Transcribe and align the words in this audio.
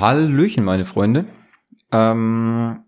Hallöchen, 0.00 0.64
meine 0.64 0.86
Freunde. 0.86 1.26
Ähm, 1.92 2.84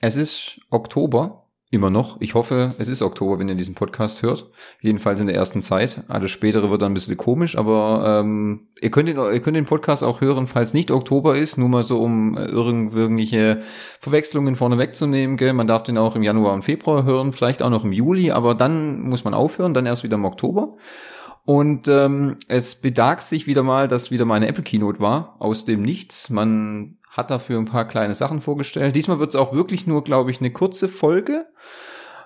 es 0.00 0.16
ist 0.16 0.60
Oktober, 0.70 1.46
immer 1.70 1.90
noch. 1.90 2.20
Ich 2.20 2.34
hoffe, 2.34 2.74
es 2.78 2.88
ist 2.88 3.02
Oktober, 3.02 3.38
wenn 3.38 3.48
ihr 3.48 3.54
diesen 3.54 3.76
Podcast 3.76 4.22
hört. 4.22 4.50
Jedenfalls 4.80 5.20
in 5.20 5.28
der 5.28 5.36
ersten 5.36 5.62
Zeit. 5.62 6.02
Alles 6.08 6.32
spätere 6.32 6.68
wird 6.68 6.82
dann 6.82 6.90
ein 6.90 6.94
bisschen 6.94 7.16
komisch, 7.16 7.56
aber 7.56 8.22
ähm, 8.24 8.66
ihr, 8.80 8.90
könnt 8.90 9.08
den, 9.08 9.16
ihr 9.16 9.40
könnt 9.40 9.56
den 9.56 9.64
Podcast 9.64 10.02
auch 10.02 10.20
hören, 10.20 10.48
falls 10.48 10.74
nicht 10.74 10.90
Oktober 10.90 11.36
ist, 11.36 11.56
nur 11.56 11.68
mal 11.68 11.84
so, 11.84 12.02
um 12.02 12.36
äh, 12.36 12.46
irgendwelche 12.46 13.60
Verwechslungen 14.00 14.56
vorne 14.56 14.76
wegzunehmen. 14.76 15.36
Gell? 15.36 15.52
Man 15.52 15.68
darf 15.68 15.84
den 15.84 15.98
auch 15.98 16.16
im 16.16 16.24
Januar 16.24 16.54
und 16.54 16.64
Februar 16.64 17.04
hören, 17.04 17.32
vielleicht 17.32 17.62
auch 17.62 17.70
noch 17.70 17.84
im 17.84 17.92
Juli, 17.92 18.32
aber 18.32 18.56
dann 18.56 19.02
muss 19.02 19.22
man 19.22 19.34
aufhören, 19.34 19.72
dann 19.72 19.86
erst 19.86 20.02
wieder 20.02 20.16
im 20.16 20.24
Oktober. 20.24 20.76
Und 21.44 21.88
ähm, 21.88 22.36
es 22.48 22.74
bedarf 22.74 23.20
sich 23.22 23.46
wieder 23.46 23.62
mal, 23.62 23.88
dass 23.88 24.10
wieder 24.10 24.24
meine 24.24 24.46
Apple 24.46 24.62
Keynote 24.62 25.00
war, 25.00 25.36
aus 25.38 25.64
dem 25.64 25.82
Nichts. 25.82 26.30
Man 26.30 26.98
hat 27.10 27.30
dafür 27.30 27.58
ein 27.58 27.64
paar 27.64 27.86
kleine 27.86 28.14
Sachen 28.14 28.40
vorgestellt. 28.40 28.94
Diesmal 28.94 29.18
wird 29.18 29.30
es 29.30 29.36
auch 29.36 29.52
wirklich 29.52 29.86
nur, 29.86 30.04
glaube 30.04 30.30
ich, 30.30 30.40
eine 30.40 30.52
kurze 30.52 30.88
Folge, 30.88 31.46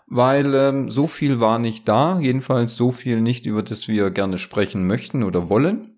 weil 0.06 0.54
ähm, 0.54 0.90
so 0.90 1.06
viel 1.06 1.40
war 1.40 1.58
nicht 1.58 1.88
da. 1.88 2.18
Jedenfalls 2.20 2.76
so 2.76 2.92
viel 2.92 3.20
nicht, 3.20 3.46
über 3.46 3.62
das 3.62 3.88
wir 3.88 4.10
gerne 4.10 4.38
sprechen 4.38 4.86
möchten 4.86 5.22
oder 5.22 5.48
wollen. 5.48 5.94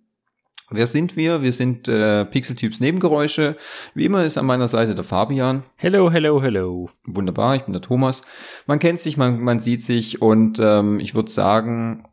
Wer 0.71 0.89
sind 0.89 1.17
wir? 1.17 1.43
Wir 1.43 1.53
sind 1.53 1.87
äh, 1.87 2.25
Pixeltyps 2.25 2.81
Nebengeräusche. 2.81 3.57
Wie 3.95 4.05
immer 4.05 4.25
ist 4.25 4.37
an 4.37 4.47
meiner 4.47 4.67
Seite 4.67 4.97
der 4.97 5.05
Fabian. 5.05 5.63
Hello, 5.77 6.11
hello, 6.11 6.43
hello. 6.43 6.91
Wunderbar, 7.07 7.55
ich 7.55 7.63
bin 7.63 7.73
der 7.73 7.83
Thomas. 7.83 8.23
Man 8.67 8.81
kennt 8.81 8.99
sich, 8.99 9.17
man, 9.17 9.41
man 9.41 9.61
sieht 9.61 9.83
sich 9.83 10.21
und 10.21 10.59
ähm, 10.61 10.99
ich 10.99 11.15
würde 11.15 11.31
sagen, 11.31 12.09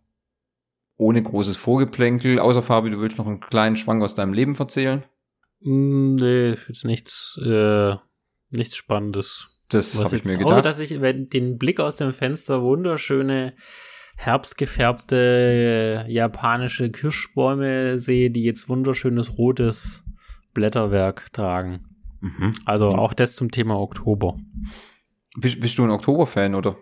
ohne 1.03 1.21
großes 1.21 1.57
Vorgeplänkel, 1.57 2.39
außer 2.39 2.61
Fabi, 2.61 2.89
du 2.89 3.01
willst 3.01 3.17
noch 3.17 3.27
einen 3.27 3.41
kleinen 3.41 3.75
Schwang 3.75 4.01
aus 4.01 4.15
deinem 4.15 4.33
Leben 4.33 4.55
erzählen? 4.55 5.03
Mm, 5.59 6.15
nee, 6.15 6.55
jetzt 6.67 6.85
nichts, 6.85 7.37
äh, 7.43 7.95
nichts 8.49 8.77
Spannendes. 8.77 9.49
Das 9.69 9.99
habe 9.99 10.15
ich 10.15 10.23
mir 10.23 10.37
gedacht. 10.37 10.53
Außer, 10.53 10.61
dass 10.61 10.79
ich 10.79 11.01
wenn 11.01 11.29
den 11.29 11.57
Blick 11.57 11.79
aus 11.79 11.97
dem 11.97 12.13
Fenster 12.13 12.61
wunderschöne 12.61 13.53
herbstgefärbte 14.15 16.05
äh, 16.07 16.11
japanische 16.11 16.89
Kirschbäume 16.89 17.99
sehe, 17.99 18.31
die 18.31 18.43
jetzt 18.43 18.69
wunderschönes 18.69 19.37
rotes 19.37 20.09
Blätterwerk 20.53 21.33
tragen. 21.33 21.85
Mhm. 22.21 22.53
Also 22.65 22.91
mhm. 22.91 22.99
auch 22.99 23.13
das 23.13 23.35
zum 23.35 23.51
Thema 23.51 23.77
Oktober. 23.77 24.37
Bist, 25.35 25.59
bist 25.59 25.77
du 25.77 25.83
ein 25.83 25.89
Oktober-Fan, 25.89 26.55
oder? 26.55 26.77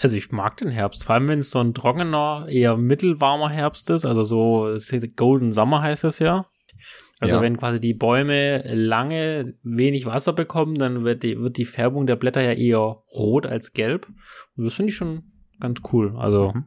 Also 0.00 0.16
ich 0.16 0.32
mag 0.32 0.56
den 0.56 0.70
Herbst, 0.70 1.04
vor 1.04 1.14
allem 1.14 1.28
wenn 1.28 1.40
es 1.40 1.50
so 1.50 1.60
ein 1.60 1.74
trockener, 1.74 2.46
eher 2.48 2.76
mittelwarmer 2.76 3.50
Herbst 3.50 3.90
ist, 3.90 4.04
also 4.04 4.22
so 4.22 4.76
Golden 5.16 5.52
Summer 5.52 5.82
heißt 5.82 6.04
es 6.04 6.18
ja. 6.18 6.46
Also 7.22 7.36
ja. 7.36 7.40
wenn 7.40 7.56
quasi 7.56 7.80
die 7.80 7.94
Bäume 7.94 8.62
lange 8.74 9.54
wenig 9.62 10.06
Wasser 10.06 10.32
bekommen, 10.32 10.74
dann 10.74 11.04
wird 11.04 11.22
die, 11.22 11.38
wird 11.38 11.56
die 11.56 11.66
Färbung 11.66 12.06
der 12.06 12.16
Blätter 12.16 12.42
ja 12.42 12.52
eher 12.52 12.78
rot 13.14 13.46
als 13.46 13.74
gelb. 13.74 14.08
Und 14.56 14.64
das 14.64 14.74
finde 14.74 14.90
ich 14.90 14.96
schon 14.96 15.22
ganz 15.60 15.80
cool. 15.92 16.16
Also 16.16 16.50
mhm. 16.52 16.64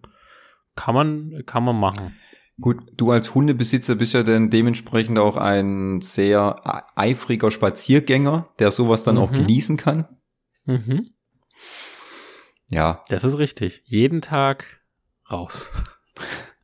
kann 0.76 0.96
man, 0.96 1.44
kann 1.46 1.66
man 1.66 1.78
machen. 1.78 2.16
Gut, 2.62 2.78
du 2.96 3.12
als 3.12 3.36
Hundebesitzer 3.36 3.96
bist 3.96 4.14
ja 4.14 4.24
dann 4.24 4.50
dementsprechend 4.50 5.20
auch 5.20 5.36
ein 5.36 6.00
sehr 6.00 6.62
eifriger 6.96 7.52
Spaziergänger, 7.52 8.48
der 8.60 8.72
sowas 8.72 9.04
dann 9.04 9.16
mhm. 9.16 9.22
auch 9.22 9.32
genießen 9.34 9.76
kann. 9.76 10.08
Mhm. 10.64 11.10
Ja. 12.70 13.04
Das 13.10 13.24
ist 13.24 13.38
richtig. 13.38 13.82
Jeden 13.86 14.22
Tag 14.22 14.66
raus. 15.32 15.72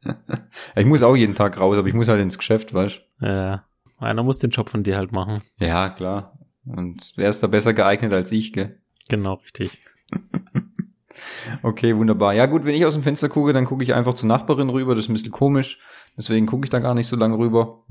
ich 0.75 0.85
muss 0.85 1.03
auch 1.03 1.15
jeden 1.15 1.35
Tag 1.35 1.59
raus, 1.59 1.77
aber 1.77 1.87
ich 1.87 1.93
muss 1.93 2.07
halt 2.07 2.21
ins 2.21 2.37
Geschäft, 2.37 2.73
weißt 2.73 3.01
du? 3.19 3.25
Ja. 3.25 3.65
Einer 3.97 4.23
muss 4.23 4.39
den 4.39 4.49
Job 4.49 4.69
von 4.69 4.83
dir 4.83 4.97
halt 4.97 5.11
machen. 5.11 5.43
Ja, 5.59 5.89
klar. 5.89 6.37
Und 6.65 7.13
wer 7.15 7.29
ist 7.29 7.43
da 7.43 7.47
besser 7.47 7.73
geeignet 7.73 8.11
als 8.13 8.31
ich, 8.31 8.51
gell? 8.51 8.79
Genau, 9.09 9.35
richtig. 9.35 9.77
okay, 11.63 11.95
wunderbar. 11.95 12.33
Ja 12.33 12.47
gut, 12.47 12.65
wenn 12.65 12.75
ich 12.75 12.85
aus 12.85 12.93
dem 12.93 13.03
Fenster 13.03 13.29
gucke, 13.29 13.53
dann 13.53 13.65
gucke 13.65 13.83
ich 13.83 13.93
einfach 13.93 14.15
zur 14.15 14.27
Nachbarin 14.27 14.69
rüber. 14.69 14.95
Das 14.95 15.05
ist 15.05 15.09
ein 15.09 15.13
bisschen 15.13 15.31
komisch. 15.31 15.79
Deswegen 16.17 16.47
gucke 16.47 16.65
ich 16.65 16.71
da 16.71 16.79
gar 16.79 16.95
nicht 16.95 17.07
so 17.07 17.15
lange 17.15 17.37
rüber. 17.37 17.83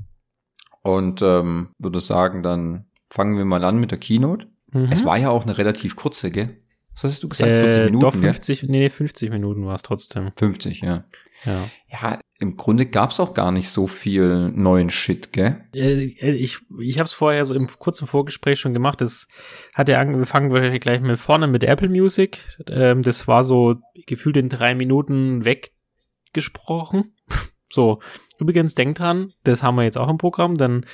Und 0.83 1.21
ähm, 1.21 1.69
würde 1.77 2.01
sagen, 2.01 2.43
dann 2.43 2.85
fangen 3.09 3.37
wir 3.37 3.45
mal 3.45 3.63
an 3.63 3.79
mit 3.79 3.91
der 3.91 3.97
Keynote. 3.97 4.47
Mhm. 4.71 4.89
Es 4.91 5.05
war 5.05 5.17
ja 5.17 5.29
auch 5.29 5.43
eine 5.43 5.57
relativ 5.57 5.95
kurze, 5.95 6.31
gell? 6.31 6.57
Was 7.03 7.13
hast 7.13 7.23
du 7.23 7.29
gesagt? 7.29 7.51
Äh, 7.51 7.61
40 7.61 7.83
Minuten? 7.85 8.01
Doch, 8.01 8.15
50, 8.15 8.61
gell? 8.61 8.69
nee, 8.69 8.89
50 8.89 9.29
Minuten 9.29 9.65
war 9.65 9.75
es 9.75 9.81
trotzdem. 9.81 10.31
50, 10.35 10.81
ja. 10.81 11.05
Ja. 11.45 11.69
Ja, 11.89 12.19
im 12.39 12.55
Grunde 12.55 12.85
gab's 12.85 13.19
auch 13.19 13.33
gar 13.33 13.51
nicht 13.51 13.69
so 13.69 13.87
viel 13.87 14.49
neuen 14.49 14.89
Shit, 14.89 15.33
gell? 15.33 15.63
Ich, 15.73 16.21
ich, 16.21 16.59
ich 16.79 16.99
habe 16.99 17.07
es 17.07 17.13
vorher 17.13 17.45
so 17.45 17.53
im 17.53 17.67
kurzen 17.67 18.07
Vorgespräch 18.07 18.59
schon 18.59 18.73
gemacht. 18.73 19.01
Das 19.01 19.27
hat 19.73 19.89
ja 19.89 19.99
angefangen, 19.99 20.51
wahrscheinlich 20.51 20.81
gleich 20.81 21.01
mit 21.01 21.19
vorne 21.19 21.47
mit 21.47 21.63
Apple 21.63 21.89
Music. 21.89 22.39
Ähm, 22.67 23.01
das 23.03 23.27
war 23.27 23.43
so 23.43 23.75
gefühlt 24.05 24.37
in 24.37 24.49
drei 24.49 24.75
Minuten 24.75 25.43
weggesprochen. 25.45 27.15
so, 27.69 27.99
übrigens, 28.39 28.75
denkt 28.75 28.99
dran, 28.99 29.33
das 29.43 29.63
haben 29.63 29.75
wir 29.75 29.83
jetzt 29.83 29.97
auch 29.97 30.09
im 30.09 30.17
Programm. 30.17 30.57
Dann 30.57 30.85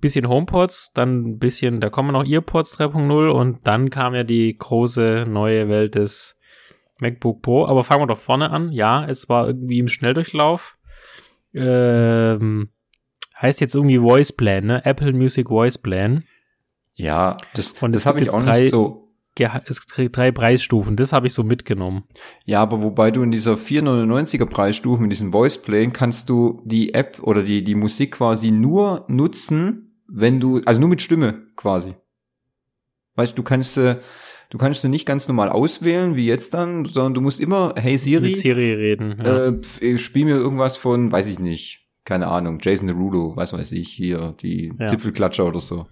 bisschen 0.00 0.28
HomePods, 0.28 0.92
dann 0.92 1.24
ein 1.24 1.38
bisschen, 1.38 1.80
da 1.80 1.90
kommen 1.90 2.12
noch 2.12 2.26
EarPods 2.26 2.78
3.0 2.78 3.28
und 3.28 3.66
dann 3.66 3.90
kam 3.90 4.14
ja 4.14 4.24
die 4.24 4.56
große 4.56 5.26
neue 5.28 5.68
Welt 5.68 5.94
des 5.94 6.36
MacBook 7.00 7.42
Pro. 7.42 7.66
Aber 7.66 7.84
fangen 7.84 8.02
wir 8.02 8.06
doch 8.06 8.18
vorne 8.18 8.50
an. 8.50 8.72
Ja, 8.72 9.06
es 9.06 9.28
war 9.28 9.46
irgendwie 9.46 9.78
im 9.78 9.88
Schnelldurchlauf. 9.88 10.78
Ähm, 11.52 12.70
heißt 13.40 13.60
jetzt 13.60 13.74
irgendwie 13.74 13.98
Voice 13.98 14.32
Plan, 14.32 14.66
ne? 14.66 14.84
Apple 14.84 15.12
Music 15.12 15.48
Voice 15.48 15.78
Plan. 15.78 16.24
Ja, 16.94 17.36
das, 17.54 17.72
und 17.80 17.92
das 17.92 18.06
habe 18.06 18.20
ich 18.20 18.30
auch 18.30 18.42
drei, 18.42 18.62
nicht 18.62 18.70
so. 18.70 19.03
Es 19.66 19.86
kriegt 19.86 20.16
drei 20.16 20.30
Preisstufen, 20.30 20.96
das 20.96 21.12
habe 21.12 21.26
ich 21.26 21.34
so 21.34 21.42
mitgenommen. 21.42 22.04
Ja, 22.44 22.60
aber 22.60 22.82
wobei 22.82 23.10
du 23.10 23.22
in 23.22 23.32
dieser 23.32 23.54
499er 23.54 24.46
Preisstufe 24.46 25.02
mit 25.02 25.10
diesem 25.10 25.32
Voice 25.32 25.60
Play 25.60 25.88
kannst 25.88 26.28
du 26.28 26.62
die 26.64 26.94
App 26.94 27.20
oder 27.22 27.42
die, 27.42 27.64
die 27.64 27.74
Musik 27.74 28.12
quasi 28.12 28.52
nur 28.52 29.04
nutzen, 29.08 30.00
wenn 30.06 30.38
du, 30.38 30.60
also 30.64 30.78
nur 30.78 30.88
mit 30.88 31.02
Stimme 31.02 31.48
quasi. 31.56 31.94
Weißt 33.16 33.32
du, 33.32 33.36
du 33.36 33.42
kannst, 33.42 33.76
äh, 33.76 33.96
du 34.50 34.58
kannst 34.58 34.82
sie 34.82 34.88
nicht 34.88 35.06
ganz 35.06 35.26
normal 35.26 35.48
auswählen, 35.48 36.14
wie 36.14 36.26
jetzt 36.26 36.54
dann, 36.54 36.84
sondern 36.84 37.14
du 37.14 37.20
musst 37.20 37.40
immer, 37.40 37.74
hey 37.76 37.98
Siri. 37.98 38.28
Mit 38.28 38.36
Siri 38.36 38.74
reden. 38.74 39.20
Ja. 39.24 39.48
Äh, 39.48 39.98
spiel 39.98 40.26
mir 40.26 40.36
irgendwas 40.36 40.76
von, 40.76 41.10
weiß 41.10 41.26
ich 41.26 41.40
nicht, 41.40 41.88
keine 42.04 42.28
Ahnung, 42.28 42.58
Jason 42.62 42.86
Derulo, 42.86 43.34
was 43.36 43.52
weiß 43.52 43.72
ich, 43.72 43.88
hier, 43.88 44.34
die 44.40 44.72
ja. 44.78 44.86
Zipfelklatscher 44.86 45.46
oder 45.46 45.60
so. 45.60 45.86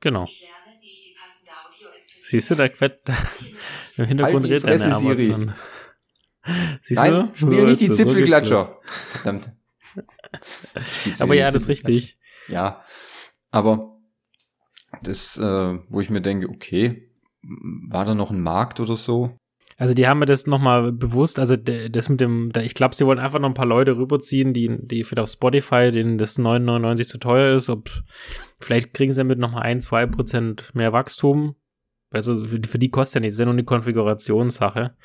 Genau. 0.00 0.26
Siehst 2.30 2.48
du, 2.52 2.54
da 2.54 2.68
quett, 2.68 3.00
im 3.96 4.04
Hintergrund 4.04 4.44
halt 4.44 4.64
redet 4.64 4.82
eine 4.82 4.94
Amazon. 4.94 5.52
Siehst 6.82 7.00
Nein, 7.00 7.12
du? 7.12 7.30
spiel 7.34 7.64
nicht 7.64 7.80
die 7.80 7.90
Zipfelklatscher. 7.90 8.64
So 8.64 9.18
Verdammt. 9.18 9.52
aber 11.18 11.34
ja, 11.34 11.50
das 11.50 11.62
ist 11.62 11.68
richtig. 11.68 12.20
Ja, 12.46 12.84
aber 13.50 13.96
das, 15.02 15.36
äh, 15.38 15.78
wo 15.88 16.00
ich 16.00 16.08
mir 16.08 16.20
denke, 16.20 16.48
okay, 16.48 17.10
war 17.42 18.04
da 18.04 18.14
noch 18.14 18.30
ein 18.30 18.40
Markt 18.40 18.78
oder 18.78 18.94
so? 18.94 19.36
Also 19.76 19.94
die 19.94 20.06
haben 20.06 20.20
mir 20.20 20.26
das 20.26 20.46
nochmal 20.46 20.92
bewusst, 20.92 21.40
also 21.40 21.56
das 21.56 22.08
mit 22.08 22.20
dem, 22.20 22.52
ich 22.62 22.74
glaube, 22.74 22.94
sie 22.94 23.06
wollen 23.06 23.18
einfach 23.18 23.40
noch 23.40 23.48
ein 23.48 23.54
paar 23.54 23.66
Leute 23.66 23.96
rüberziehen, 23.96 24.52
die, 24.52 24.78
die 24.78 25.02
vielleicht 25.02 25.24
auf 25.24 25.30
Spotify, 25.30 25.90
denen 25.90 26.16
das 26.16 26.38
9,99 26.38 27.06
zu 27.06 27.18
teuer 27.18 27.56
ist, 27.56 27.70
ob 27.70 27.90
vielleicht 28.60 28.94
kriegen 28.94 29.12
sie 29.12 29.18
damit 29.18 29.40
nochmal 29.40 29.62
ein, 29.62 29.80
zwei 29.80 30.06
Prozent 30.06 30.70
mehr 30.74 30.92
Wachstum. 30.92 31.56
Also 32.10 32.44
für, 32.44 32.78
die 32.78 32.90
kostet 32.90 33.16
ja 33.16 33.20
nichts, 33.20 33.34
ist 33.34 33.40
ja 33.40 33.44
nur 33.44 33.54
eine 33.54 33.64
Konfigurationssache. 33.64 34.96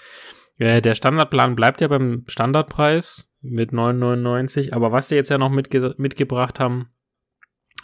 Äh, 0.58 0.82
der 0.82 0.96
Standardplan 0.96 1.56
bleibt 1.56 1.82
ja 1.82 1.88
beim 1.88 2.24
Standardpreis 2.28 3.30
mit 3.42 3.72
9,99, 3.72 4.74
aber 4.74 4.92
was 4.92 5.10
sie 5.10 5.16
jetzt 5.16 5.30
ja 5.30 5.38
noch 5.38 5.52
mitge 5.52 5.94
mitgebracht 5.98 6.60
haben, 6.60 6.90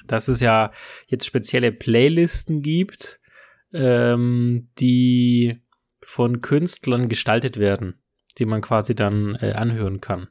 dass 0.07 0.27
es 0.27 0.39
ja 0.39 0.71
jetzt 1.07 1.25
spezielle 1.25 1.71
Playlisten 1.71 2.61
gibt, 2.61 3.19
ähm, 3.73 4.69
die 4.79 5.61
von 6.01 6.41
Künstlern 6.41 7.09
gestaltet 7.09 7.57
werden, 7.57 8.01
die 8.39 8.45
man 8.45 8.61
quasi 8.61 8.95
dann 8.95 9.35
äh, 9.35 9.51
anhören 9.51 10.01
kann. 10.01 10.27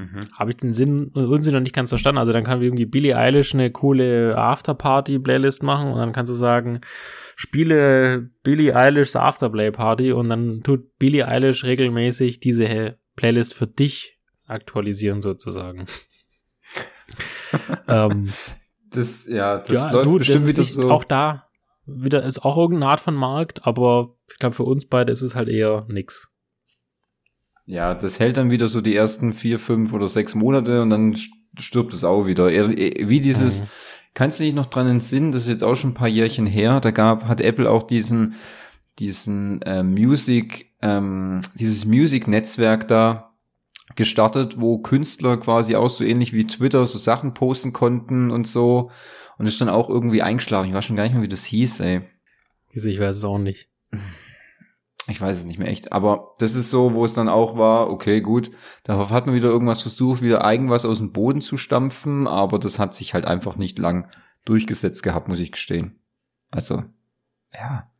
Mhm. 0.00 0.32
Habe 0.32 0.50
ich 0.50 0.56
den 0.56 0.72
Sinn 0.72 1.08
und 1.08 1.26
Unsinn 1.26 1.54
noch 1.54 1.60
nicht 1.60 1.74
ganz 1.74 1.90
verstanden. 1.90 2.18
Also 2.18 2.32
dann 2.32 2.44
kann 2.44 2.62
irgendwie 2.62 2.86
Billie 2.86 3.16
Eilish 3.16 3.54
eine 3.54 3.70
coole 3.70 4.36
Afterparty-Playlist 4.36 5.62
machen 5.62 5.92
und 5.92 5.98
dann 5.98 6.12
kannst 6.12 6.30
du 6.30 6.34
sagen, 6.34 6.80
spiele 7.36 8.30
Billie 8.42 8.74
Eilish's 8.74 9.16
Afterplay-Party 9.16 10.12
und 10.12 10.28
dann 10.28 10.62
tut 10.62 10.98
Billie 10.98 11.26
Eilish 11.26 11.64
regelmäßig 11.64 12.40
diese 12.40 12.96
Playlist 13.16 13.54
für 13.54 13.66
dich 13.66 14.18
aktualisieren 14.46 15.20
sozusagen. 15.20 15.86
ähm, 17.88 18.32
das, 18.90 19.26
ja, 19.26 19.58
das 19.58 19.70
ja, 19.70 19.90
läuft 19.90 20.06
du, 20.06 20.18
bestimmt 20.18 20.48
wieder 20.48 20.62
so. 20.62 20.90
Auch 20.90 21.04
da 21.04 21.50
wieder 21.86 22.22
ist 22.22 22.44
auch 22.44 22.56
irgendeine 22.56 22.92
Art 22.92 23.00
von 23.00 23.14
Markt, 23.14 23.66
aber 23.66 24.16
ich 24.30 24.38
glaube, 24.38 24.54
für 24.54 24.62
uns 24.64 24.86
beide 24.86 25.12
ist 25.12 25.22
es 25.22 25.34
halt 25.34 25.48
eher 25.48 25.86
nix. 25.88 26.28
Ja, 27.70 27.94
das 27.94 28.18
hält 28.18 28.36
dann 28.36 28.50
wieder 28.50 28.66
so 28.66 28.80
die 28.80 28.96
ersten 28.96 29.32
vier, 29.32 29.60
fünf 29.60 29.92
oder 29.92 30.08
sechs 30.08 30.34
Monate 30.34 30.82
und 30.82 30.90
dann 30.90 31.16
stirbt 31.56 31.94
es 31.94 32.02
auch 32.02 32.26
wieder. 32.26 32.48
Wie 32.48 33.20
dieses, 33.20 33.62
mhm. 33.62 33.66
Kannst 34.12 34.40
du 34.40 34.44
dich 34.44 34.54
noch 34.54 34.66
dran 34.66 34.88
entsinnen, 34.88 35.30
das 35.30 35.42
ist 35.42 35.48
jetzt 35.48 35.62
auch 35.62 35.76
schon 35.76 35.90
ein 35.90 35.94
paar 35.94 36.08
Jährchen 36.08 36.46
her, 36.46 36.80
da 36.80 36.90
gab, 36.90 37.28
hat 37.28 37.40
Apple 37.40 37.70
auch 37.70 37.84
diesen, 37.84 38.34
diesen 38.98 39.62
äh, 39.62 39.84
Music, 39.84 40.72
ähm, 40.82 41.42
dieses 41.54 41.84
Music-Netzwerk 41.84 42.88
da 42.88 43.36
gestartet, 43.94 44.60
wo 44.60 44.78
Künstler 44.78 45.36
quasi 45.36 45.76
auch 45.76 45.90
so 45.90 46.02
ähnlich 46.02 46.32
wie 46.32 46.44
Twitter 46.48 46.84
so 46.86 46.98
Sachen 46.98 47.34
posten 47.34 47.72
konnten 47.72 48.32
und 48.32 48.48
so. 48.48 48.90
Und 49.38 49.46
ist 49.46 49.60
dann 49.60 49.68
auch 49.68 49.88
irgendwie 49.88 50.22
eingeschlafen. 50.22 50.68
Ich 50.68 50.74
weiß 50.74 50.84
schon 50.84 50.96
gar 50.96 51.04
nicht 51.04 51.14
mehr, 51.14 51.22
wie 51.22 51.28
das 51.28 51.44
hieß, 51.44 51.80
ey. 51.80 52.02
Ich 52.72 53.00
weiß 53.00 53.16
es 53.16 53.24
auch 53.24 53.38
nicht. 53.38 53.68
Ich 55.10 55.20
weiß 55.20 55.38
es 55.38 55.44
nicht 55.44 55.58
mehr 55.58 55.68
echt. 55.68 55.92
Aber 55.92 56.36
das 56.38 56.54
ist 56.54 56.70
so, 56.70 56.94
wo 56.94 57.04
es 57.04 57.14
dann 57.14 57.28
auch 57.28 57.58
war, 57.58 57.90
okay, 57.90 58.20
gut, 58.20 58.50
darauf 58.84 59.10
hat 59.10 59.26
man 59.26 59.34
wieder 59.34 59.48
irgendwas 59.48 59.82
versucht, 59.82 60.22
wieder 60.22 60.48
irgendwas 60.48 60.84
aus 60.84 60.98
dem 60.98 61.12
Boden 61.12 61.40
zu 61.40 61.56
stampfen, 61.56 62.28
aber 62.28 62.58
das 62.60 62.78
hat 62.78 62.94
sich 62.94 63.12
halt 63.12 63.24
einfach 63.24 63.56
nicht 63.56 63.78
lang 63.78 64.08
durchgesetzt 64.44 65.02
gehabt, 65.02 65.28
muss 65.28 65.40
ich 65.40 65.52
gestehen. 65.52 65.98
Also, 66.50 66.84
ja. 67.52 67.90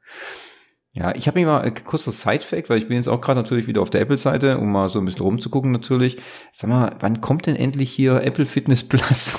Ja, 0.93 1.15
ich 1.15 1.29
habe 1.29 1.39
mir 1.39 1.47
mal 1.47 1.63
ein 1.63 1.75
kurzes 1.85 2.23
Side-Fact, 2.23 2.69
weil 2.69 2.79
ich 2.79 2.89
bin 2.89 2.97
jetzt 2.97 3.09
auch 3.09 3.21
gerade 3.21 3.41
natürlich 3.41 3.67
wieder 3.67 3.83
auf 3.83 3.91
der 3.91 4.01
Apple-Seite, 4.01 4.59
um 4.59 4.73
mal 4.73 4.89
so 4.89 4.99
ein 4.99 5.05
bisschen 5.05 5.23
rumzugucken 5.23 5.71
natürlich. 5.71 6.19
Sag 6.53 6.71
mal, 6.71 6.97
wann 7.01 7.21
kommt 7.21 7.47
denn 7.47 7.57
endlich 7.57 7.91
hier 7.91 8.23
Apple 8.23 8.47
Fitness 8.47 8.85
Plus? 8.85 9.37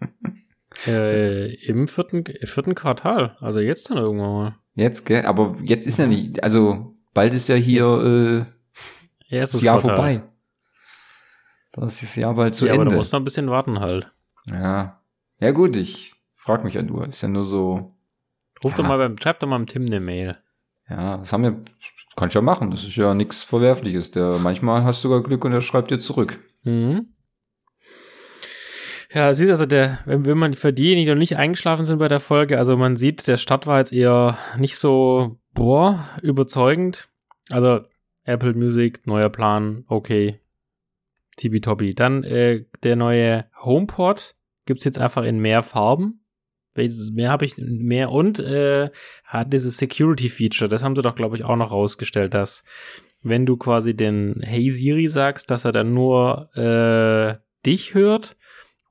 äh, 0.86 1.54
Im 1.66 1.88
vierten, 1.88 2.24
vierten 2.44 2.74
Quartal, 2.74 3.36
also 3.40 3.60
jetzt 3.60 3.90
dann 3.90 3.98
irgendwann 3.98 4.32
mal. 4.32 4.56
Jetzt, 4.74 5.06
gell? 5.06 5.24
Aber 5.24 5.56
jetzt 5.62 5.86
ist 5.86 5.98
ja 5.98 6.06
nicht, 6.06 6.42
also 6.42 6.95
bald 7.16 7.34
ist 7.34 7.48
ja 7.48 7.56
hier 7.56 8.46
äh, 9.30 9.38
das 9.40 9.60
Jahr 9.62 9.80
Quartal. 9.80 9.96
vorbei. 9.96 10.22
Das 11.72 12.02
ist 12.02 12.16
Jahr 12.16 12.34
bald 12.34 12.54
zu 12.54 12.66
ja, 12.66 12.72
Ende. 12.72 12.82
aber 12.82 12.90
du 12.90 12.96
musst 12.96 13.12
noch 13.12 13.20
ein 13.20 13.24
bisschen 13.24 13.50
warten 13.50 13.80
halt. 13.80 14.12
Ja. 14.46 15.00
Ja 15.40 15.50
gut, 15.50 15.76
ich 15.76 16.14
frag 16.34 16.62
mich 16.62 16.74
ja 16.74 16.82
nur. 16.82 17.08
Ist 17.08 17.22
ja 17.22 17.28
nur 17.28 17.44
so. 17.44 17.96
Ruf 18.62 18.72
ja. 18.72 18.76
doch 18.78 18.84
mal 18.84 18.98
beim, 18.98 19.18
schreib 19.18 19.40
doch 19.40 19.48
mal 19.48 19.56
im 19.56 19.66
Tim 19.66 19.86
eine 19.86 20.00
Mail. 20.00 20.38
Ja, 20.88 21.16
das 21.16 21.32
haben 21.32 21.42
wir, 21.42 21.64
kann 22.16 22.28
ich 22.28 22.34
ja 22.34 22.40
machen. 22.40 22.70
Das 22.70 22.84
ist 22.84 22.96
ja 22.96 23.12
nichts 23.12 23.42
Verwerfliches. 23.42 24.12
Der, 24.12 24.38
manchmal 24.38 24.84
hast 24.84 25.02
du 25.02 25.08
sogar 25.08 25.22
Glück 25.22 25.44
und 25.44 25.52
er 25.52 25.60
schreibt 25.60 25.90
dir 25.90 25.98
zurück. 25.98 26.38
Mhm. 26.64 27.08
Ja, 29.16 29.32
siehst 29.32 29.50
also 29.50 29.64
der, 29.64 30.00
wenn, 30.04 30.26
wenn 30.26 30.36
man 30.36 30.52
für 30.52 30.74
diejenigen, 30.74 31.06
die 31.06 31.12
noch 31.12 31.18
nicht 31.18 31.38
eingeschlafen 31.38 31.86
sind 31.86 31.96
bei 31.96 32.06
der 32.06 32.20
Folge, 32.20 32.58
also 32.58 32.76
man 32.76 32.98
sieht, 32.98 33.26
der 33.26 33.38
Start 33.38 33.66
war 33.66 33.78
jetzt 33.78 33.94
eher 33.94 34.36
nicht 34.58 34.76
so, 34.76 35.38
boah, 35.54 36.06
überzeugend. 36.20 37.08
Also 37.48 37.80
Apple 38.24 38.52
Music, 38.52 39.06
neuer 39.06 39.30
Plan, 39.30 39.84
okay. 39.88 40.40
Tibi-Tobi. 41.38 41.94
Dann 41.94 42.24
äh, 42.24 42.66
der 42.82 42.96
neue 42.96 43.46
HomePod 43.62 44.34
gibt's 44.66 44.84
jetzt 44.84 44.98
einfach 44.98 45.24
in 45.24 45.38
mehr 45.38 45.62
Farben. 45.62 46.20
Mehr 46.74 47.30
habe 47.30 47.46
ich 47.46 47.56
mehr 47.56 48.12
und 48.12 48.38
äh, 48.38 48.90
hat 49.24 49.50
dieses 49.50 49.78
Security 49.78 50.28
Feature. 50.28 50.68
Das 50.68 50.82
haben 50.82 50.94
sie 50.94 51.00
doch 51.00 51.14
glaube 51.14 51.36
ich 51.36 51.44
auch 51.44 51.56
noch 51.56 51.70
rausgestellt, 51.70 52.34
dass 52.34 52.64
wenn 53.22 53.46
du 53.46 53.56
quasi 53.56 53.96
den 53.96 54.42
Hey 54.42 54.70
Siri 54.70 55.08
sagst, 55.08 55.50
dass 55.50 55.64
er 55.64 55.72
dann 55.72 55.94
nur 55.94 56.54
äh, 56.54 57.38
dich 57.64 57.94
hört 57.94 58.35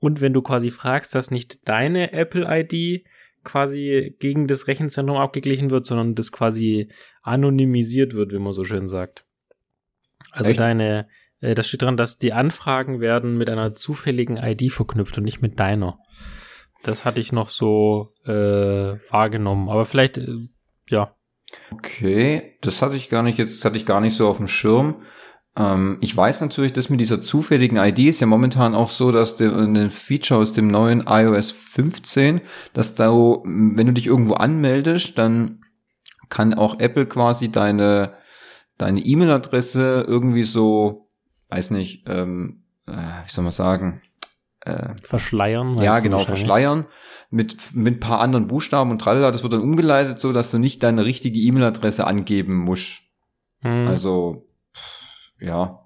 und 0.05 0.21
wenn 0.21 0.33
du 0.33 0.41
quasi 0.41 0.71
fragst, 0.71 1.15
dass 1.15 1.31
nicht 1.31 1.67
deine 1.67 2.13
Apple 2.13 2.45
ID 2.47 3.05
quasi 3.43 4.15
gegen 4.19 4.47
das 4.47 4.67
Rechenzentrum 4.67 5.17
abgeglichen 5.17 5.71
wird, 5.71 5.85
sondern 5.85 6.15
das 6.15 6.31
quasi 6.31 6.89
anonymisiert 7.21 8.13
wird, 8.13 8.31
wie 8.31 8.39
man 8.39 8.53
so 8.53 8.63
schön 8.63 8.87
sagt. 8.87 9.25
Also 10.31 10.51
Echt? 10.51 10.59
deine, 10.59 11.07
äh, 11.39 11.55
das 11.55 11.67
steht 11.67 11.81
dran, 11.81 11.97
dass 11.97 12.17
die 12.17 12.33
Anfragen 12.33 12.99
werden 12.99 13.37
mit 13.37 13.49
einer 13.49 13.73
zufälligen 13.73 14.37
ID 14.37 14.71
verknüpft 14.71 15.17
und 15.17 15.23
nicht 15.23 15.41
mit 15.41 15.59
deiner. 15.59 15.99
Das 16.83 17.03
hatte 17.03 17.19
ich 17.19 17.31
noch 17.31 17.49
so 17.49 18.13
äh, 18.25 18.31
wahrgenommen. 18.31 19.69
Aber 19.69 19.85
vielleicht, 19.85 20.17
äh, 20.17 20.47
ja. 20.89 21.15
Okay, 21.71 22.57
das 22.61 22.81
hatte 22.81 22.95
ich 22.95 23.09
gar 23.09 23.23
nicht 23.23 23.37
jetzt, 23.37 23.63
hatte 23.65 23.77
ich 23.77 23.85
gar 23.85 24.01
nicht 24.01 24.15
so 24.15 24.27
auf 24.27 24.37
dem 24.37 24.47
Schirm. 24.47 25.03
Ähm, 25.57 25.97
ich 26.01 26.15
weiß 26.15 26.41
natürlich, 26.41 26.73
dass 26.73 26.89
mit 26.89 26.99
dieser 26.99 27.21
zufälligen 27.21 27.77
ID 27.77 27.99
ist 27.99 28.19
ja 28.19 28.27
momentan 28.27 28.75
auch 28.75 28.89
so, 28.89 29.11
dass 29.11 29.35
der, 29.35 29.55
ein 29.55 29.89
Feature 29.89 30.41
aus 30.41 30.53
dem 30.53 30.67
neuen 30.67 31.05
iOS 31.07 31.51
15, 31.51 32.41
dass 32.73 32.95
da, 32.95 33.11
wenn 33.11 33.87
du 33.87 33.93
dich 33.93 34.07
irgendwo 34.07 34.33
anmeldest, 34.33 35.17
dann 35.17 35.61
kann 36.29 36.53
auch 36.53 36.79
Apple 36.79 37.05
quasi 37.05 37.51
deine 37.51 38.13
deine 38.77 38.99
E-Mail-Adresse 38.99 40.05
irgendwie 40.07 40.43
so, 40.43 41.09
weiß 41.49 41.71
nicht, 41.71 42.03
ähm, 42.07 42.63
äh, 42.87 42.91
wie 42.91 43.31
soll 43.31 43.43
man 43.43 43.51
sagen, 43.51 44.01
äh, 44.61 44.95
verschleiern. 45.01 45.77
Ja, 45.77 45.99
genau, 45.99 46.19
verschleiern 46.19 46.85
mit 47.29 47.73
mit 47.73 47.97
ein 47.97 47.99
paar 47.99 48.19
anderen 48.19 48.47
Buchstaben 48.47 48.91
und 48.91 48.99
tralala. 48.99 49.31
Das 49.31 49.43
wird 49.43 49.53
dann 49.53 49.61
umgeleitet, 49.61 50.19
so 50.19 50.31
dass 50.31 50.51
du 50.51 50.57
nicht 50.57 50.83
deine 50.83 51.05
richtige 51.05 51.39
E-Mail-Adresse 51.39 52.05
angeben 52.05 52.55
musst. 52.55 53.01
Hm. 53.61 53.87
Also 53.87 54.44
ja, 55.45 55.85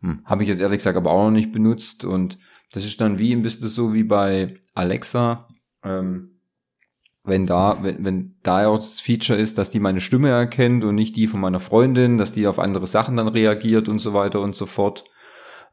hm, 0.00 0.22
habe 0.24 0.42
ich 0.42 0.48
jetzt 0.48 0.60
ehrlich 0.60 0.78
gesagt 0.78 0.96
aber 0.96 1.10
auch 1.10 1.24
noch 1.24 1.30
nicht 1.30 1.52
benutzt 1.52 2.04
und 2.04 2.38
das 2.72 2.84
ist 2.84 3.00
dann 3.00 3.18
wie 3.18 3.32
ein 3.32 3.42
bisschen 3.42 3.68
so 3.68 3.92
wie 3.92 4.04
bei 4.04 4.58
Alexa. 4.74 5.48
Ähm, 5.84 6.40
wenn 7.24 7.46
da, 7.46 7.78
wenn, 7.82 8.04
wenn 8.04 8.36
da 8.42 8.66
auch 8.66 8.76
das 8.76 9.00
Feature 9.00 9.38
ist, 9.38 9.58
dass 9.58 9.70
die 9.70 9.78
meine 9.78 10.00
Stimme 10.00 10.30
erkennt 10.30 10.82
und 10.82 10.96
nicht 10.96 11.16
die 11.16 11.28
von 11.28 11.40
meiner 11.40 11.60
Freundin, 11.60 12.18
dass 12.18 12.32
die 12.32 12.46
auf 12.46 12.58
andere 12.58 12.86
Sachen 12.86 13.16
dann 13.16 13.28
reagiert 13.28 13.88
und 13.88 14.00
so 14.00 14.12
weiter 14.12 14.40
und 14.40 14.56
so 14.56 14.66
fort. 14.66 15.04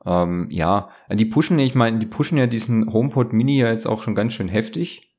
Ähm, 0.06 0.48
ja, 0.52 0.90
die 1.12 1.26
pushen, 1.26 1.58
ich 1.58 1.74
meine, 1.74 2.00
die 2.00 2.06
pushen 2.06 2.38
ja 2.38 2.48
diesen 2.48 2.92
HomePod 2.92 3.34
Mini 3.34 3.58
ja 3.58 3.72
jetzt 3.72 3.88
auch 3.88 4.04
schon 4.04 4.16
ganz 4.16 4.34
schön 4.34 4.48
heftig. 4.48 5.16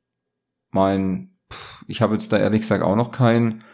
Mein, 0.71 1.37
pff, 1.53 1.85
ich 1.89 2.01
habe 2.01 2.15
jetzt 2.15 2.33
da 2.33 2.39
ehrlich 2.39 2.61
gesagt 2.61 2.85
auch 2.85 2.97
noch 2.97 3.11
keinen, 3.11 3.65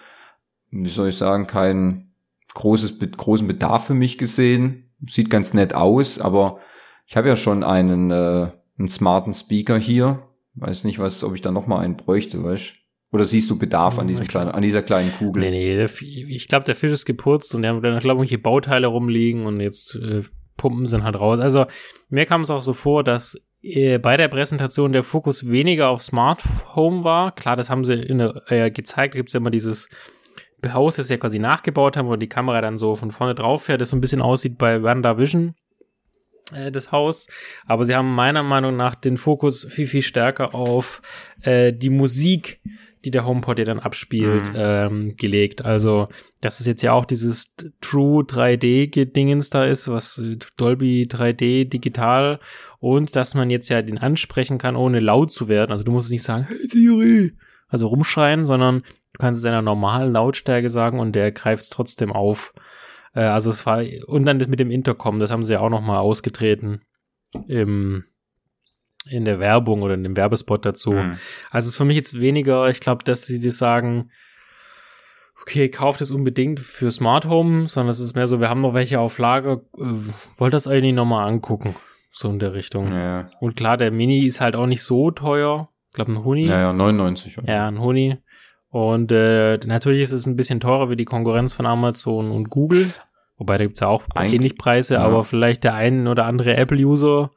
wie 0.71 0.89
soll 0.89 1.09
ich 1.09 1.17
sagen, 1.19 1.47
keinen 1.47 2.06
großes, 2.57 2.99
großen 3.17 3.47
Bedarf 3.47 3.87
für 3.87 3.95
mich 3.95 4.19
gesehen. 4.19 4.91
Sieht 5.07 5.31
ganz 5.31 5.55
nett 5.55 5.75
aus, 5.75 6.19
aber 6.19 6.59
ich 7.07 7.17
habe 7.17 7.29
ja 7.29 7.37
schon 7.37 7.63
einen, 7.63 8.11
äh, 8.11 8.49
einen 8.79 8.89
smarten 8.89 9.35
Speaker 9.35 9.79
hier. 9.79 10.23
Weiß 10.55 10.85
nicht, 10.85 10.99
was, 10.99 11.23
ob 11.23 11.35
ich 11.35 11.43
da 11.43 11.53
noch 11.53 11.67
mal 11.67 11.81
einen 11.81 11.97
bräuchte, 11.97 12.43
weißt 12.43 12.73
oder 13.13 13.25
siehst 13.25 13.49
du 13.51 13.57
Bedarf 13.57 13.99
an 13.99 14.09
diesem 14.09 14.27
kleinen, 14.27 14.51
an 14.51 14.63
dieser 14.63 14.83
kleinen 14.83 15.13
Kugel? 15.13 15.41
Nee, 15.41 15.51
nee, 15.51 15.77
der, 15.77 15.89
ich 16.03 16.49
glaube, 16.49 16.67
der 16.67 16.75
Fisch 16.75 16.93
ist 16.93 17.07
geputzt 17.07 17.55
und 17.55 17.63
die 17.63 17.69
haben 17.69 17.81
dann, 17.81 17.99
glaube 18.01 18.25
ich, 18.25 18.33
irgendwelche 18.33 18.39
Bauteile 18.39 18.89
rumliegen 18.89 19.47
und 19.47 19.61
jetzt 19.61 19.95
äh, 19.95 20.23
Pumpen 20.57 20.87
sind 20.87 21.05
halt 21.05 21.19
raus. 21.19 21.39
Also 21.39 21.67
mir 22.11 22.27
kam 22.27 22.43
es 22.43 22.51
auch 22.51 22.63
so 22.63 22.73
vor, 22.73 23.05
dass 23.05 23.41
äh, 23.63 23.99
bei 23.99 24.17
der 24.17 24.29
Präsentation 24.29 24.93
der 24.93 25.05
Fokus 25.05 25.49
weniger 25.49 25.89
auf 25.89 26.03
Smart 26.03 26.43
Home 26.75 27.05
war. 27.05 27.33
Klar, 27.35 27.57
das 27.57 27.71
haben 27.71 27.85
sie 27.85 27.95
in, 27.95 28.21
äh, 28.21 28.71
gezeigt. 28.71 29.15
Da 29.15 29.19
gibt 29.19 29.29
es 29.29 29.35
ja 29.35 29.39
immer 29.39 29.51
dieses 29.51 29.89
Haus, 30.69 30.97
das 30.97 31.09
sie 31.09 31.15
ja 31.15 31.19
quasi 31.19 31.39
nachgebaut 31.39 31.97
haben, 31.97 32.09
wo 32.09 32.17
die 32.17 32.29
Kamera 32.29 32.61
dann 32.61 32.77
so 32.77 32.97
von 32.97 33.11
vorne 33.11 33.35
drauf 33.35 33.65
fährt, 33.65 33.81
das 33.81 33.91
so 33.91 33.97
ein 33.97 34.01
bisschen 34.01 34.23
aussieht 34.23 34.59
bei 34.59 34.83
Wanda 34.83 35.19
Vision 35.19 35.55
äh, 36.53 36.73
das 36.73 36.93
Haus. 36.93 37.29
Aber 37.67 37.85
sie 37.85 37.95
haben 37.95 38.15
meiner 38.15 38.43
Meinung 38.43 38.77
nach 38.77 38.95
den 38.95 39.17
Fokus 39.17 39.67
viel, 39.69 39.87
viel 39.87 40.03
stärker 40.03 40.55
auf 40.55 41.03
äh, 41.43 41.73
die 41.73 41.91
Musik 41.91 42.61
die 43.07 43.13
der 43.13 43.25
HomePod 43.25 43.59
ja 43.61 43.65
dann 43.65 43.79
abspielt, 43.79 44.49
mhm. 44.53 44.57
ähm, 44.57 45.17
gelegt. 45.17 45.65
Also, 45.65 46.09
dass 46.41 46.59
es 46.59 46.67
jetzt 46.67 46.83
ja 46.83 46.93
auch 46.93 47.05
dieses 47.05 47.55
True 47.81 48.25
3D-Dingens 48.25 49.49
da 49.49 49.65
ist, 49.65 49.87
was 49.87 50.19
äh, 50.19 50.37
Dolby 50.57 51.07
3D 51.09 51.69
digital 51.69 52.41
und 52.81 53.15
dass 53.15 53.35
man 53.35 53.49
jetzt 53.49 53.69
ja 53.69 53.81
den 53.81 53.99
ansprechen 53.99 54.59
kann, 54.59 54.75
ohne 54.75 54.99
laut 54.99 55.31
zu 55.31 55.47
werden. 55.47 55.71
Also 55.71 55.85
du 55.85 55.93
musst 55.93 56.11
nicht 56.11 56.25
sagen, 56.25 56.49
hey 56.49 56.69
Siri, 56.69 57.33
also 57.69 57.87
rumschreien, 57.87 58.45
sondern 58.45 58.83
du 59.17 59.21
kannst 59.21 59.39
es 59.39 59.45
in 59.45 59.51
einer 59.51 59.63
normalen 59.63 60.13
Lautstärke 60.13 60.69
sagen 60.69 61.01
und 61.01 61.13
der 61.13 61.33
greift 61.33 61.65
es 61.65 61.71
trotzdem 61.71 62.13
auf. 62.13 62.53
Äh, 63.15 63.23
also 63.23 63.49
es 63.49 63.65
war, 63.65 63.83
und 64.07 64.27
dann 64.27 64.39
das 64.39 64.49
mit 64.49 64.61
dem 64.61 64.71
Intercom, 64.71 65.19
das 65.19 65.31
haben 65.31 65.43
sie 65.43 65.55
ja 65.55 65.61
auch 65.61 65.71
nochmal 65.71 65.99
ausgetreten 65.99 66.83
im 67.49 68.05
in 69.09 69.25
der 69.25 69.39
Werbung 69.39 69.83
oder 69.83 69.95
in 69.95 70.03
dem 70.03 70.17
Werbespot 70.17 70.65
dazu. 70.65 70.91
Mhm. 70.91 71.19
Also 71.53 71.67
es 71.67 71.75
ist 71.75 71.77
für 71.77 71.85
mich 71.85 71.95
jetzt 71.95 72.19
weniger, 72.19 72.69
ich 72.69 72.81
glaube, 72.81 73.05
dass 73.05 73.25
sie 73.25 73.39
dir 73.39 73.53
sagen, 73.53 74.11
okay, 75.41 75.69
kauft 75.69 76.01
es 76.01 76.11
unbedingt 76.11 76.59
für 76.59 76.91
Smart 76.91 77.25
Home, 77.27 77.69
sondern 77.69 77.91
es 77.91 78.01
ist 78.01 78.17
mehr 78.17 78.27
so, 78.27 78.41
wir 78.41 78.51
haben 78.51 78.63
noch 78.63 78.75
welche 78.75 78.99
auf 78.99 79.19
Lager, 79.19 79.63
äh, 79.79 79.85
wollt 80.39 80.55
das 80.55 80.67
eigentlich 80.67 80.93
nochmal 80.93 81.29
angucken. 81.29 81.77
So 82.11 82.29
in 82.31 82.41
der 82.41 82.53
Richtung. 82.53 82.93
Ja. 82.93 83.31
Und 83.39 83.55
klar, 83.55 83.77
der 83.77 83.93
Mini 83.93 84.27
ist 84.27 84.41
halt 84.41 84.57
auch 84.57 84.67
nicht 84.67 84.83
so 84.83 85.13
teuer. 85.13 85.69
Ich 85.91 85.95
glaube, 85.95 86.13
ein 86.13 86.25
Huni. 86.25 86.47
Ja, 86.47 86.59
ja, 86.61 86.73
99. 86.73 87.39
Oder? 87.39 87.49
Ja, 87.49 87.69
ein 87.69 87.79
Huni. 87.79 88.19
Und 88.71 89.13
äh, 89.13 89.59
natürlich 89.59 90.03
ist 90.03 90.13
es 90.13 90.27
ein 90.27 90.37
bisschen 90.37 90.61
teurer 90.61 90.91
wie 90.91 90.97
die 90.97 91.05
Konkurrenz 91.05 91.55
von 91.55 91.67
Amazon 91.67 92.31
und 92.31 92.51
Google. 92.51 92.93
Wobei 93.39 93.59
da 93.59 93.65
gibt's 93.65 93.81
ja 93.81 93.89
auch 93.89 94.03
Eigentlich, 94.15 94.35
ähnlich 94.35 94.59
Preise, 94.59 94.95
ja. 94.95 95.01
aber 95.01 95.25
vielleicht 95.25 95.65
der 95.65 95.75
ein 95.75 96.09
oder 96.09 96.25
andere 96.25 96.57
Apple-User 96.57 97.31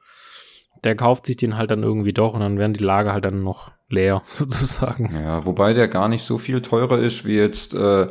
der 0.83 0.95
kauft 0.95 1.25
sich 1.25 1.37
den 1.37 1.57
halt 1.57 1.71
dann 1.71 1.83
irgendwie 1.83 2.13
doch 2.13 2.33
und 2.33 2.39
dann 2.41 2.57
werden 2.57 2.73
die 2.73 2.83
Lager 2.83 3.13
halt 3.13 3.25
dann 3.25 3.43
noch 3.43 3.71
leer, 3.89 4.21
sozusagen. 4.27 5.09
Ja, 5.13 5.45
wobei 5.45 5.73
der 5.73 5.87
gar 5.87 6.07
nicht 6.07 6.23
so 6.23 6.37
viel 6.37 6.61
teurer 6.61 6.99
ist, 6.99 7.25
wie 7.25 7.35
jetzt, 7.35 7.73
äh, 7.73 8.07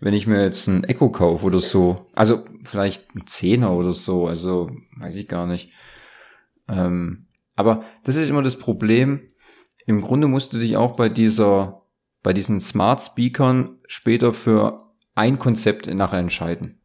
wenn 0.00 0.14
ich 0.14 0.26
mir 0.26 0.42
jetzt 0.42 0.66
ein 0.66 0.84
Echo 0.84 1.10
kaufe 1.10 1.46
oder 1.46 1.58
so. 1.58 2.06
Also 2.14 2.44
vielleicht 2.64 3.14
ein 3.14 3.26
Zehner 3.26 3.72
oder 3.72 3.92
so, 3.92 4.26
also 4.26 4.70
weiß 4.98 5.16
ich 5.16 5.28
gar 5.28 5.46
nicht. 5.46 5.70
Ähm, 6.68 7.26
aber 7.56 7.84
das 8.04 8.16
ist 8.16 8.30
immer 8.30 8.42
das 8.42 8.56
Problem, 8.56 9.28
im 9.86 10.00
Grunde 10.00 10.28
musst 10.28 10.52
du 10.52 10.58
dich 10.58 10.76
auch 10.76 10.96
bei 10.96 11.08
dieser, 11.08 11.81
bei 12.22 12.32
diesen 12.32 12.60
Smart 12.60 13.00
Speakern 13.00 13.78
später 13.86 14.32
für 14.32 14.92
ein 15.14 15.38
Konzept 15.38 15.92
nachher 15.92 16.18
entscheiden. 16.18 16.80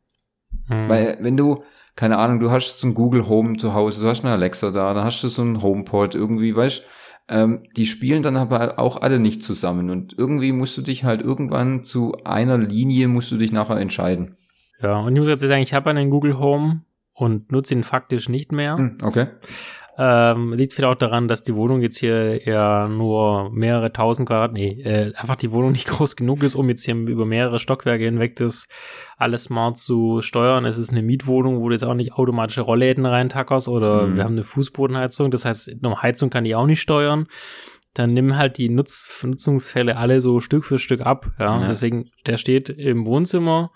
Hm. 0.68 0.90
Weil 0.90 1.18
wenn 1.22 1.38
du, 1.38 1.64
keine 1.96 2.18
Ahnung, 2.18 2.40
du 2.40 2.52
hast 2.52 2.80
so 2.80 2.88
ein 2.88 2.94
Google 2.94 3.28
Home 3.28 3.58
zu 3.58 3.74
Hause, 3.74 4.02
du 4.02 4.08
hast 4.08 4.24
eine 4.24 4.34
Alexa 4.34 4.72
da, 4.72 4.94
dann 4.94 5.04
hast 5.04 5.24
du 5.24 5.28
so 5.30 5.44
ein 5.44 5.62
HomePod 5.62 6.16
irgendwie, 6.16 6.56
weißt 6.56 6.84
ähm, 7.30 7.64
die 7.76 7.86
spielen 7.86 8.24
dann 8.24 8.38
aber 8.38 8.80
auch 8.80 9.02
alle 9.02 9.20
nicht 9.20 9.44
zusammen 9.44 9.90
und 9.90 10.18
irgendwie 10.18 10.54
musst 10.54 10.78
du 10.78 10.82
dich 10.82 11.04
halt 11.04 11.22
irgendwann 11.22 11.84
zu 11.84 12.16
einer 12.24 12.58
Linie 12.58 13.08
musst 13.08 13.32
du 13.32 13.38
dich 13.38 13.52
nachher 13.52 13.78
entscheiden. 13.78 14.38
Ja, 14.82 15.00
und 15.00 15.14
ich 15.14 15.20
muss 15.20 15.28
jetzt 15.28 15.42
sagen, 15.42 15.62
ich 15.62 15.74
habe 15.74 15.90
einen 15.90 16.10
Google 16.10 16.40
Home 16.40 16.84
und 17.14 17.52
nutze 17.52 17.74
ihn 17.74 17.84
faktisch 17.84 18.30
nicht 18.30 18.52
mehr. 18.52 18.78
Hm, 18.78 19.00
okay. 19.02 19.28
Ähm, 20.00 20.54
liegt 20.54 20.74
vielleicht 20.74 20.94
auch 20.94 21.00
daran, 21.00 21.28
dass 21.28 21.42
die 21.42 21.56
Wohnung 21.56 21.82
jetzt 21.82 21.98
hier 21.98 22.46
eher 22.46 22.88
nur 22.88 23.50
mehrere 23.52 23.92
tausend 23.92 24.28
Quadrat, 24.28 24.54
nee, 24.54 24.80
äh, 24.84 25.12
einfach 25.16 25.36
die 25.36 25.52
Wohnung 25.52 25.72
nicht 25.74 25.88
groß 25.88 26.16
genug 26.16 26.44
ist, 26.44 26.54
um 26.54 26.70
jetzt 26.70 26.86
hier 26.86 26.94
über 26.94 27.26
mehrere 27.26 27.60
Stockwerke 27.60 28.04
hinweg 28.04 28.36
das 28.36 28.68
alles 29.18 29.46
smart 29.46 29.78
zu 29.78 30.22
steuern. 30.22 30.66
Es 30.66 30.78
ist 30.78 30.92
eine 30.92 31.02
Mietwohnung, 31.02 31.62
wo 31.62 31.70
du 31.70 31.74
jetzt 31.74 31.84
auch 31.84 31.96
nicht 31.96 32.14
automatische 32.14 32.62
Rollläden 32.62 33.08
reintackerst 33.08 33.68
oder 33.68 34.06
mhm. 34.06 34.16
wir 34.18 34.24
haben 34.24 34.34
eine 34.34 34.44
Fußbodenheizung, 34.44 35.32
das 35.32 35.46
heißt, 35.46 35.72
eine 35.84 36.02
Heizung 36.02 36.30
kann 36.30 36.46
ich 36.46 36.54
auch 36.54 36.68
nicht 36.68 36.82
steuern. 36.82 37.28
Dann 37.96 38.14
nimm 38.14 38.38
halt 38.38 38.60
die 38.60 38.70
Nutz 38.70 39.10
Nutzungsfälle 39.24 39.98
alle 39.98 40.22
so 40.22 40.40
Stück 40.42 40.64
für 40.66 40.78
Stück 40.78 41.02
ab. 41.02 41.32
Ja, 41.40 41.60
ja. 41.60 41.68
deswegen, 41.68 42.12
der 42.28 42.38
steht 42.38 42.70
im 42.70 43.08
Wohnzimmer 43.08 43.72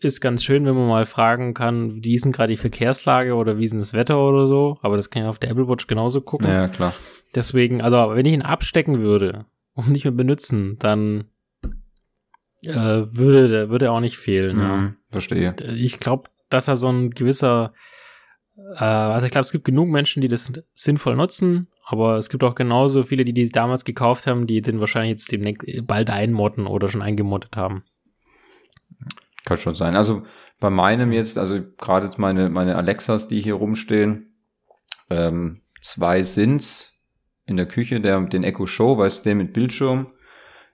ist 0.00 0.20
ganz 0.20 0.44
schön, 0.44 0.64
wenn 0.64 0.74
man 0.74 0.88
mal 0.88 1.06
fragen 1.06 1.54
kann, 1.54 2.04
wie 2.04 2.14
ist 2.14 2.24
denn 2.24 2.32
gerade 2.32 2.52
die 2.52 2.56
Verkehrslage 2.56 3.34
oder 3.34 3.58
wie 3.58 3.64
ist 3.64 3.72
denn 3.72 3.80
das 3.80 3.92
Wetter 3.92 4.18
oder 4.18 4.46
so. 4.46 4.78
Aber 4.82 4.96
das 4.96 5.10
kann 5.10 5.22
ich 5.22 5.28
auf 5.28 5.38
der 5.38 5.50
Apple 5.50 5.68
Watch 5.68 5.86
genauso 5.86 6.20
gucken. 6.20 6.48
Ja, 6.48 6.68
klar. 6.68 6.94
Deswegen, 7.34 7.80
also 7.82 7.96
wenn 8.14 8.26
ich 8.26 8.32
ihn 8.32 8.42
abstecken 8.42 9.00
würde 9.00 9.46
und 9.74 9.88
nicht 9.88 10.04
mehr 10.04 10.12
benutzen, 10.12 10.76
dann 10.78 11.24
äh, 12.62 12.74
würde, 12.74 13.70
würde 13.70 13.86
er 13.86 13.92
auch 13.92 14.00
nicht 14.00 14.18
fehlen. 14.18 14.56
Mhm, 14.56 14.62
ja. 14.62 14.94
Verstehe. 15.10 15.54
Ich 15.74 15.98
glaube, 15.98 16.30
dass 16.48 16.68
er 16.68 16.76
so 16.76 16.88
ein 16.88 17.10
gewisser, 17.10 17.72
äh, 18.76 18.84
also 18.84 19.26
ich 19.26 19.32
glaube, 19.32 19.44
es 19.44 19.52
gibt 19.52 19.64
genug 19.64 19.88
Menschen, 19.88 20.20
die 20.20 20.28
das 20.28 20.52
sinnvoll 20.74 21.16
nutzen, 21.16 21.68
aber 21.84 22.16
es 22.18 22.28
gibt 22.28 22.44
auch 22.44 22.54
genauso 22.54 23.02
viele, 23.02 23.24
die 23.24 23.32
die 23.32 23.50
damals 23.50 23.84
gekauft 23.84 24.26
haben, 24.26 24.46
die 24.46 24.60
den 24.60 24.78
wahrscheinlich 24.78 25.10
jetzt 25.10 25.32
demnächst 25.32 25.66
bald 25.86 26.10
einmodden 26.10 26.66
oder 26.66 26.88
schon 26.88 27.02
eingemoddet 27.02 27.56
haben. 27.56 27.82
Kann 29.44 29.58
schon 29.58 29.74
sein. 29.74 29.96
Also 29.96 30.22
bei 30.60 30.70
meinem 30.70 31.12
jetzt, 31.12 31.38
also 31.38 31.60
gerade 31.78 32.06
jetzt 32.06 32.18
meine, 32.18 32.48
meine 32.48 32.76
Alexas, 32.76 33.28
die 33.28 33.40
hier 33.40 33.54
rumstehen, 33.54 34.36
ähm, 35.10 35.62
zwei 35.80 36.22
sind's 36.22 36.92
in 37.46 37.56
der 37.56 37.66
Küche, 37.66 38.00
der 38.00 38.20
den 38.20 38.44
Echo 38.44 38.66
Show, 38.66 38.98
weißt 38.98 39.18
du, 39.18 39.22
der 39.24 39.34
mit 39.34 39.52
Bildschirm, 39.52 40.06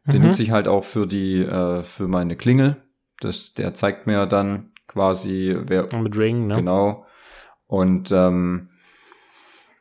den 0.07 0.21
mhm. 0.21 0.29
nutze 0.29 0.43
ich 0.43 0.51
halt 0.51 0.69
auch 0.69 0.85
für 0.85 1.07
die, 1.07 1.43
äh, 1.43 1.83
für 1.83 2.09
meine 2.09 2.37
Klingel. 2.37 2.77
Das, 3.21 3.55
der 3.55 3.75
zeigt 3.75 4.07
mir 4.07 4.27
dann 4.27 4.73
quasi, 4.87 5.57
wer. 5.67 5.87
Mit 5.99 6.17
Ring, 6.17 6.47
ne? 6.47 6.57
Genau. 6.57 7.07
Und 7.67 8.13
ähm, 8.13 8.71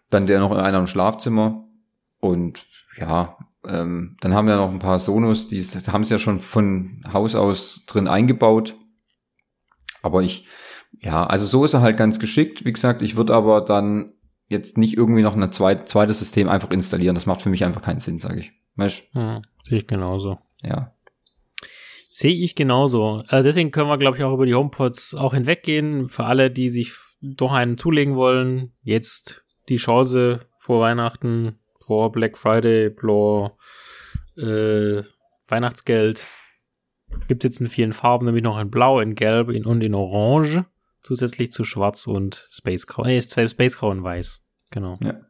dann 0.09 0.27
der 0.27 0.39
noch 0.39 0.51
in 0.51 0.57
einem 0.57 0.87
Schlafzimmer. 0.87 1.65
Und 2.19 2.65
ja, 2.97 3.37
ähm, 3.67 4.17
dann 4.21 4.33
haben 4.33 4.47
wir 4.47 4.55
noch 4.55 4.71
ein 4.71 4.79
paar 4.79 4.99
Sonos, 4.99 5.47
die 5.47 5.61
haben 5.61 6.01
es 6.01 6.09
ja 6.09 6.19
schon 6.19 6.39
von 6.39 7.03
Haus 7.11 7.35
aus 7.35 7.83
drin 7.87 8.07
eingebaut. 8.07 8.75
Aber 10.01 10.21
ich, 10.23 10.45
ja, 10.99 11.25
also 11.25 11.45
so 11.45 11.65
ist 11.65 11.73
er 11.73 11.81
halt 11.81 11.97
ganz 11.97 12.19
geschickt. 12.19 12.65
Wie 12.65 12.73
gesagt, 12.73 13.01
ich 13.01 13.15
würde 13.15 13.33
aber 13.33 13.61
dann 13.61 14.13
jetzt 14.47 14.77
nicht 14.77 14.95
irgendwie 14.95 15.21
noch 15.21 15.35
ein 15.35 15.51
zweit, 15.51 15.89
zweites 15.89 16.19
System 16.19 16.49
einfach 16.49 16.71
installieren. 16.71 17.15
Das 17.15 17.25
macht 17.25 17.41
für 17.41 17.49
mich 17.49 17.65
einfach 17.65 17.81
keinen 17.81 17.99
Sinn, 17.99 18.19
sage 18.19 18.39
ich. 18.39 18.51
Weißt? 18.75 19.13
Hm, 19.13 19.41
sehe 19.63 19.79
ich 19.79 19.87
genauso. 19.87 20.37
Ja. 20.63 20.93
Sehe 22.09 22.33
ich 22.33 22.55
genauso. 22.55 23.23
Also 23.27 23.47
deswegen 23.47 23.71
können 23.71 23.89
wir, 23.89 23.97
glaube 23.97 24.17
ich, 24.17 24.23
auch 24.23 24.33
über 24.33 24.45
die 24.45 24.55
HomePods 24.55 25.15
auch 25.15 25.33
hinweggehen. 25.33 26.09
Für 26.09 26.25
alle, 26.25 26.49
die 26.49 26.69
sich 26.69 26.93
doch 27.21 27.51
einen 27.51 27.77
zulegen 27.77 28.15
wollen, 28.15 28.73
jetzt 28.81 29.43
die 29.69 29.75
Chance 29.75 30.39
vor 30.57 30.81
Weihnachten, 30.81 31.59
vor 31.87 32.11
Black 32.11 32.37
Friday, 32.37 32.91
vor 32.91 33.57
äh, 34.37 35.01
Weihnachtsgeld. 35.47 36.25
Gibt 37.27 37.43
jetzt 37.45 37.61
in 37.61 37.69
vielen 37.69 37.93
Farben, 37.93 38.25
nämlich 38.25 38.43
noch 38.43 38.59
in 38.59 38.69
Blau, 38.69 38.99
in 38.99 39.15
Gelb 39.15 39.49
in, 39.49 39.65
und 39.65 39.81
in 39.81 39.95
Orange. 39.95 40.65
Zusätzlich 41.01 41.51
zu 41.51 41.63
Schwarz 41.63 42.05
und 42.05 42.47
Space 42.51 42.85
Grau. 42.85 43.03
Nee, 43.05 43.21
Space 43.21 43.77
Grau 43.77 43.89
und 43.89 44.03
Weiß. 44.03 44.43
Genau. 44.71 44.99
Ja. 45.01 45.21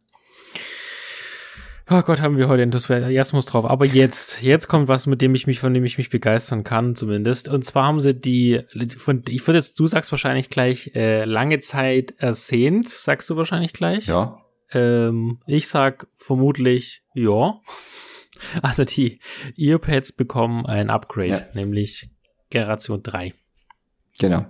Oh 1.89 2.01
Gott, 2.01 2.19
haben 2.19 2.37
wir 2.37 2.49
heute 2.49 2.63
Enthusiasmus 2.63 3.45
drauf. 3.45 3.63
Aber 3.63 3.85
jetzt, 3.85 4.41
jetzt 4.41 4.67
kommt 4.67 4.89
was, 4.89 5.05
mit 5.05 5.21
dem 5.21 5.35
ich 5.35 5.47
mich, 5.47 5.59
von 5.59 5.73
dem 5.73 5.85
ich 5.85 5.97
mich 5.97 6.09
begeistern 6.09 6.65
kann, 6.65 6.95
zumindest. 6.95 7.47
Und 7.47 7.63
zwar 7.63 7.85
haben 7.85 8.01
sie 8.01 8.13
die, 8.13 8.61
von, 8.97 9.23
ich 9.29 9.45
würde 9.47 9.59
jetzt, 9.59 9.79
du 9.79 9.87
sagst 9.87 10.11
wahrscheinlich 10.11 10.49
gleich, 10.49 10.91
äh, 10.95 11.23
lange 11.23 11.59
Zeit 11.59 12.15
ersehnt, 12.17 12.89
sagst 12.89 13.29
du 13.29 13.37
wahrscheinlich 13.37 13.71
gleich. 13.71 14.07
Ja. 14.07 14.41
Ähm, 14.71 15.39
ich 15.45 15.67
sag 15.67 16.07
vermutlich 16.15 17.03
ja. 17.13 17.59
Also 18.61 18.85
die 18.85 19.19
Earpads 19.57 20.11
bekommen 20.11 20.67
ein 20.67 20.91
Upgrade, 20.91 21.29
ja. 21.29 21.41
nämlich 21.55 22.11
Generation 22.51 23.01
3. 23.01 23.33
Genau. 24.19 24.45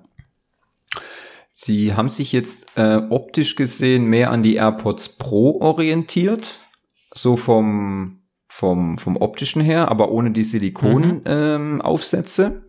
Sie 1.53 1.93
haben 1.93 2.09
sich 2.09 2.33
jetzt 2.33 2.67
äh, 2.75 2.97
optisch 3.09 3.55
gesehen 3.55 4.03
mehr 4.05 4.31
an 4.31 4.43
die 4.43 4.55
AirPods 4.55 5.17
Pro 5.17 5.61
orientiert, 5.61 6.59
so 7.13 7.37
vom 7.37 8.23
vom 8.47 8.97
vom 8.97 9.15
optischen 9.17 9.61
her, 9.61 9.89
aber 9.89 10.11
ohne 10.11 10.31
die 10.31 10.43
Silikonaufsätze. 10.43 12.49
Mhm. 12.49 12.63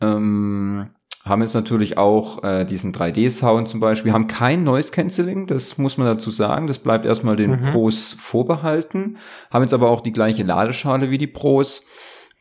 Ähm, 0.00 0.80
ähm, 0.80 0.90
haben 1.24 1.42
jetzt 1.42 1.54
natürlich 1.54 1.98
auch 1.98 2.42
äh, 2.44 2.64
diesen 2.64 2.94
3D-Sound 2.94 3.68
zum 3.68 3.80
Beispiel, 3.80 4.12
haben 4.12 4.26
kein 4.26 4.64
Noise 4.64 4.90
Cancelling, 4.90 5.46
das 5.46 5.76
muss 5.76 5.98
man 5.98 6.06
dazu 6.06 6.30
sagen, 6.30 6.66
das 6.66 6.78
bleibt 6.78 7.04
erstmal 7.04 7.36
den 7.36 7.50
mhm. 7.50 7.62
Pros 7.62 8.16
vorbehalten, 8.18 9.18
haben 9.50 9.62
jetzt 9.62 9.74
aber 9.74 9.90
auch 9.90 10.00
die 10.00 10.12
gleiche 10.12 10.42
Ladeschale 10.42 11.10
wie 11.10 11.18
die 11.18 11.26
Pros, 11.26 11.82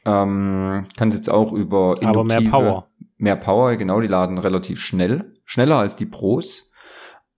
ähm, 0.06 0.86
kann 0.98 1.12
jetzt 1.12 1.30
auch 1.30 1.52
über 1.52 1.96
aber 2.02 2.24
mehr 2.24 2.42
Power. 2.42 2.88
Mehr 3.18 3.36
Power, 3.36 3.76
genau, 3.76 4.00
die 4.00 4.08
laden 4.08 4.38
relativ 4.38 4.80
schnell, 4.80 5.34
schneller 5.44 5.76
als 5.76 5.98
die 5.98 6.06
Pros, 6.06 6.70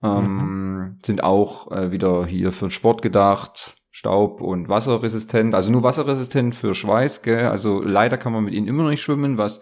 ähm, 0.04 0.24
mhm. 0.24 0.98
sind 1.04 1.24
auch 1.24 1.72
äh, 1.72 1.92
wieder 1.92 2.26
hier 2.28 2.52
für 2.52 2.66
den 2.66 2.72
Sport 2.72 3.02
gedacht, 3.02 3.78
Staub- 3.90 4.42
und 4.42 4.70
wasserresistent, 4.70 5.56
also 5.56 5.72
nur 5.72 5.82
wasserresistent 5.82 6.54
für 6.54 6.76
Schweiß, 6.76 7.24
gell? 7.24 7.48
also 7.48 7.82
leider 7.82 8.18
kann 8.18 8.32
man 8.32 8.44
mit 8.44 8.54
ihnen 8.54 8.68
immer 8.68 8.84
noch 8.84 8.92
nicht 8.92 9.02
schwimmen, 9.02 9.40
was 9.40 9.62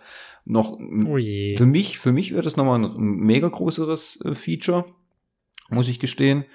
noch 0.49 0.71
oh 0.71 1.17
für 1.17 1.65
mich, 1.65 1.99
für 1.99 2.11
mich 2.11 2.33
wird 2.33 2.45
das 2.45 2.57
nochmal 2.57 2.83
ein 2.83 2.95
mega 2.97 3.47
größeres 3.47 4.19
äh, 4.25 4.33
Feature, 4.33 4.85
muss 5.69 5.87
ich 5.87 5.99
gestehen. 5.99 6.45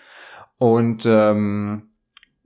Und 0.58 1.06
ähm, 1.06 1.90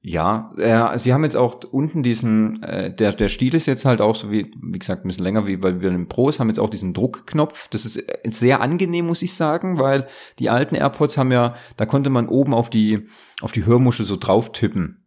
ja, 0.00 0.50
äh, 0.58 0.98
sie 0.98 1.12
haben 1.12 1.24
jetzt 1.24 1.36
auch 1.36 1.64
unten 1.64 2.02
diesen, 2.02 2.62
äh, 2.62 2.94
der, 2.94 3.14
der 3.14 3.30
Stiel 3.30 3.54
ist 3.54 3.66
jetzt 3.66 3.86
halt 3.86 4.00
auch 4.00 4.14
so 4.14 4.30
wie, 4.30 4.52
wie 4.62 4.78
gesagt, 4.78 5.04
ein 5.04 5.08
bisschen 5.08 5.24
länger 5.24 5.46
wie 5.46 5.56
bei, 5.56 5.72
bei 5.72 5.88
den 5.88 6.08
Pros, 6.08 6.38
haben 6.38 6.48
jetzt 6.48 6.60
auch 6.60 6.70
diesen 6.70 6.92
Druckknopf. 6.92 7.68
Das 7.68 7.86
ist 7.86 7.96
äh, 7.96 8.30
sehr 8.30 8.60
angenehm, 8.60 9.06
muss 9.06 9.22
ich 9.22 9.34
sagen, 9.34 9.78
weil 9.78 10.06
die 10.38 10.50
alten 10.50 10.74
AirPods 10.74 11.16
haben 11.16 11.32
ja, 11.32 11.56
da 11.78 11.86
konnte 11.86 12.10
man 12.10 12.28
oben 12.28 12.52
auf 12.52 12.68
die, 12.68 13.06
auf 13.40 13.52
die 13.52 13.64
Hörmuschel 13.64 14.04
so 14.04 14.16
drauf 14.16 14.52
tippen. 14.52 15.04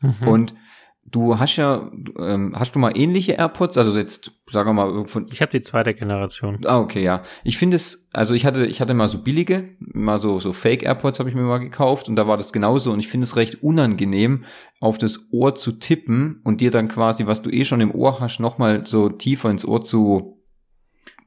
Mhm. 0.00 0.28
Und 0.28 0.54
Du 1.14 1.38
hast 1.38 1.54
ja, 1.54 1.92
ähm, 2.18 2.54
hast 2.56 2.74
du 2.74 2.80
mal 2.80 2.90
ähnliche 2.98 3.34
AirPods? 3.34 3.78
Also 3.78 3.96
jetzt, 3.96 4.32
sagen 4.50 4.70
wir 4.70 4.72
mal, 4.72 5.06
von. 5.06 5.26
Ich 5.30 5.40
habe 5.42 5.52
die 5.52 5.60
zweite 5.60 5.94
Generation. 5.94 6.58
Ah, 6.66 6.80
okay, 6.80 7.04
ja. 7.04 7.22
Ich 7.44 7.56
finde 7.56 7.76
es, 7.76 8.08
also 8.12 8.34
ich 8.34 8.44
hatte, 8.44 8.66
ich 8.66 8.80
hatte 8.80 8.94
mal 8.94 9.06
so 9.06 9.18
billige, 9.18 9.68
mal 9.78 10.18
so 10.18 10.40
so 10.40 10.52
Fake 10.52 10.82
AirPods 10.82 11.20
habe 11.20 11.28
ich 11.28 11.36
mir 11.36 11.42
mal 11.42 11.58
gekauft 11.58 12.08
und 12.08 12.16
da 12.16 12.26
war 12.26 12.36
das 12.36 12.52
genauso 12.52 12.90
und 12.90 12.98
ich 12.98 13.06
finde 13.06 13.26
es 13.26 13.36
recht 13.36 13.62
unangenehm, 13.62 14.44
auf 14.80 14.98
das 14.98 15.28
Ohr 15.30 15.54
zu 15.54 15.78
tippen 15.78 16.40
und 16.42 16.60
dir 16.60 16.72
dann 16.72 16.88
quasi, 16.88 17.28
was 17.28 17.42
du 17.42 17.50
eh 17.50 17.64
schon 17.64 17.80
im 17.80 17.94
Ohr 17.94 18.18
hast, 18.18 18.40
nochmal 18.40 18.84
so 18.84 19.08
tiefer 19.08 19.50
ins 19.50 19.64
Ohr 19.64 19.84
zu 19.84 20.42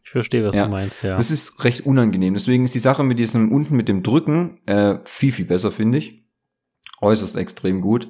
ich 0.04 0.12
verstehe, 0.12 0.46
was 0.46 0.54
ja, 0.54 0.66
du 0.66 0.70
meinst, 0.70 1.02
ja. 1.02 1.16
Das 1.16 1.32
ist 1.32 1.64
recht 1.64 1.86
unangenehm. 1.86 2.34
Deswegen 2.34 2.66
ist 2.66 2.76
die 2.76 2.80
Sache 2.80 3.04
mit 3.04 3.20
diesem 3.20 3.54
unten 3.54 3.78
mit 3.78 3.88
dem 3.88 4.04
Drücken 4.04 4.60
äh, 4.66 5.00
viel, 5.06 5.32
viel 5.32 5.46
besser, 5.46 5.72
finde 5.72 5.98
ich. 5.98 6.26
Äußerst 7.02 7.36
extrem 7.36 7.80
gut. 7.82 8.10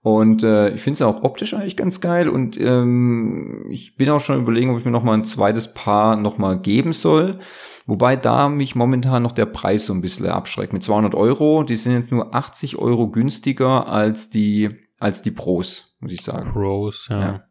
Und 0.00 0.42
äh, 0.42 0.70
ich 0.70 0.80
finde 0.80 0.94
es 0.94 1.02
auch 1.02 1.24
optisch 1.24 1.54
eigentlich 1.54 1.76
ganz 1.76 2.00
geil 2.00 2.28
und 2.28 2.58
ähm, 2.60 3.66
ich 3.68 3.96
bin 3.96 4.08
auch 4.10 4.20
schon 4.20 4.40
überlegen, 4.40 4.70
ob 4.70 4.78
ich 4.78 4.84
mir 4.84 4.92
noch 4.92 5.02
mal 5.02 5.14
ein 5.14 5.24
zweites 5.24 5.74
Paar 5.74 6.16
noch 6.16 6.38
mal 6.38 6.60
geben 6.60 6.92
soll. 6.92 7.38
Wobei 7.86 8.16
da 8.16 8.48
mich 8.48 8.74
momentan 8.74 9.22
noch 9.22 9.32
der 9.32 9.46
Preis 9.46 9.86
so 9.86 9.92
ein 9.92 10.00
bisschen 10.00 10.26
abschreckt. 10.26 10.72
Mit 10.72 10.82
200 10.84 11.14
Euro, 11.14 11.64
die 11.64 11.76
sind 11.76 11.94
jetzt 11.94 12.12
nur 12.12 12.34
80 12.34 12.76
Euro 12.76 13.08
günstiger 13.08 13.88
als 13.88 14.30
die 14.30 14.70
als 15.00 15.22
die 15.22 15.30
Pros, 15.30 15.96
muss 16.00 16.12
ich 16.12 16.22
sagen. 16.22 16.52
Pros, 16.52 17.06
ja. 17.10 17.20
ja. 17.20 17.44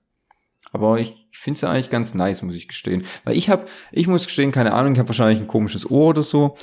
Aber 0.73 0.99
ich 0.99 1.27
finde 1.31 1.57
es 1.57 1.61
ja 1.61 1.69
eigentlich 1.69 1.89
ganz 1.89 2.13
nice, 2.13 2.41
muss 2.41 2.55
ich 2.55 2.67
gestehen. 2.67 3.05
Weil 3.23 3.37
ich 3.37 3.49
habe, 3.49 3.65
ich 3.91 4.07
muss 4.07 4.25
gestehen, 4.25 4.51
keine 4.51 4.73
Ahnung, 4.73 4.93
ich 4.93 4.99
habe 4.99 5.09
wahrscheinlich 5.09 5.39
ein 5.39 5.47
komisches 5.47 5.89
Ohr 5.89 6.09
oder 6.09 6.23
so 6.23 6.55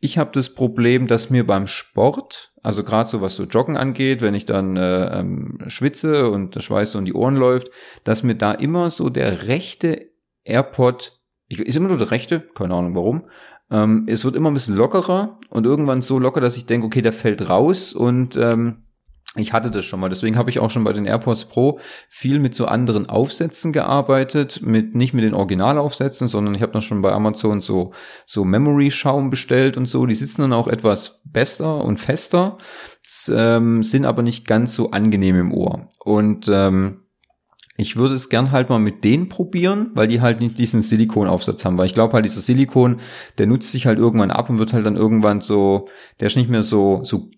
ich 0.00 0.16
habe 0.16 0.30
das 0.32 0.54
Problem, 0.54 1.06
dass 1.06 1.30
mir 1.30 1.46
beim 1.46 1.66
Sport, 1.66 2.52
also 2.62 2.82
gerade 2.82 3.08
so 3.08 3.20
was 3.20 3.34
so 3.34 3.44
Joggen 3.44 3.76
angeht, 3.76 4.22
wenn 4.22 4.34
ich 4.34 4.46
dann 4.46 4.76
äh, 4.76 5.18
ähm, 5.18 5.58
schwitze 5.68 6.30
und 6.30 6.54
der 6.54 6.60
Schweiß 6.60 6.92
so 6.92 6.98
in 6.98 7.04
die 7.04 7.14
Ohren 7.14 7.36
läuft, 7.36 7.70
dass 8.04 8.22
mir 8.22 8.34
da 8.34 8.52
immer 8.52 8.90
so 8.90 9.10
der 9.10 9.46
rechte 9.46 10.10
AirPod, 10.44 11.20
ich, 11.48 11.60
ist 11.60 11.76
immer 11.76 11.88
nur 11.88 11.98
der 11.98 12.10
rechte, 12.10 12.40
keine 12.40 12.74
Ahnung 12.74 12.94
warum, 12.94 13.28
ähm, 13.70 14.06
es 14.08 14.24
wird 14.24 14.36
immer 14.36 14.50
ein 14.50 14.54
bisschen 14.54 14.76
lockerer 14.76 15.38
und 15.50 15.66
irgendwann 15.66 16.00
so 16.00 16.18
locker, 16.18 16.40
dass 16.40 16.56
ich 16.56 16.64
denke, 16.64 16.86
okay, 16.86 17.02
der 17.02 17.12
fällt 17.12 17.48
raus 17.48 17.92
und 17.92 18.36
ähm, 18.36 18.84
ich 19.36 19.52
hatte 19.52 19.70
das 19.70 19.84
schon 19.84 20.00
mal, 20.00 20.08
deswegen 20.08 20.36
habe 20.36 20.50
ich 20.50 20.58
auch 20.58 20.70
schon 20.70 20.82
bei 20.82 20.92
den 20.92 21.06
AirPods 21.06 21.44
Pro 21.44 21.78
viel 22.08 22.40
mit 22.40 22.52
so 22.52 22.66
anderen 22.66 23.08
Aufsätzen 23.08 23.72
gearbeitet, 23.72 24.60
mit 24.62 24.96
nicht 24.96 25.14
mit 25.14 25.22
den 25.22 25.34
Originalaufsätzen, 25.34 26.26
sondern 26.26 26.56
ich 26.56 26.62
habe 26.62 26.72
dann 26.72 26.82
schon 26.82 27.00
bei 27.00 27.12
Amazon 27.12 27.60
so 27.60 27.92
so 28.26 28.44
Memory 28.44 28.90
Schaum 28.90 29.30
bestellt 29.30 29.76
und 29.76 29.86
so. 29.86 30.04
Die 30.06 30.16
sitzen 30.16 30.42
dann 30.42 30.52
auch 30.52 30.66
etwas 30.66 31.20
besser 31.24 31.84
und 31.84 32.00
fester, 32.00 32.58
ähm, 33.28 33.84
sind 33.84 34.04
aber 34.04 34.22
nicht 34.22 34.48
ganz 34.48 34.74
so 34.74 34.90
angenehm 34.90 35.38
im 35.38 35.54
Ohr. 35.54 35.88
Und 36.00 36.48
ähm, 36.52 37.04
ich 37.76 37.94
würde 37.94 38.14
es 38.14 38.30
gern 38.30 38.50
halt 38.50 38.68
mal 38.68 38.80
mit 38.80 39.04
denen 39.04 39.28
probieren, 39.28 39.90
weil 39.94 40.08
die 40.08 40.20
halt 40.20 40.40
nicht 40.40 40.58
diesen 40.58 40.82
Silikonaufsatz 40.82 41.64
haben, 41.64 41.78
weil 41.78 41.86
ich 41.86 41.94
glaube 41.94 42.14
halt 42.14 42.24
dieser 42.24 42.40
Silikon, 42.40 42.98
der 43.38 43.46
nutzt 43.46 43.70
sich 43.70 43.86
halt 43.86 44.00
irgendwann 44.00 44.32
ab 44.32 44.50
und 44.50 44.58
wird 44.58 44.72
halt 44.72 44.86
dann 44.86 44.96
irgendwann 44.96 45.40
so, 45.40 45.86
der 46.18 46.26
ist 46.26 46.36
nicht 46.36 46.50
mehr 46.50 46.62
so 46.62 47.04
so 47.04 47.30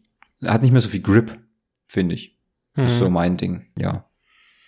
hat 0.43 0.63
nicht 0.63 0.73
mehr 0.73 0.81
so 0.81 0.89
viel 0.89 1.03
Grip 1.03 1.39
finde 1.93 2.15
ich. 2.15 2.37
Mhm. 2.75 2.85
Ist 2.85 2.99
so 2.99 3.11
mein 3.11 3.37
Ding, 3.37 3.67
ja. 3.77 4.07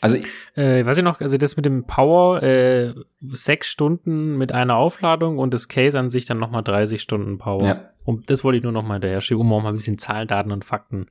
Also 0.00 0.18
äh, 0.54 0.84
weiß 0.84 0.98
ich 0.98 1.02
noch, 1.02 1.20
also 1.22 1.38
das 1.38 1.56
mit 1.56 1.64
dem 1.64 1.86
Power, 1.86 2.42
äh, 2.42 2.92
sechs 3.32 3.68
Stunden 3.68 4.36
mit 4.36 4.52
einer 4.52 4.76
Aufladung 4.76 5.38
und 5.38 5.54
das 5.54 5.68
Case 5.68 5.98
an 5.98 6.10
sich 6.10 6.26
dann 6.26 6.38
nochmal 6.38 6.62
30 6.62 7.00
Stunden 7.00 7.38
Power. 7.38 7.64
Ja. 7.64 7.90
Und 8.04 8.28
das 8.28 8.44
wollte 8.44 8.58
ich 8.58 8.62
nur 8.62 8.72
nochmal 8.72 8.96
hinterher 8.96 9.22
schieben, 9.22 9.40
um 9.40 9.52
auch 9.54 9.62
mal 9.62 9.70
ein 9.70 9.76
bisschen 9.76 9.96
Zahlen, 9.96 10.28
Daten 10.28 10.52
und 10.52 10.62
Fakten 10.62 11.06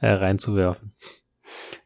äh, 0.00 0.10
reinzuwerfen. 0.10 0.92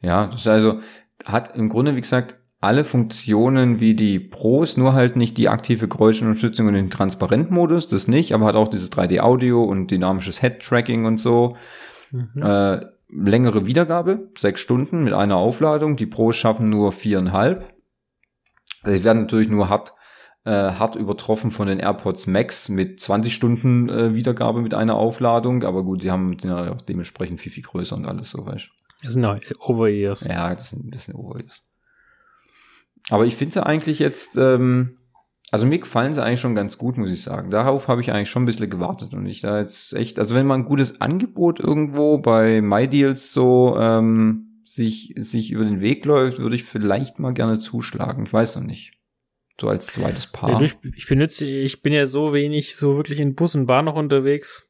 Ja, 0.01 0.29
das 0.29 0.41
ist 0.41 0.47
also 0.47 0.81
hat 1.27 1.55
im 1.57 1.69
Grunde, 1.69 1.95
wie 1.95 2.01
gesagt, 2.01 2.37
alle 2.63 2.85
Funktionen 2.85 3.79
wie 3.81 3.95
die 3.95 4.19
Pros, 4.19 4.79
nur 4.79 4.95
halt 4.95 5.17
nicht 5.17 5.37
die 5.37 5.51
aktive 5.51 5.89
Geräuschunterstützung 5.89 6.69
und 6.69 6.75
den 6.75 6.89
Transparentmodus, 6.89 7.89
das 7.89 8.09
nicht, 8.09 8.33
aber 8.33 8.47
hat 8.47 8.55
auch 8.55 8.69
dieses 8.69 8.91
3D-Audio 8.93 9.63
und 9.63 9.91
dynamisches 9.91 10.41
Head-Tracking 10.41 11.05
und 11.05 11.19
so. 11.19 11.55
Mhm. 12.13 12.43
Äh, 12.43 12.81
längere 13.09 13.67
Wiedergabe, 13.67 14.31
sechs 14.37 14.61
Stunden 14.61 15.05
mit 15.05 15.13
einer 15.13 15.37
Aufladung. 15.37 15.97
Die 15.97 16.07
Pros 16.07 16.37
schaffen 16.37 16.69
nur 16.69 16.93
viereinhalb. 16.93 17.73
Sie 18.85 19.05
werden 19.05 19.23
natürlich 19.23 19.49
nur 19.49 19.69
hart, 19.69 19.93
äh, 20.45 20.51
hart 20.51 20.97
übertroffen 20.97 21.51
von 21.51 21.69
den 21.69 21.79
AirPods 21.79 22.27
Max 22.27 22.69
mit 22.69 23.01
20 23.01 23.35
Stunden 23.35 23.89
äh, 23.89 24.15
Wiedergabe 24.15 24.61
mit 24.61 24.75
einer 24.75 24.95
Aufladung. 24.95 25.65
Aber 25.65 25.85
gut, 25.85 26.03
sie 26.03 26.11
haben 26.11 26.39
sind 26.39 26.51
ja 26.51 26.73
auch 26.73 26.83
dementsprechend 26.83 27.41
viel, 27.41 27.53
viel 27.53 27.65
größer 27.65 27.97
und 27.97 28.07
alles 28.07 28.31
so, 28.31 28.45
weißt 28.45 28.69
Das 29.03 29.13
sind 29.13 29.23
ja 29.23 29.39
Over-Ears. 29.61 30.25
Ja, 30.25 30.55
das 30.55 30.71
sind, 30.71 30.95
das 30.95 31.05
sind 31.05 31.15
Over-Ears. 31.15 31.63
Aber 33.11 33.25
ich 33.25 33.37
finde 33.37 33.55
sie 33.55 33.67
eigentlich 33.67 33.99
jetzt, 33.99 34.37
ähm, 34.37 34.96
also 35.53 35.65
mir 35.65 35.79
gefallen 35.79 36.15
sie 36.15 36.23
eigentlich 36.23 36.41
schon 36.41 36.57
ganz 36.57 36.77
gut, 36.77 36.99
muss 36.99 37.11
ich 37.11 37.23
sagen. 37.23 37.51
Darauf 37.51 37.87
habe 37.87 38.01
ich 38.01 38.11
eigentlich 38.11 38.31
schon 38.31 38.43
ein 38.43 38.47
bisschen 38.47 38.69
gewartet 38.69 39.15
und 39.15 39.27
ich 39.27 39.41
da 39.41 39.61
jetzt 39.61 39.93
echt, 39.93 40.19
also 40.19 40.35
wenn 40.35 40.47
man 40.47 40.63
ein 40.63 40.67
gutes 40.67 41.01
Angebot 41.01 41.61
irgendwo 41.61 42.19
bei 42.19 42.61
MyDeals 42.61 43.33
so 43.33 43.77
ähm, 43.79 44.63
sich, 44.65 45.15
sich 45.17 45.53
über 45.53 45.65
den 45.65 45.81
Weg 45.81 46.05
läuft, 46.05 46.39
würde 46.41 46.57
ich 46.57 46.65
vielleicht 46.65 47.21
mal 47.21 47.33
gerne 47.33 47.61
zuschlagen. 47.61 48.27
Ich 48.27 48.33
weiß 48.33 48.57
noch 48.57 48.65
nicht. 48.65 48.93
So 49.61 49.69
als 49.69 49.87
zweites 49.87 50.27
Paar. 50.27 50.61
Ich, 50.61 50.77
ich 50.83 51.07
benutze, 51.07 51.47
ich 51.47 51.81
bin 51.81 51.93
ja 51.93 52.07
so 52.07 52.35
wenig 52.35 52.77
so 52.77 52.97
wirklich 52.97 53.21
in 53.21 53.35
Bus 53.35 53.55
und 53.55 53.67
Bahn 53.67 53.85
noch 53.87 53.95
unterwegs. 53.95 54.67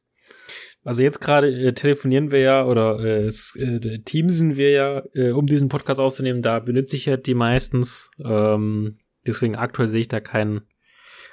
Also 0.83 1.01
jetzt 1.01 1.19
gerade 1.19 1.49
äh, 1.49 1.73
telefonieren 1.73 2.31
wir 2.31 2.39
ja 2.39 2.65
oder 2.65 2.99
äh, 2.99 3.27
äh, 3.27 3.99
teamsen 4.05 4.55
wir 4.55 4.69
ja, 4.69 5.03
äh, 5.13 5.31
um 5.31 5.47
diesen 5.47 5.67
Podcast 5.67 5.99
aufzunehmen. 5.99 6.41
Da 6.41 6.59
benutze 6.59 6.95
ich 6.95 7.07
ja 7.07 7.17
die 7.17 7.33
meistens. 7.33 8.09
Ähm, 8.23 8.99
Deswegen 9.27 9.55
aktuell 9.55 9.89
sehe 9.89 10.01
ich 10.01 10.07
da 10.07 10.19
kein 10.19 10.61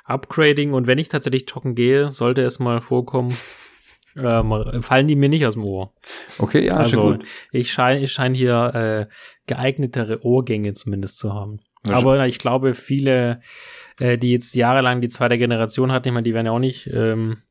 Upgrading. 0.04 0.72
Und 0.72 0.86
wenn 0.86 0.98
ich 0.98 1.08
tatsächlich 1.08 1.46
joggen 1.48 1.74
gehe, 1.74 2.10
sollte 2.10 2.42
es 2.42 2.58
mal 2.58 2.80
vorkommen, 2.80 3.36
ähm, 4.16 4.82
fallen 4.82 5.08
die 5.08 5.16
mir 5.16 5.28
nicht 5.28 5.46
aus 5.46 5.54
dem 5.54 5.64
Ohr. 5.64 5.92
Okay, 6.38 6.66
ja, 6.66 6.74
also 6.74 7.12
gut. 7.12 7.24
ich 7.52 7.72
scheine 7.72 8.00
ich 8.00 8.12
scheine 8.12 8.36
hier 8.36 9.08
äh, 9.10 9.14
geeignetere 9.46 10.24
Ohrgänge 10.24 10.72
zumindest 10.72 11.18
zu 11.18 11.32
haben. 11.32 11.60
Ja, 11.86 11.96
Aber 11.96 12.26
ich 12.26 12.38
glaube, 12.38 12.74
viele, 12.74 13.40
äh, 13.98 14.16
die 14.16 14.32
jetzt 14.32 14.54
jahrelang 14.54 15.00
die 15.00 15.08
zweite 15.08 15.36
Generation 15.36 15.92
hatten, 15.92 16.08
ich 16.08 16.14
meine, 16.14 16.24
die 16.24 16.32
werden 16.32 16.46
ja 16.46 16.52
auch 16.52 16.58
nicht 16.58 16.86
ähm, 16.86 17.42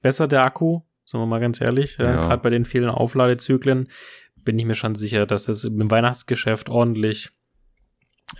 besser, 0.00 0.28
der 0.28 0.44
Akku, 0.44 0.80
sagen 1.04 1.22
wir 1.22 1.26
mal 1.26 1.40
ganz 1.40 1.60
ehrlich. 1.60 1.98
Äh, 1.98 2.04
ja. 2.04 2.28
Gerade 2.28 2.42
bei 2.42 2.50
den 2.50 2.64
vielen 2.64 2.88
Aufladezyklen 2.88 3.88
bin 4.36 4.58
ich 4.58 4.64
mir 4.64 4.74
schon 4.74 4.94
sicher, 4.94 5.26
dass 5.26 5.44
das 5.44 5.64
im 5.64 5.90
Weihnachtsgeschäft 5.90 6.70
ordentlich 6.70 7.30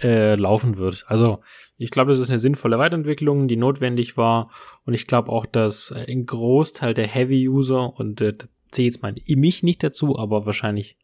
äh, 0.03 0.35
laufen 0.37 0.79
wird. 0.79 1.05
Also 1.09 1.41
ich 1.79 1.91
glaube, 1.91 2.13
das 2.13 2.21
ist 2.21 2.31
eine 2.31 2.39
sinnvolle 2.39 2.79
Weiterentwicklung, 2.79 3.49
die 3.49 3.57
notwendig 3.57 4.17
war. 4.17 4.51
Und 4.85 4.95
ich 4.95 5.07
glaube 5.07 5.31
auch, 5.31 5.47
dass 5.47 5.93
ein 5.93 6.27
Großteil 6.27 6.95
der 6.95 7.07
Heavy-User, 7.07 7.99
und 7.99 8.21
äh, 8.21 8.35
da 8.35 8.47
zähle 8.71 8.87
jetzt 8.87 9.03
mal 9.03 9.15
mich 9.27 9.63
nicht 9.63 9.83
dazu, 9.83 10.19
aber 10.19 10.47
wahrscheinlich 10.47 10.97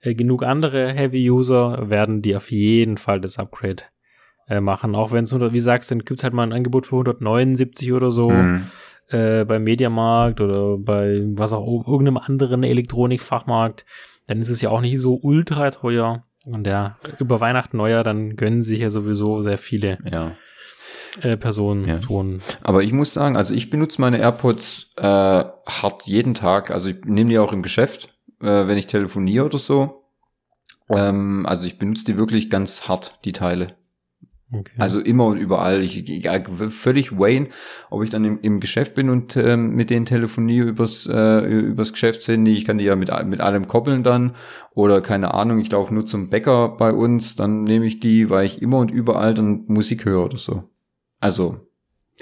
äh, 0.00 0.14
genug 0.14 0.42
andere 0.42 0.92
Heavy-User 0.92 1.90
werden 1.90 2.22
die 2.22 2.36
auf 2.36 2.50
jeden 2.50 2.96
Fall 2.96 3.20
das 3.20 3.38
Upgrade 3.38 3.84
äh, 4.48 4.60
machen. 4.60 4.94
Auch 4.94 5.12
wenn 5.12 5.24
es, 5.24 5.32
wie 5.32 5.60
sagst, 5.60 5.90
dann 5.90 6.04
gibt's 6.04 6.24
halt 6.24 6.34
mal 6.34 6.42
ein 6.42 6.52
Angebot 6.52 6.86
für 6.86 6.96
179 6.96 7.92
oder 7.92 8.10
so. 8.10 8.30
Mhm. 8.30 8.66
Äh, 9.08 9.44
beim 9.44 9.64
Mediamarkt 9.64 10.40
oder 10.40 10.78
bei 10.78 11.22
was 11.34 11.52
auch 11.52 11.86
irgendeinem 11.86 12.16
anderen 12.16 12.62
Elektronikfachmarkt, 12.62 13.84
dann 14.26 14.40
ist 14.40 14.48
es 14.48 14.62
ja 14.62 14.70
auch 14.70 14.80
nicht 14.80 14.98
so 15.00 15.18
ultra 15.20 15.70
teuer. 15.70 16.24
Und 16.44 16.66
ja, 16.66 16.96
über 17.18 17.40
Weihnachten, 17.40 17.76
Neujahr, 17.76 18.04
dann 18.04 18.36
gönnen 18.36 18.62
sich 18.62 18.80
ja 18.80 18.90
sowieso 18.90 19.40
sehr 19.42 19.58
viele 19.58 19.98
ja. 20.10 20.32
äh, 21.20 21.36
Personen 21.36 21.86
ja. 21.86 21.98
Ton. 21.98 22.40
Aber 22.62 22.82
ich 22.82 22.92
muss 22.92 23.12
sagen, 23.12 23.36
also 23.36 23.54
ich 23.54 23.70
benutze 23.70 24.00
meine 24.00 24.18
AirPods 24.18 24.92
äh, 24.96 25.02
hart 25.02 26.02
jeden 26.04 26.34
Tag. 26.34 26.70
Also 26.70 26.88
ich 26.88 27.04
nehme 27.04 27.30
die 27.30 27.38
auch 27.38 27.52
im 27.52 27.62
Geschäft, 27.62 28.08
äh, 28.40 28.66
wenn 28.66 28.78
ich 28.78 28.88
telefoniere 28.88 29.44
oder 29.44 29.58
so. 29.58 30.04
Ähm, 30.88 31.46
also 31.46 31.64
ich 31.64 31.78
benutze 31.78 32.04
die 32.04 32.16
wirklich 32.16 32.50
ganz 32.50 32.88
hart, 32.88 33.18
die 33.24 33.32
Teile. 33.32 33.68
Okay. 34.54 34.72
Also 34.78 35.00
immer 35.00 35.26
und 35.26 35.38
überall. 35.38 35.82
Ich, 35.82 36.06
ja, 36.06 36.38
völlig 36.68 37.18
Wayne, 37.18 37.48
ob 37.88 38.02
ich 38.02 38.10
dann 38.10 38.24
im, 38.24 38.38
im 38.42 38.60
Geschäft 38.60 38.94
bin 38.94 39.08
und 39.08 39.36
ähm, 39.36 39.74
mit 39.74 39.88
denen 39.88 40.04
telefoniere 40.04 40.68
übers, 40.68 41.06
äh, 41.06 41.46
übers 41.46 41.92
Geschäftshandy. 41.92 42.54
Ich 42.54 42.66
kann 42.66 42.76
die 42.76 42.84
ja 42.84 42.94
mit, 42.94 43.10
mit 43.24 43.40
allem 43.40 43.66
koppeln 43.66 44.02
dann. 44.02 44.34
Oder 44.74 45.00
keine 45.00 45.32
Ahnung, 45.32 45.58
ich 45.58 45.70
laufe 45.70 45.94
nur 45.94 46.04
zum 46.04 46.28
Bäcker 46.28 46.76
bei 46.76 46.92
uns, 46.92 47.34
dann 47.34 47.64
nehme 47.64 47.86
ich 47.86 48.00
die, 48.00 48.28
weil 48.28 48.44
ich 48.44 48.60
immer 48.60 48.78
und 48.78 48.90
überall 48.90 49.32
dann 49.32 49.64
Musik 49.68 50.04
höre 50.04 50.24
oder 50.24 50.38
so. 50.38 50.64
Also. 51.18 51.66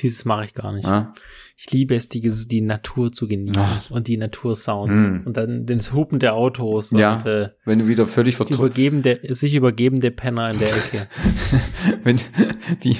Dieses 0.01 0.25
mache 0.25 0.45
ich 0.45 0.55
gar 0.55 0.73
nicht. 0.73 0.87
Ah? 0.87 1.15
Ich 1.63 1.71
liebe 1.73 1.95
es, 1.95 2.09
die, 2.09 2.23
die 2.23 2.63
Natur 2.63 3.13
zu 3.13 3.29
genießen 3.29 3.59
Ach. 3.59 3.91
und 3.91 4.09
die 4.09 4.17
Natursounds 4.17 4.99
hm. 4.99 5.23
und 5.27 5.37
dann 5.37 5.67
das 5.67 5.93
Hupen 5.93 6.19
der 6.19 6.33
Autos 6.33 6.91
ja, 6.91 7.13
und 7.13 7.27
äh, 7.27 7.51
wenn 7.67 7.81
du 7.81 7.87
wieder 7.87 8.07
völlig 8.07 8.41
übergebende, 8.41 9.21
sich 9.29 9.55
übergebende 9.55 10.11
Penner 10.11 10.51
in 10.51 10.59
der 10.59 10.69
Ecke. 10.71 11.07
wenn 12.03 12.19
die, 12.83 12.97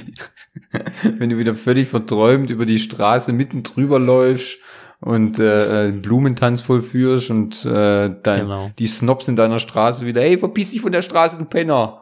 wenn 1.19 1.31
du 1.31 1.39
wieder 1.39 1.55
völlig 1.55 1.89
verträumt 1.89 2.51
über 2.51 2.67
die 2.67 2.79
Straße 2.79 3.33
mitten 3.33 3.63
drüber 3.63 3.99
läufst 3.99 4.59
und 5.01 5.39
äh, 5.39 5.87
einen 5.87 6.03
Blumentanz 6.03 6.61
vollführst 6.61 7.31
und 7.31 7.65
äh, 7.65 8.15
dein, 8.23 8.41
genau. 8.43 8.71
die 8.79 8.89
Snobs 8.89 9.27
in 9.29 9.37
deiner 9.37 9.59
Straße 9.59 10.05
wieder, 10.05 10.21
hey, 10.21 10.37
verpiss 10.37 10.73
dich 10.73 10.83
von 10.83 10.93
der 10.93 11.01
Straße, 11.01 11.39
du 11.39 11.47
Penner. 11.47 11.99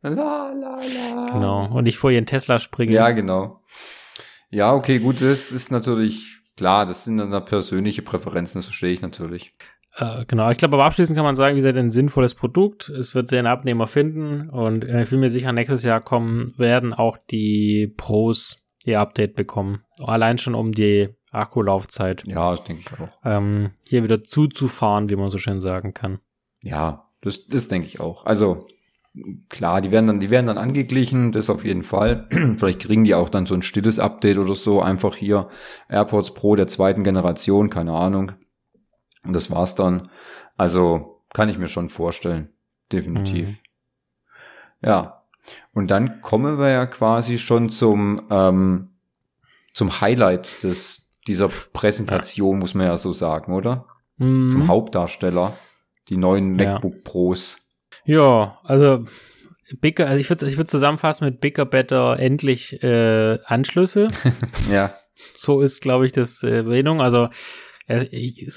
La, 0.00 0.10
la, 0.10 0.52
la. 0.54 1.26
Genau. 1.32 1.68
Und 1.70 1.84
ich 1.84 1.98
vor 1.98 2.10
ihren 2.10 2.24
Tesla 2.24 2.60
springen. 2.60 2.94
Ja, 2.94 3.10
genau. 3.10 3.60
Ja, 4.50 4.74
okay, 4.74 4.98
gut, 4.98 5.20
das 5.20 5.52
ist 5.52 5.70
natürlich 5.70 6.38
klar, 6.56 6.86
das 6.86 7.04
sind 7.04 7.18
dann 7.18 7.44
persönliche 7.44 8.02
Präferenzen, 8.02 8.58
das 8.58 8.66
verstehe 8.66 8.92
ich 8.92 9.02
natürlich. 9.02 9.54
Äh, 9.96 10.24
genau, 10.26 10.50
ich 10.50 10.58
glaube, 10.58 10.76
aber 10.76 10.86
abschließend 10.86 11.16
kann 11.16 11.24
man 11.24 11.36
sagen, 11.36 11.56
wie 11.56 11.60
seid 11.60 11.76
ein 11.76 11.90
sinnvolles 11.90 12.34
Produkt. 12.34 12.88
Es 12.88 13.14
wird 13.14 13.30
den 13.30 13.46
Abnehmer 13.46 13.86
finden 13.86 14.48
und 14.48 14.84
äh, 14.84 15.02
ich 15.02 15.10
bin 15.10 15.20
mir 15.20 15.30
sicher, 15.30 15.52
nächstes 15.52 15.82
Jahr 15.82 16.00
kommen 16.00 16.56
werden 16.58 16.94
auch 16.94 17.18
die 17.30 17.92
Pros 17.96 18.58
ihr 18.84 19.00
Update 19.00 19.34
bekommen. 19.34 19.82
Allein 19.98 20.38
schon 20.38 20.54
um 20.54 20.72
die 20.72 21.08
Akkulaufzeit. 21.30 22.24
Ja, 22.26 22.52
das 22.52 22.64
denke 22.64 22.82
ich 22.86 23.00
auch. 23.00 23.10
Ähm, 23.24 23.72
hier 23.86 24.02
wieder 24.02 24.24
zuzufahren, 24.24 25.10
wie 25.10 25.16
man 25.16 25.28
so 25.30 25.38
schön 25.38 25.60
sagen 25.60 25.94
kann. 25.94 26.20
Ja, 26.62 27.10
das, 27.20 27.46
das 27.46 27.68
denke 27.68 27.86
ich 27.86 28.00
auch. 28.00 28.24
Also 28.24 28.66
klar, 29.48 29.80
die 29.80 29.90
werden 29.90 30.06
dann, 30.06 30.20
die 30.20 30.30
werden 30.30 30.46
dann 30.46 30.58
angeglichen, 30.58 31.32
das 31.32 31.50
auf 31.50 31.64
jeden 31.64 31.82
Fall. 31.82 32.28
Vielleicht 32.56 32.80
kriegen 32.80 33.04
die 33.04 33.14
auch 33.14 33.28
dann 33.28 33.46
so 33.46 33.54
ein 33.54 33.62
stilles 33.62 33.98
Update 33.98 34.38
oder 34.38 34.54
so, 34.54 34.80
einfach 34.80 35.16
hier 35.16 35.48
AirPods 35.88 36.34
Pro 36.34 36.56
der 36.56 36.68
zweiten 36.68 37.04
Generation, 37.04 37.70
keine 37.70 37.92
Ahnung. 37.92 38.32
Und 39.24 39.32
das 39.32 39.50
war's 39.50 39.74
dann. 39.74 40.10
Also 40.56 41.22
kann 41.32 41.48
ich 41.48 41.58
mir 41.58 41.68
schon 41.68 41.88
vorstellen, 41.88 42.50
definitiv. 42.92 43.48
Mhm. 43.48 43.56
Ja. 44.82 45.22
Und 45.72 45.90
dann 45.90 46.20
kommen 46.20 46.58
wir 46.58 46.70
ja 46.70 46.86
quasi 46.86 47.38
schon 47.38 47.70
zum 47.70 48.26
ähm, 48.30 48.90
zum 49.72 50.00
Highlight 50.00 50.62
des 50.62 51.08
dieser 51.26 51.48
Präsentation, 51.48 52.54
ja. 52.54 52.58
muss 52.58 52.74
man 52.74 52.86
ja 52.86 52.96
so 52.96 53.12
sagen, 53.12 53.52
oder? 53.52 53.86
Mhm. 54.16 54.50
Zum 54.50 54.68
Hauptdarsteller. 54.68 55.56
Die 56.08 56.16
neuen 56.16 56.56
MacBook 56.56 56.94
ja. 56.94 57.00
Pros. 57.04 57.58
Ja, 58.08 58.58
also 58.64 59.04
Bigger, 59.82 60.06
also 60.06 60.18
ich 60.18 60.30
würde 60.30 60.46
ich 60.46 60.56
würd 60.56 60.68
zusammenfassen 60.68 61.26
mit 61.26 61.40
Bigger, 61.42 61.66
Better, 61.66 62.18
endlich 62.18 62.82
äh, 62.82 63.38
Anschlüsse. 63.44 64.08
ja. 64.72 64.94
So 65.36 65.60
ist, 65.60 65.82
glaube 65.82 66.06
ich, 66.06 66.12
das 66.12 66.42
äh, 66.42 66.48
Erwähnung. 66.48 67.02
Also 67.02 67.28
äh, 67.86 68.04
ich, 68.04 68.50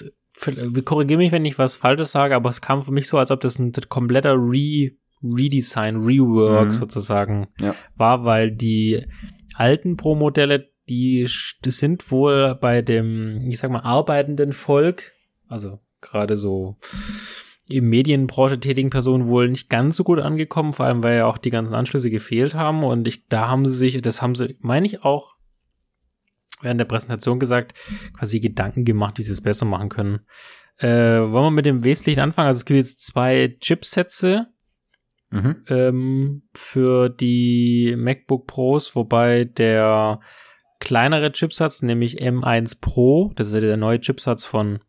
korrigiere 0.85 1.17
mich, 1.17 1.33
wenn 1.33 1.43
ich 1.43 1.59
was 1.59 1.75
Falsches 1.75 2.11
sage, 2.11 2.33
aber 2.33 2.49
es 2.49 2.61
kam 2.61 2.81
für 2.81 2.93
mich 2.93 3.09
so, 3.09 3.17
als 3.17 3.29
ob 3.29 3.41
das 3.41 3.59
ein 3.59 3.73
kompletter 3.89 4.35
Re 4.35 4.91
Redesign, 5.21 5.97
Rework 5.97 6.69
mhm. 6.69 6.73
sozusagen 6.73 7.47
ja. 7.59 7.75
war, 7.95 8.23
weil 8.23 8.51
die 8.51 9.05
alten 9.53 9.97
Pro-Modelle, 9.97 10.69
die, 10.87 11.29
die 11.65 11.71
sind 11.71 12.09
wohl 12.09 12.55
bei 12.55 12.81
dem, 12.81 13.41
ich 13.47 13.59
sag 13.59 13.69
mal, 13.69 13.81
arbeitenden 13.81 14.53
Volk, 14.53 15.11
also 15.47 15.79
gerade 15.99 16.37
so 16.37 16.77
im 17.73 17.89
Medienbranche 17.89 18.59
tätigen 18.59 18.89
Personen 18.89 19.27
wohl 19.27 19.49
nicht 19.49 19.69
ganz 19.69 19.95
so 19.95 20.03
gut 20.03 20.19
angekommen, 20.19 20.73
vor 20.73 20.85
allem 20.85 21.03
weil 21.03 21.17
ja 21.17 21.25
auch 21.25 21.37
die 21.37 21.49
ganzen 21.49 21.75
Anschlüsse 21.75 22.09
gefehlt 22.09 22.55
haben 22.55 22.83
und 22.83 23.07
ich, 23.07 23.27
da 23.27 23.47
haben 23.47 23.67
sie 23.67 23.75
sich, 23.75 24.01
das 24.01 24.21
haben 24.21 24.35
sie, 24.35 24.57
meine 24.59 24.85
ich 24.85 25.03
auch, 25.03 25.35
während 26.61 26.79
der 26.79 26.85
Präsentation 26.85 27.39
gesagt, 27.39 27.73
quasi 28.13 28.39
Gedanken 28.39 28.85
gemacht, 28.85 29.17
wie 29.17 29.23
sie 29.23 29.31
es 29.31 29.41
besser 29.41 29.65
machen 29.65 29.89
können. 29.89 30.19
Äh, 30.77 30.87
wollen 30.87 31.45
wir 31.45 31.51
mit 31.51 31.65
dem 31.65 31.83
Wesentlichen 31.83 32.21
anfangen? 32.21 32.47
Also 32.47 32.59
es 32.59 32.65
gibt 32.65 32.77
jetzt 32.77 33.05
zwei 33.05 33.55
Chipsätze 33.59 34.47
mhm. 35.29 35.63
ähm, 35.67 36.43
für 36.53 37.09
die 37.09 37.95
MacBook 37.97 38.47
Pros, 38.47 38.95
wobei 38.95 39.45
der 39.45 40.19
kleinere 40.79 41.31
Chipsatz, 41.31 41.81
nämlich 41.83 42.21
M1 42.21 42.79
Pro, 42.81 43.31
das 43.35 43.47
ist 43.47 43.53
ja 43.53 43.59
der 43.59 43.77
neue 43.77 43.99
Chipsatz 43.99 44.45
von 44.45 44.79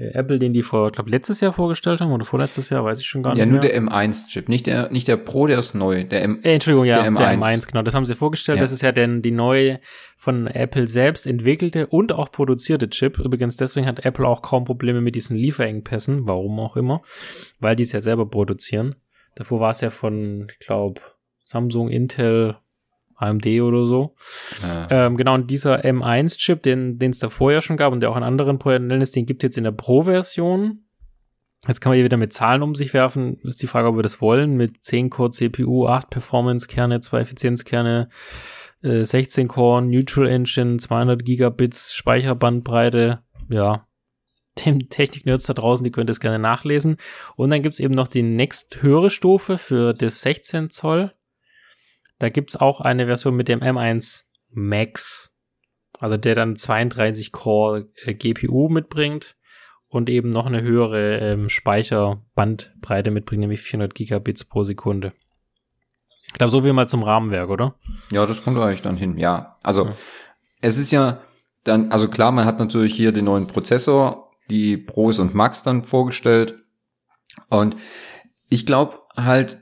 Apple, 0.00 0.38
den 0.38 0.52
die 0.52 0.62
vor, 0.62 0.90
glaube 0.90 1.10
letztes 1.10 1.40
Jahr 1.40 1.52
vorgestellt 1.52 2.00
haben 2.00 2.12
oder 2.12 2.24
vorletztes 2.24 2.70
Jahr, 2.70 2.84
weiß 2.84 3.00
ich 3.00 3.06
schon 3.06 3.22
gar 3.22 3.36
ja, 3.36 3.44
nicht. 3.44 3.54
Ja, 3.54 3.60
nur 3.60 3.60
der 3.60 3.80
M1-Chip, 3.80 4.48
nicht 4.48 4.66
der, 4.66 4.90
nicht 4.90 5.08
der 5.08 5.16
Pro, 5.16 5.46
der 5.46 5.58
ist 5.58 5.74
neu. 5.74 6.04
Der 6.04 6.22
M 6.22 6.40
äh, 6.42 6.54
Entschuldigung, 6.54 6.86
ja, 6.86 7.02
der 7.02 7.10
M1. 7.10 7.18
der 7.18 7.38
M1, 7.38 7.66
genau, 7.66 7.82
das 7.82 7.94
haben 7.94 8.06
sie 8.06 8.14
vorgestellt. 8.14 8.56
Ja. 8.56 8.62
Das 8.62 8.72
ist 8.72 8.82
ja 8.82 8.92
denn 8.92 9.22
die 9.22 9.30
neue 9.30 9.80
von 10.16 10.46
Apple 10.46 10.86
selbst 10.86 11.26
entwickelte 11.26 11.86
und 11.86 12.12
auch 12.12 12.32
produzierte 12.32 12.88
Chip. 12.88 13.18
Übrigens, 13.18 13.56
deswegen 13.56 13.86
hat 13.86 14.04
Apple 14.04 14.26
auch 14.26 14.42
kaum 14.42 14.64
Probleme 14.64 15.00
mit 15.00 15.14
diesen 15.14 15.36
Lieferengpässen, 15.36 16.26
warum 16.26 16.58
auch 16.60 16.76
immer, 16.76 17.02
weil 17.58 17.76
die 17.76 17.82
es 17.82 17.92
ja 17.92 18.00
selber 18.00 18.26
produzieren. 18.26 18.96
Davor 19.34 19.60
war 19.60 19.70
es 19.70 19.80
ja 19.80 19.90
von, 19.90 20.48
ich 20.50 20.58
glaube, 20.66 21.00
Samsung, 21.44 21.88
Intel, 21.88 22.56
AMD 23.20 23.46
oder 23.60 23.84
so. 23.84 24.14
Ja. 24.62 25.06
Ähm, 25.06 25.16
genau, 25.16 25.34
und 25.34 25.50
dieser 25.50 25.84
M1-Chip, 25.84 26.62
den 26.62 26.98
es 27.00 27.18
davor 27.18 27.52
ja 27.52 27.60
schon 27.60 27.76
gab 27.76 27.92
und 27.92 28.00
der 28.00 28.10
auch 28.10 28.16
in 28.16 28.22
anderen 28.22 28.56
Modellen 28.56 29.00
ist, 29.00 29.14
den 29.16 29.26
gibt 29.26 29.42
es 29.42 29.48
jetzt 29.48 29.58
in 29.58 29.64
der 29.64 29.72
Pro-Version. 29.72 30.84
Jetzt 31.68 31.80
kann 31.80 31.90
man 31.90 31.96
hier 31.96 32.04
wieder 32.04 32.16
mit 32.16 32.32
Zahlen 32.32 32.62
um 32.62 32.74
sich 32.74 32.94
werfen. 32.94 33.38
Ist 33.42 33.62
die 33.62 33.66
Frage, 33.66 33.88
ob 33.88 33.96
wir 33.96 34.02
das 34.02 34.22
wollen. 34.22 34.56
Mit 34.56 34.82
10 34.82 35.10
Core 35.10 35.30
CPU, 35.30 35.86
8 35.86 36.08
Performance-Kerne, 36.08 37.00
2 37.00 37.20
Effizienzkerne, 37.20 38.08
äh, 38.82 39.04
16 39.04 39.48
Core, 39.48 39.82
Neutral 39.82 40.26
Engine, 40.26 40.78
200 40.78 41.22
Gigabits 41.22 41.92
Speicherbandbreite. 41.92 43.20
Ja, 43.50 43.86
dem 44.64 44.88
Technik-Nerds 44.88 45.44
da 45.44 45.54
draußen, 45.54 45.84
die 45.84 45.90
könnt 45.90 46.10
es 46.10 46.20
gerne 46.20 46.38
nachlesen. 46.38 46.96
Und 47.36 47.50
dann 47.50 47.62
gibt's 47.62 47.80
eben 47.80 47.94
noch 47.94 48.08
die 48.08 48.22
nächst 48.22 48.82
höhere 48.82 49.10
Stufe 49.10 49.58
für 49.58 49.92
das 49.92 50.22
16 50.22 50.70
Zoll. 50.70 51.12
Da 52.20 52.28
gibt's 52.28 52.54
auch 52.54 52.80
eine 52.80 53.06
Version 53.06 53.34
mit 53.34 53.48
dem 53.48 53.60
M1 53.60 54.24
Max, 54.50 55.32
also 55.98 56.16
der 56.16 56.34
dann 56.34 56.54
32 56.54 57.32
Core 57.32 57.88
äh, 58.04 58.14
GPU 58.14 58.68
mitbringt 58.68 59.36
und 59.88 60.10
eben 60.10 60.28
noch 60.28 60.46
eine 60.46 60.62
höhere 60.62 61.18
ähm, 61.18 61.48
Speicherbandbreite 61.48 63.10
mitbringt, 63.10 63.40
nämlich 63.40 63.62
400 63.62 63.94
Gigabits 63.94 64.44
pro 64.44 64.62
Sekunde. 64.64 65.14
Ich 66.26 66.34
glaube, 66.34 66.50
so 66.50 66.62
wie 66.64 66.72
mal 66.72 66.88
zum 66.88 67.02
Rahmenwerk, 67.02 67.48
oder? 67.48 67.74
Ja, 68.12 68.26
das 68.26 68.44
kommt 68.44 68.58
eigentlich 68.58 68.82
dann 68.82 68.98
hin, 68.98 69.16
ja. 69.16 69.56
Also, 69.62 69.86
ja. 69.86 69.96
es 70.60 70.76
ist 70.76 70.92
ja 70.92 71.22
dann, 71.64 71.90
also 71.90 72.08
klar, 72.08 72.32
man 72.32 72.44
hat 72.44 72.58
natürlich 72.58 72.94
hier 72.94 73.12
den 73.12 73.24
neuen 73.24 73.46
Prozessor, 73.46 74.30
die 74.50 74.76
Pros 74.76 75.18
und 75.18 75.34
Max 75.34 75.62
dann 75.62 75.84
vorgestellt. 75.84 76.54
Und 77.48 77.76
ich 78.50 78.66
glaube 78.66 79.00
halt, 79.16 79.58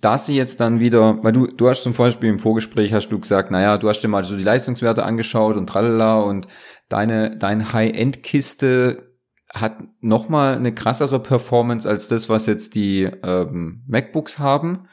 dass 0.00 0.26
sie 0.26 0.36
jetzt 0.36 0.60
dann 0.60 0.80
wieder, 0.80 1.22
weil 1.22 1.32
du, 1.32 1.46
du 1.46 1.68
hast 1.68 1.82
zum 1.82 1.92
Beispiel 1.92 2.30
im 2.30 2.38
Vorgespräch 2.38 2.92
hast 2.92 3.10
du 3.10 3.18
gesagt, 3.18 3.50
naja, 3.50 3.76
du 3.76 3.88
hast 3.88 4.00
dir 4.00 4.08
mal 4.08 4.24
so 4.24 4.36
die 4.36 4.44
Leistungswerte 4.44 5.04
angeschaut 5.04 5.56
und 5.56 5.66
tralala 5.66 6.20
und 6.20 6.46
deine, 6.88 7.36
dein 7.36 7.72
High-End-Kiste 7.72 9.10
hat 9.52 9.82
nochmal 10.00 10.54
eine 10.54 10.74
krassere 10.74 11.20
Performance 11.20 11.88
als 11.88 12.08
das, 12.08 12.28
was 12.28 12.46
jetzt 12.46 12.74
die 12.74 13.08
ähm, 13.22 13.82
MacBooks 13.88 14.38
haben. 14.38 14.88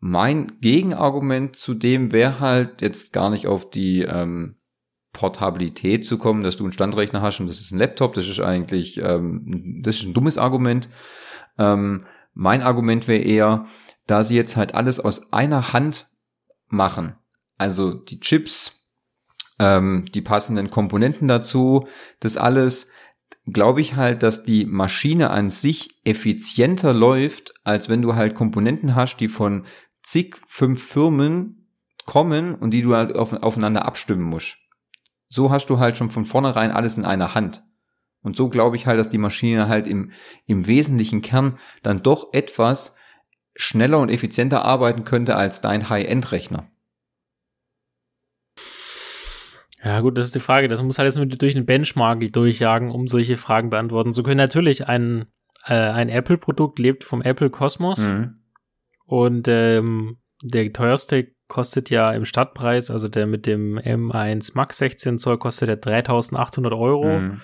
Mein 0.00 0.58
Gegenargument 0.60 1.56
zu 1.56 1.74
dem 1.74 2.12
wäre 2.12 2.40
halt 2.40 2.80
jetzt 2.80 3.12
gar 3.12 3.30
nicht 3.30 3.46
auf 3.46 3.70
die 3.70 4.02
ähm, 4.02 4.56
Portabilität 5.12 6.04
zu 6.04 6.18
kommen, 6.18 6.42
dass 6.42 6.56
du 6.56 6.64
einen 6.64 6.72
Standrechner 6.72 7.22
hast 7.22 7.40
und 7.40 7.46
das 7.46 7.60
ist 7.60 7.72
ein 7.72 7.78
Laptop, 7.78 8.14
das 8.14 8.28
ist 8.28 8.40
eigentlich, 8.40 9.00
ähm, 9.02 9.80
das 9.82 9.96
ist 9.96 10.04
ein 10.04 10.14
dummes 10.14 10.36
Argument. 10.36 10.88
Ähm, 11.58 12.06
mein 12.36 12.62
Argument 12.62 13.08
wäre 13.08 13.22
eher, 13.22 13.64
da 14.06 14.22
sie 14.22 14.36
jetzt 14.36 14.56
halt 14.56 14.74
alles 14.74 15.00
aus 15.00 15.32
einer 15.32 15.72
Hand 15.72 16.08
machen, 16.68 17.16
also 17.56 17.94
die 17.94 18.20
Chips, 18.20 18.86
ähm, 19.58 20.04
die 20.14 20.20
passenden 20.20 20.70
Komponenten 20.70 21.28
dazu, 21.28 21.88
das 22.20 22.36
alles, 22.36 22.88
glaube 23.46 23.80
ich 23.80 23.96
halt, 23.96 24.22
dass 24.22 24.44
die 24.44 24.66
Maschine 24.66 25.30
an 25.30 25.48
sich 25.48 25.98
effizienter 26.04 26.92
läuft, 26.92 27.54
als 27.64 27.88
wenn 27.88 28.02
du 28.02 28.14
halt 28.14 28.34
Komponenten 28.34 28.94
hast, 28.94 29.16
die 29.16 29.28
von 29.28 29.64
zig, 30.02 30.36
fünf 30.46 30.82
Firmen 30.82 31.70
kommen 32.04 32.54
und 32.54 32.72
die 32.72 32.82
du 32.82 32.94
halt 32.94 33.16
auf, 33.16 33.32
aufeinander 33.32 33.86
abstimmen 33.86 34.24
musst. 34.24 34.58
So 35.28 35.50
hast 35.50 35.70
du 35.70 35.78
halt 35.78 35.96
schon 35.96 36.10
von 36.10 36.26
vornherein 36.26 36.70
alles 36.70 36.98
in 36.98 37.06
einer 37.06 37.34
Hand. 37.34 37.64
Und 38.26 38.34
so 38.34 38.48
glaube 38.48 38.74
ich 38.74 38.88
halt, 38.88 38.98
dass 38.98 39.08
die 39.08 39.18
Maschine 39.18 39.68
halt 39.68 39.86
im, 39.86 40.10
im 40.46 40.66
wesentlichen 40.66 41.22
Kern 41.22 41.58
dann 41.84 42.02
doch 42.02 42.32
etwas 42.32 42.96
schneller 43.54 44.00
und 44.00 44.08
effizienter 44.08 44.64
arbeiten 44.64 45.04
könnte 45.04 45.36
als 45.36 45.60
dein 45.60 45.88
High-End-Rechner. 45.88 46.66
Ja, 49.84 50.00
gut, 50.00 50.18
das 50.18 50.26
ist 50.26 50.34
die 50.34 50.40
Frage. 50.40 50.66
Das 50.66 50.82
muss 50.82 50.98
halt 50.98 51.06
jetzt 51.06 51.20
mit 51.20 51.40
durch 51.40 51.54
einen 51.54 51.66
Benchmark 51.66 52.20
durchjagen, 52.32 52.90
um 52.90 53.06
solche 53.06 53.36
Fragen 53.36 53.70
beantworten 53.70 54.12
zu 54.12 54.24
können. 54.24 54.38
Natürlich, 54.38 54.88
ein, 54.88 55.26
äh, 55.64 55.74
ein 55.74 56.08
Apple-Produkt 56.08 56.80
lebt 56.80 57.04
vom 57.04 57.22
Apple 57.22 57.50
Kosmos. 57.50 58.00
Mhm. 58.00 58.40
Und 59.04 59.46
ähm, 59.46 60.18
der 60.42 60.72
teuerste 60.72 61.28
kostet 61.46 61.90
ja 61.90 62.10
im 62.10 62.24
Stadtpreis, 62.24 62.90
also 62.90 63.06
der 63.06 63.28
mit 63.28 63.46
dem 63.46 63.78
M1 63.78 64.50
Max 64.54 64.78
16 64.78 65.18
Zoll 65.18 65.38
kostet 65.38 65.68
der 65.68 65.76
3800 65.76 66.72
Euro. 66.72 67.20
Mhm. 67.20 67.40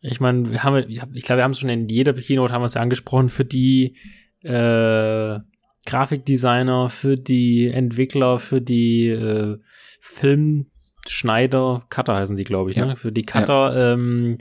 Ich 0.00 0.20
meine, 0.20 0.50
wir 0.50 0.62
haben, 0.62 0.84
ich 0.88 1.22
glaube, 1.22 1.38
wir 1.38 1.44
haben 1.44 1.50
es 1.50 1.58
schon 1.58 1.68
in 1.68 1.88
jeder 1.88 2.12
Keynote 2.14 2.52
haben 2.52 2.62
wir 2.62 2.66
es 2.66 2.74
ja 2.74 2.80
angesprochen, 2.80 3.28
für 3.28 3.44
die 3.44 3.96
äh, 4.42 5.40
Grafikdesigner, 5.86 6.90
für 6.90 7.16
die 7.16 7.68
Entwickler, 7.68 8.38
für 8.38 8.60
die 8.60 9.08
äh, 9.08 9.58
Filmschneider, 10.00 11.86
Cutter 11.88 12.16
heißen 12.16 12.36
die, 12.36 12.44
glaube 12.44 12.70
ich, 12.70 12.76
ja. 12.76 12.86
ne? 12.86 12.96
Für 12.96 13.10
die 13.10 13.24
Cutter, 13.24 13.74
ja. 13.74 13.92
ähm, 13.94 14.38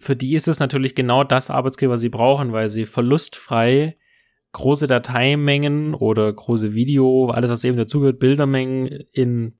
für 0.00 0.16
die 0.16 0.34
ist 0.34 0.48
es 0.48 0.60
natürlich 0.60 0.94
genau 0.94 1.24
das 1.24 1.50
Arbeitsgeber, 1.50 1.94
was 1.94 2.00
sie 2.00 2.08
brauchen, 2.08 2.52
weil 2.52 2.68
sie 2.68 2.86
verlustfrei 2.86 3.96
große 4.52 4.86
Dateimengen 4.86 5.94
oder 5.94 6.32
große 6.32 6.74
Video, 6.74 7.28
alles 7.28 7.50
was 7.50 7.64
eben 7.64 7.76
dazugehört, 7.76 8.20
Bildermengen 8.20 8.86
in 9.12 9.58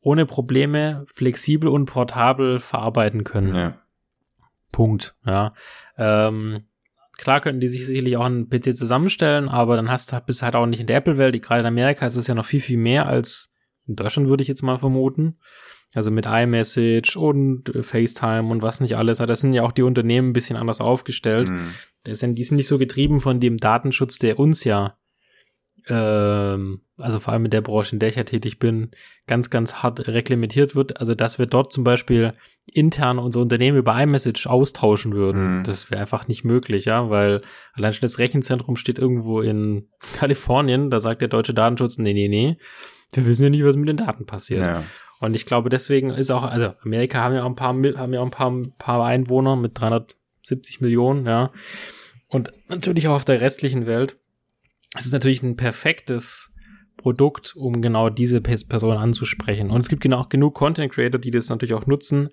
ohne 0.00 0.26
Probleme 0.26 1.04
flexibel 1.14 1.68
und 1.68 1.84
portabel 1.84 2.58
verarbeiten 2.58 3.24
können. 3.24 3.54
Ja. 3.54 3.82
Punkt. 4.72 5.14
Ja. 5.24 5.54
Ähm, 5.96 6.64
Klar 7.18 7.40
könnten 7.40 7.60
die 7.60 7.68
sich 7.68 7.84
sicherlich 7.84 8.16
auch 8.16 8.26
einen 8.26 8.48
PC 8.48 8.76
zusammenstellen, 8.76 9.48
aber 9.48 9.74
dann 9.74 9.90
hast 9.90 10.12
du 10.12 10.20
bist 10.20 10.42
halt 10.42 10.54
auch 10.54 10.66
nicht 10.66 10.78
in 10.80 10.86
der 10.86 10.98
Apple-Welt. 10.98 11.42
Gerade 11.42 11.60
in 11.60 11.66
Amerika 11.66 12.06
ist 12.06 12.14
es 12.14 12.28
ja 12.28 12.34
noch 12.34 12.44
viel, 12.44 12.60
viel 12.60 12.78
mehr 12.78 13.06
als 13.06 13.52
in 13.88 13.96
Deutschland, 13.96 14.28
würde 14.28 14.42
ich 14.42 14.48
jetzt 14.48 14.62
mal 14.62 14.78
vermuten. 14.78 15.36
Also 15.94 16.12
mit 16.12 16.26
iMessage 16.26 17.16
und 17.16 17.74
äh, 17.74 17.82
FaceTime 17.82 18.48
und 18.48 18.62
was 18.62 18.80
nicht 18.80 18.96
alles. 18.96 19.18
Das 19.18 19.40
sind 19.40 19.52
ja 19.52 19.64
auch 19.64 19.72
die 19.72 19.82
Unternehmen 19.82 20.30
ein 20.30 20.32
bisschen 20.32 20.56
anders 20.56 20.80
aufgestellt. 20.80 21.48
Mhm. 21.48 21.74
Das 22.04 22.20
sind, 22.20 22.36
die 22.36 22.44
sind 22.44 22.56
nicht 22.56 22.68
so 22.68 22.78
getrieben 22.78 23.20
von 23.20 23.40
dem 23.40 23.56
Datenschutz, 23.56 24.18
der 24.18 24.38
uns 24.38 24.62
ja 24.62 24.96
ähm, 25.88 26.80
also 26.98 27.20
vor 27.20 27.32
allem 27.32 27.44
in 27.44 27.50
der 27.50 27.60
Branche, 27.60 27.94
in 27.94 27.98
der 27.98 28.08
ich 28.08 28.16
ja 28.16 28.24
tätig 28.24 28.58
bin, 28.58 28.90
ganz, 29.26 29.50
ganz 29.50 29.76
hart 29.76 30.06
reglementiert 30.08 30.74
wird. 30.74 31.00
Also, 31.00 31.14
dass 31.14 31.38
wir 31.38 31.46
dort 31.46 31.72
zum 31.72 31.84
Beispiel 31.84 32.34
intern 32.66 33.18
unser 33.18 33.40
Unternehmen 33.40 33.78
über 33.78 34.00
iMessage 34.00 34.46
austauschen 34.46 35.14
würden, 35.14 35.58
mhm. 35.58 35.64
das 35.64 35.90
wäre 35.90 36.00
einfach 36.00 36.28
nicht 36.28 36.44
möglich, 36.44 36.84
ja, 36.86 37.08
weil 37.08 37.42
allein 37.72 37.92
schon 37.92 38.02
das 38.02 38.18
Rechenzentrum 38.18 38.76
steht 38.76 38.98
irgendwo 38.98 39.40
in 39.40 39.88
Kalifornien, 40.18 40.90
da 40.90 41.00
sagt 41.00 41.20
der 41.20 41.28
deutsche 41.28 41.54
Datenschutz, 41.54 41.98
nee, 41.98 42.12
nee, 42.12 42.28
nee, 42.28 42.56
wir 43.12 43.26
wissen 43.26 43.44
ja 43.44 43.50
nicht, 43.50 43.64
was 43.64 43.76
mit 43.76 43.88
den 43.88 43.96
Daten 43.96 44.26
passiert. 44.26 44.62
Ja. 44.62 44.84
Und 45.20 45.34
ich 45.34 45.46
glaube, 45.46 45.68
deswegen 45.68 46.10
ist 46.10 46.30
auch, 46.30 46.44
also 46.44 46.74
Amerika 46.82 47.22
haben 47.22 47.34
ja 47.34 47.42
auch 47.42 47.48
ein 47.48 47.56
paar, 47.56 47.74
haben 47.74 48.12
ja 48.12 48.20
auch 48.20 48.24
ein 48.24 48.30
paar, 48.30 48.52
paar 48.78 49.04
Einwohner 49.04 49.56
mit 49.56 49.78
370 49.80 50.80
Millionen, 50.80 51.26
ja. 51.26 51.50
Und 52.28 52.52
natürlich 52.68 53.08
auch 53.08 53.14
auf 53.14 53.24
der 53.24 53.40
restlichen 53.40 53.86
Welt. 53.86 54.16
Es 54.94 55.06
ist 55.06 55.12
natürlich 55.12 55.42
ein 55.42 55.56
perfektes 55.56 56.52
Produkt, 56.96 57.54
um 57.56 57.80
genau 57.80 58.10
diese 58.10 58.40
Person 58.40 58.96
anzusprechen. 58.96 59.70
Und 59.70 59.80
es 59.80 59.88
gibt 59.88 60.02
genau 60.02 60.24
genug 60.28 60.54
Content 60.54 60.92
Creator, 60.92 61.20
die 61.20 61.30
das 61.30 61.48
natürlich 61.48 61.74
auch 61.74 61.86
nutzen. 61.86 62.30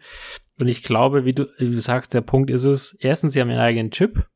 Und 0.58 0.68
ich 0.68 0.84
glaube, 0.84 1.26
wie 1.26 1.34
du, 1.34 1.48
wie 1.58 1.72
du 1.72 1.80
sagst, 1.80 2.13
der 2.13 2.22
Punkt 2.22 2.50
ist 2.50 2.63
es, 2.63 2.96
erstens, 3.00 3.34
sie 3.34 3.41
haben 3.41 3.50
ihren 3.50 3.60
eigenen 3.60 3.91
Chip. 3.91 4.28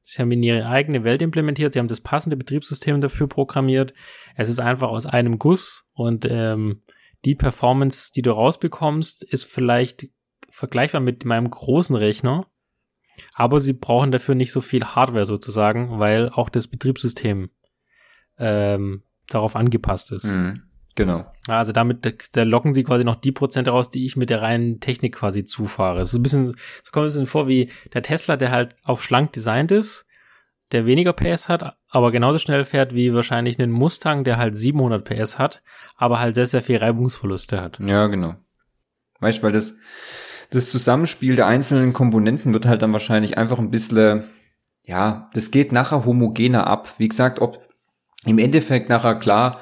Sie 0.00 0.22
haben 0.22 0.32
in 0.32 0.42
ihre 0.42 0.66
eigene 0.66 1.04
Welt 1.04 1.20
implementiert. 1.20 1.72
Sie 1.72 1.78
haben 1.78 1.88
das 1.88 2.00
passende 2.00 2.36
Betriebssystem 2.36 3.00
dafür 3.00 3.28
programmiert. 3.28 3.92
Es 4.36 4.48
ist 4.48 4.58
einfach 4.58 4.88
aus 4.88 5.04
einem 5.04 5.38
Guss 5.38 5.84
und 5.92 6.26
ähm, 6.28 6.80
die 7.24 7.34
Performance, 7.34 8.12
die 8.14 8.22
du 8.22 8.30
rausbekommst, 8.30 9.22
ist 9.24 9.44
vielleicht 9.44 10.08
vergleichbar 10.48 11.00
mit 11.00 11.24
meinem 11.24 11.50
großen 11.50 11.96
Rechner. 11.96 12.46
Aber 13.34 13.60
sie 13.60 13.72
brauchen 13.72 14.10
dafür 14.10 14.34
nicht 14.34 14.52
so 14.52 14.60
viel 14.60 14.84
Hardware 14.84 15.26
sozusagen, 15.26 15.98
weil 15.98 16.28
auch 16.28 16.48
das 16.48 16.68
Betriebssystem 16.68 17.50
ähm, 18.38 19.02
darauf 19.28 19.56
angepasst 19.56 20.12
ist. 20.12 20.24
Mhm, 20.24 20.62
genau. 20.94 21.30
Also 21.46 21.72
damit 21.72 22.04
da 22.32 22.42
locken 22.42 22.74
sie 22.74 22.82
quasi 22.82 23.04
noch 23.04 23.16
die 23.16 23.32
Prozente 23.32 23.70
raus, 23.70 23.90
die 23.90 24.06
ich 24.06 24.16
mit 24.16 24.30
der 24.30 24.42
reinen 24.42 24.80
Technik 24.80 25.14
quasi 25.14 25.44
zufahre. 25.44 26.00
Es 26.00 26.10
ist 26.10 26.14
ein 26.14 26.22
bisschen, 26.22 26.48
so 26.82 26.90
kommt 26.92 27.06
es 27.06 27.16
mir 27.16 27.26
vor 27.26 27.48
wie 27.48 27.70
der 27.92 28.02
Tesla, 28.02 28.36
der 28.36 28.50
halt 28.50 28.76
auf 28.84 29.02
schlank 29.02 29.32
designt 29.32 29.70
ist, 29.70 30.06
der 30.72 30.86
weniger 30.86 31.12
PS 31.12 31.48
hat, 31.48 31.76
aber 31.88 32.12
genauso 32.12 32.38
schnell 32.38 32.64
fährt 32.64 32.94
wie 32.94 33.14
wahrscheinlich 33.14 33.58
ein 33.58 33.70
Mustang, 33.70 34.24
der 34.24 34.36
halt 34.36 34.56
700 34.56 35.04
PS 35.04 35.38
hat, 35.38 35.62
aber 35.96 36.20
halt 36.20 36.34
sehr, 36.34 36.46
sehr 36.46 36.62
viel 36.62 36.76
Reibungsverluste 36.76 37.60
hat. 37.60 37.78
Ja, 37.80 38.06
genau. 38.06 38.34
Weißt 39.20 39.38
du, 39.38 39.42
weil 39.44 39.52
das, 39.52 39.74
das 40.50 40.70
Zusammenspiel 40.70 41.36
der 41.36 41.46
einzelnen 41.46 41.92
Komponenten 41.92 42.52
wird 42.52 42.66
halt 42.66 42.82
dann 42.82 42.92
wahrscheinlich 42.92 43.36
einfach 43.36 43.58
ein 43.58 43.70
bisschen, 43.70 44.24
ja, 44.86 45.30
das 45.34 45.50
geht 45.50 45.72
nachher 45.72 46.04
homogener 46.04 46.66
ab. 46.66 46.94
Wie 46.98 47.08
gesagt, 47.08 47.40
ob 47.40 47.60
im 48.24 48.38
Endeffekt 48.38 48.88
nachher 48.88 49.16
klar, 49.16 49.60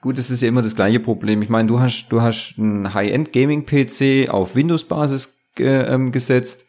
gut, 0.00 0.18
das 0.18 0.30
ist 0.30 0.42
ja 0.42 0.48
immer 0.48 0.62
das 0.62 0.76
gleiche 0.76 1.00
Problem. 1.00 1.42
Ich 1.42 1.48
meine, 1.48 1.68
du 1.68 1.80
hast, 1.80 2.08
du 2.08 2.22
hast 2.22 2.54
einen 2.58 2.94
High-End 2.94 3.32
Gaming 3.32 3.66
PC 3.66 4.28
auf 4.30 4.54
Windows-Basis 4.54 5.38
äh, 5.58 5.98
gesetzt 6.10 6.66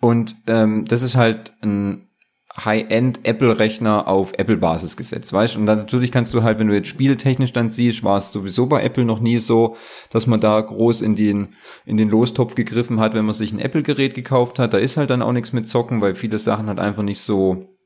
und 0.00 0.36
ähm, 0.46 0.84
das 0.86 1.02
ist 1.02 1.16
halt 1.16 1.52
ein 1.62 2.09
High-End 2.56 3.20
Apple-Rechner 3.22 4.08
auf 4.08 4.32
Apple-Basis 4.36 4.96
gesetzt, 4.96 5.32
weißt 5.32 5.56
Und 5.56 5.66
dann 5.66 5.78
natürlich 5.78 6.10
kannst 6.10 6.34
du 6.34 6.42
halt, 6.42 6.58
wenn 6.58 6.66
du 6.66 6.74
jetzt 6.74 6.88
spieltechnisch 6.88 7.52
dann 7.52 7.70
siehst, 7.70 8.02
war 8.02 8.18
es 8.18 8.32
sowieso 8.32 8.66
bei 8.66 8.82
Apple 8.82 9.04
noch 9.04 9.20
nie 9.20 9.38
so, 9.38 9.76
dass 10.10 10.26
man 10.26 10.40
da 10.40 10.60
groß 10.60 11.02
in 11.02 11.14
den, 11.14 11.54
in 11.86 11.96
den 11.96 12.10
Lostopf 12.10 12.56
gegriffen 12.56 12.98
hat, 12.98 13.14
wenn 13.14 13.24
man 13.24 13.34
sich 13.34 13.52
ein 13.52 13.60
Apple-Gerät 13.60 14.14
gekauft 14.14 14.58
hat. 14.58 14.74
Da 14.74 14.78
ist 14.78 14.96
halt 14.96 15.10
dann 15.10 15.22
auch 15.22 15.32
nichts 15.32 15.52
mit 15.52 15.68
Zocken, 15.68 16.00
weil 16.00 16.16
viele 16.16 16.38
Sachen 16.38 16.66
halt 16.66 16.80
einfach 16.80 17.04
nicht 17.04 17.20
so, 17.20 17.76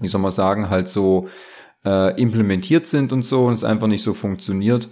wie 0.00 0.08
soll 0.08 0.20
man 0.20 0.32
sagen, 0.32 0.70
halt 0.70 0.88
so 0.88 1.28
äh, 1.84 2.20
implementiert 2.20 2.86
sind 2.86 3.12
und 3.12 3.22
so 3.22 3.46
und 3.46 3.54
es 3.54 3.64
einfach 3.64 3.86
nicht 3.86 4.02
so 4.02 4.12
funktioniert. 4.12 4.88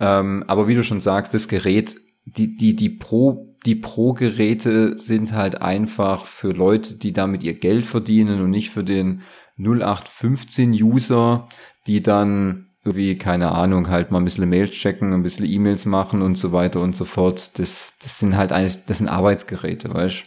Ähm, 0.00 0.44
aber 0.48 0.66
wie 0.66 0.74
du 0.74 0.82
schon 0.82 1.00
sagst, 1.00 1.32
das 1.32 1.46
Gerät, 1.46 1.96
die, 2.36 2.56
die, 2.56 2.76
die 2.76 2.90
Pro, 2.90 3.56
die 3.64 3.74
Pro-Geräte 3.74 4.96
sind 4.98 5.32
halt 5.32 5.62
einfach 5.62 6.26
für 6.26 6.52
Leute, 6.52 6.94
die 6.94 7.12
damit 7.12 7.42
ihr 7.42 7.54
Geld 7.54 7.86
verdienen 7.86 8.40
und 8.40 8.50
nicht 8.50 8.70
für 8.70 8.84
den 8.84 9.22
0815-User, 9.58 11.48
die 11.86 12.02
dann 12.02 12.68
irgendwie, 12.84 13.18
keine 13.18 13.52
Ahnung, 13.52 13.88
halt 13.88 14.10
mal 14.10 14.18
ein 14.18 14.24
bisschen 14.24 14.48
Mails 14.48 14.70
checken, 14.70 15.12
ein 15.12 15.22
bisschen 15.22 15.46
E-Mails 15.46 15.84
machen 15.84 16.22
und 16.22 16.36
so 16.36 16.52
weiter 16.52 16.80
und 16.80 16.94
so 16.96 17.04
fort. 17.04 17.58
Das, 17.58 17.94
das 18.00 18.18
sind 18.18 18.36
halt 18.36 18.52
eigentlich, 18.52 18.84
das 18.86 18.98
sind 18.98 19.08
Arbeitsgeräte, 19.08 19.92
weißt 19.92 20.24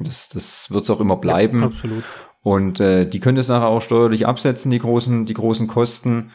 Das, 0.00 0.28
das 0.28 0.70
wird's 0.70 0.90
auch 0.90 1.00
immer 1.00 1.16
bleiben. 1.16 1.60
Ja, 1.60 1.66
absolut. 1.66 2.04
Und 2.42 2.80
äh, 2.80 3.08
die 3.08 3.20
können 3.20 3.36
das 3.36 3.48
nachher 3.48 3.68
auch 3.68 3.80
steuerlich 3.80 4.26
absetzen, 4.26 4.70
die 4.70 4.78
großen, 4.78 5.26
die 5.26 5.34
großen 5.34 5.66
Kosten. 5.66 6.32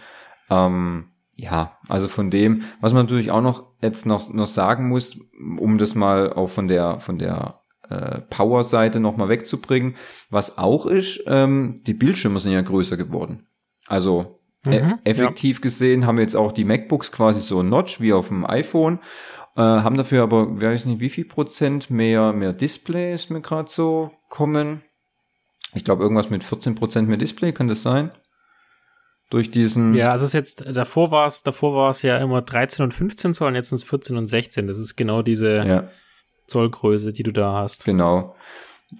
Ähm, 0.50 1.13
ja, 1.36 1.78
also 1.88 2.08
von 2.08 2.30
dem, 2.30 2.64
was 2.80 2.94
man 2.94 3.06
natürlich 3.06 3.32
auch 3.32 3.42
noch 3.42 3.74
jetzt 3.82 4.06
noch, 4.06 4.32
noch 4.32 4.48
sagen 4.48 4.88
muss, 4.88 5.18
um 5.58 5.78
das 5.78 5.96
mal 5.96 6.32
auch 6.34 6.50
von 6.50 6.68
der, 6.68 7.00
von 7.00 7.18
der 7.18 7.62
äh, 7.90 8.22
Power-Seite 8.22 9.00
nochmal 9.00 9.30
wegzubringen, 9.30 9.96
was 10.30 10.58
auch 10.58 10.86
ist, 10.86 11.24
ähm, 11.28 11.82
die 11.86 11.94
Bildschirme 11.94 12.40
sind 12.40 12.54
ja 12.54 12.62
größer 12.62 12.98
geworden. 12.98 13.48
Also 13.88 14.40
e 14.66 14.82
mhm, 14.82 15.00
effektiv 15.04 15.58
ja. 15.58 15.62
gesehen 15.62 16.06
haben 16.06 16.18
wir 16.18 16.24
jetzt 16.24 16.36
auch 16.36 16.52
die 16.52 16.66
MacBooks 16.66 17.12
quasi 17.12 17.42
so 17.42 17.62
ein 17.62 17.70
Notch 17.70 18.00
wie 18.00 18.14
auf 18.14 18.30
dem 18.30 18.46
iPhone, 18.46 19.00
äh, 19.56 19.62
haben 19.62 19.98
dafür 19.98 20.24
aber, 20.24 20.62
weiß 20.62 20.86
nicht, 20.86 21.00
wie 21.00 21.10
viel 21.10 21.26
Prozent 21.26 21.90
mehr, 21.90 22.32
mehr 22.32 22.54
Display 22.54 23.14
ist 23.14 23.30
mir 23.30 23.42
gerade 23.42 23.70
so 23.70 24.12
kommen. 24.30 24.82
Ich 25.74 25.84
glaube, 25.84 26.04
irgendwas 26.04 26.30
mit 26.30 26.44
14% 26.44 27.02
mehr 27.04 27.18
Display, 27.18 27.52
kann 27.52 27.68
das 27.68 27.82
sein? 27.82 28.12
Durch 29.34 29.50
diesen. 29.50 29.96
Ja, 29.96 30.12
also 30.12 30.26
es 30.26 30.30
ist 30.30 30.34
jetzt, 30.36 30.64
davor 30.76 31.10
war 31.10 31.26
es, 31.26 31.42
davor 31.42 31.74
war 31.74 31.90
es 31.90 32.04
ja 32.04 32.20
immer 32.20 32.44
13 32.44 32.84
und 32.84 32.94
15 32.94 33.34
Zoll 33.34 33.48
und 33.48 33.56
jetzt 33.56 33.70
sind 33.70 33.78
es 33.78 33.84
14 33.84 34.16
und 34.16 34.28
16. 34.28 34.68
Das 34.68 34.78
ist 34.78 34.96
genau 34.96 35.24
diese 35.24 35.56
ja. 35.56 35.90
Zollgröße, 36.46 37.14
die 37.14 37.24
du 37.24 37.32
da 37.32 37.54
hast. 37.54 37.84
Genau. 37.84 38.36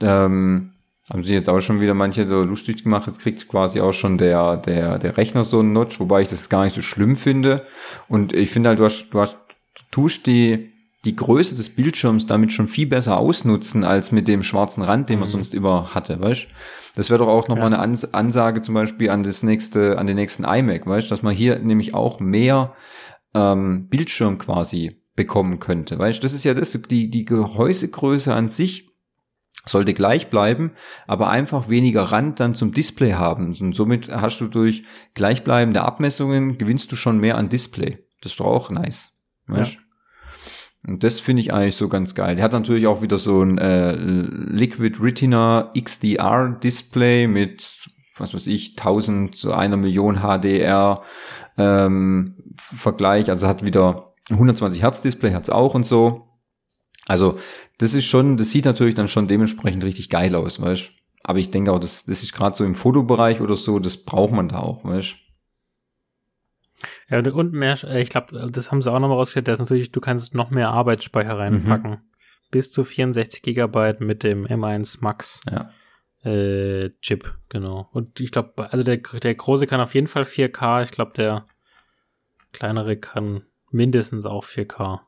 Ähm, 0.02 0.74
haben 1.08 1.24
sie 1.24 1.36
jetzt 1.36 1.50
auch 1.50 1.60
schon 1.60 1.82
wieder 1.82 1.94
manche 1.94 2.28
so 2.28 2.42
lustig 2.42 2.82
gemacht. 2.82 3.06
Jetzt 3.06 3.20
kriegt 3.20 3.48
quasi 3.48 3.80
auch 3.80 3.94
schon 3.94 4.18
der, 4.18 4.58
der, 4.58 4.98
der 4.98 5.18
Rechner 5.18 5.44
so 5.44 5.60
einen 5.60 5.72
Notch, 5.72 6.00
wobei 6.00 6.22
ich 6.24 6.30
das 6.30 6.50
gar 6.50 6.64
nicht 6.64 6.74
so 6.74 6.82
schlimm 6.82 7.16
finde. 7.16 7.68
Und 8.08 8.34
ich 8.34 8.50
finde 8.50 8.70
halt, 8.70 8.80
du 8.80 8.86
hast, 8.86 9.12
du 9.12 9.20
hast, 9.20 9.38
du 9.76 9.84
tust 9.92 10.26
die, 10.26 10.73
die 11.06 11.16
Größe 11.16 11.56
des 11.56 11.70
Bildschirms 11.70 12.28
damit 12.28 12.54
schon 12.54 12.68
viel 12.68 12.88
besser 12.88 13.18
ausnutzen 13.18 13.84
als 13.84 14.12
mit 14.12 14.28
dem 14.28 14.42
schwarzen 14.42 14.84
Rand, 14.84 15.10
den 15.10 15.20
man 15.20 15.28
mhm. 15.28 15.34
sonst 15.34 15.54
immer 15.54 15.94
hatte, 15.94 16.20
weißt? 16.22 16.48
Das 16.96 17.10
wäre 17.10 17.20
doch 17.20 17.28
auch 17.28 17.48
nochmal 17.48 17.72
ja. 17.72 17.80
eine 17.80 18.14
Ansage 18.14 18.62
zum 18.62 18.76
Beispiel 18.76 19.10
an 19.10 19.24
das 19.24 19.44
nächste, 19.44 19.98
an 19.98 20.08
den 20.08 20.16
nächsten 20.16 20.44
iMac, 20.44 20.86
weißt? 20.86 21.12
Dass 21.12 21.24
man 21.24 21.36
hier 21.36 21.60
nämlich 21.60 21.94
auch 21.94 22.20
mehr 22.20 22.74
ähm, 23.34 23.90
Bildschirm 23.90 24.38
quasi 24.38 25.02
bekommen 25.16 25.60
könnte, 25.60 26.00
weißt? 26.00 26.24
Das 26.24 26.34
ist 26.34 26.46
ja 26.46 26.54
das, 26.54 26.78
die, 26.90 27.10
die 27.10 27.26
Gehäusegröße 27.26 28.34
an 28.34 28.48
sich 28.48 28.90
sollte 29.66 29.94
gleich 29.94 30.30
bleiben, 30.30 30.72
aber 31.08 31.30
einfach 31.30 31.70
weniger 31.70 32.04
Rand 32.04 32.40
dann 32.40 32.56
zum 32.56 32.74
Display 32.74 33.14
haben. 33.14 33.56
Und 33.60 33.76
somit 33.76 34.10
hast 34.10 34.40
du 34.40 34.48
durch 34.48 34.84
gleichbleibende 35.14 35.84
Abmessungen 35.84 36.58
gewinnst 36.58 36.92
du 36.92 36.96
schon 36.96 37.20
mehr 37.20 37.38
an 37.38 37.50
Display. 37.50 38.00
Das 38.22 38.34
ist 38.34 38.40
doch 38.40 38.46
auch 38.46 38.70
nice. 38.70 39.12
Weißt? 39.48 39.74
Ja. 39.74 39.80
Und 40.86 41.04
das 41.04 41.20
finde 41.20 41.42
ich 41.42 41.54
eigentlich 41.54 41.76
so 41.76 41.88
ganz 41.88 42.14
geil. 42.14 42.36
Der 42.36 42.44
hat 42.44 42.52
natürlich 42.52 42.88
auch 42.88 43.02
wieder 43.02 43.18
so 43.18 43.42
ein 43.42 43.58
äh, 43.58 43.96
Liquid 43.96 45.02
Retina 45.02 45.72
XDR 45.80 46.58
Display 46.62 47.28
mit, 47.28 47.90
was 48.18 48.34
weiß 48.34 48.48
ich, 48.48 48.72
1000 48.78 49.36
zu 49.36 49.54
einer 49.54 49.78
Million 49.78 50.18
HDR 50.18 51.02
ähm, 51.58 52.36
Vergleich. 52.58 53.30
Also 53.30 53.48
hat 53.48 53.66
wieder 53.66 54.14
120 54.30 54.82
Hertz 54.82 55.02
Display, 55.02 55.34
hat's 55.34 55.50
auch 55.50 55.74
und 55.74 55.86
so. 55.86 56.28
Also 57.06 57.38
das 57.78 57.94
ist 57.94 58.06
schon, 58.06 58.38
das 58.38 58.52
sieht 58.52 58.66
natürlich 58.66 58.96
dann 58.96 59.08
schon 59.08 59.28
dementsprechend 59.28 59.84
richtig 59.84 60.10
geil 60.10 60.36
aus, 60.36 60.62
weißt 60.62 60.92
Aber 61.24 61.40
ich 61.40 61.52
denke 61.52 61.72
auch, 61.72 61.80
das, 61.80 62.06
das 62.06 62.24
ist 62.24 62.34
gerade 62.34 62.56
so 62.56 62.64
im 62.64 62.76
Fotobereich 62.76 63.42
oder 63.42 63.56
so, 63.56 63.80
das 63.80 63.98
braucht 63.98 64.34
man 64.34 64.50
da 64.50 64.60
auch, 64.60 64.84
weißt 64.84 65.16
ja, 67.10 67.20
und 67.20 67.54
mehr, 67.54 67.78
äh, 67.84 68.02
ich 68.02 68.10
glaube, 68.10 68.50
das 68.52 68.72
haben 68.72 68.82
sie 68.82 68.92
auch 68.92 69.00
nochmal 69.00 69.18
rausgestellt, 69.18 69.48
dass 69.48 69.60
natürlich, 69.60 69.92
du 69.92 70.02
kannst 70.02 70.36
noch 70.36 70.52
mehr 70.52 70.70
Arbeitsspeicher 70.70 71.38
reinpacken. 71.38 71.92
Mhm. 71.92 72.02
Bis 72.52 72.72
zu 72.72 72.84
64 72.84 73.42
Gigabyte 73.42 74.00
mit 74.00 74.24
dem 74.24 74.46
M1 74.46 75.00
Max. 75.02 75.42
Ja. 75.50 75.72
Äh, 76.24 76.92
Chip, 77.02 77.38
genau. 77.50 77.90
Und 77.92 78.20
ich 78.20 78.32
glaube, 78.32 78.72
also 78.72 78.84
der, 78.84 78.98
der 78.98 79.36
große 79.36 79.68
kann 79.68 79.82
auf 79.82 79.94
jeden 79.94 80.08
Fall 80.08 80.24
4K. 80.24 80.84
Ich 80.84 80.92
glaube, 80.92 81.12
der 81.14 81.48
kleinere 82.52 82.96
kann 82.96 83.44
mindestens 83.72 84.26
auch 84.26 84.46
4K. 84.46 85.02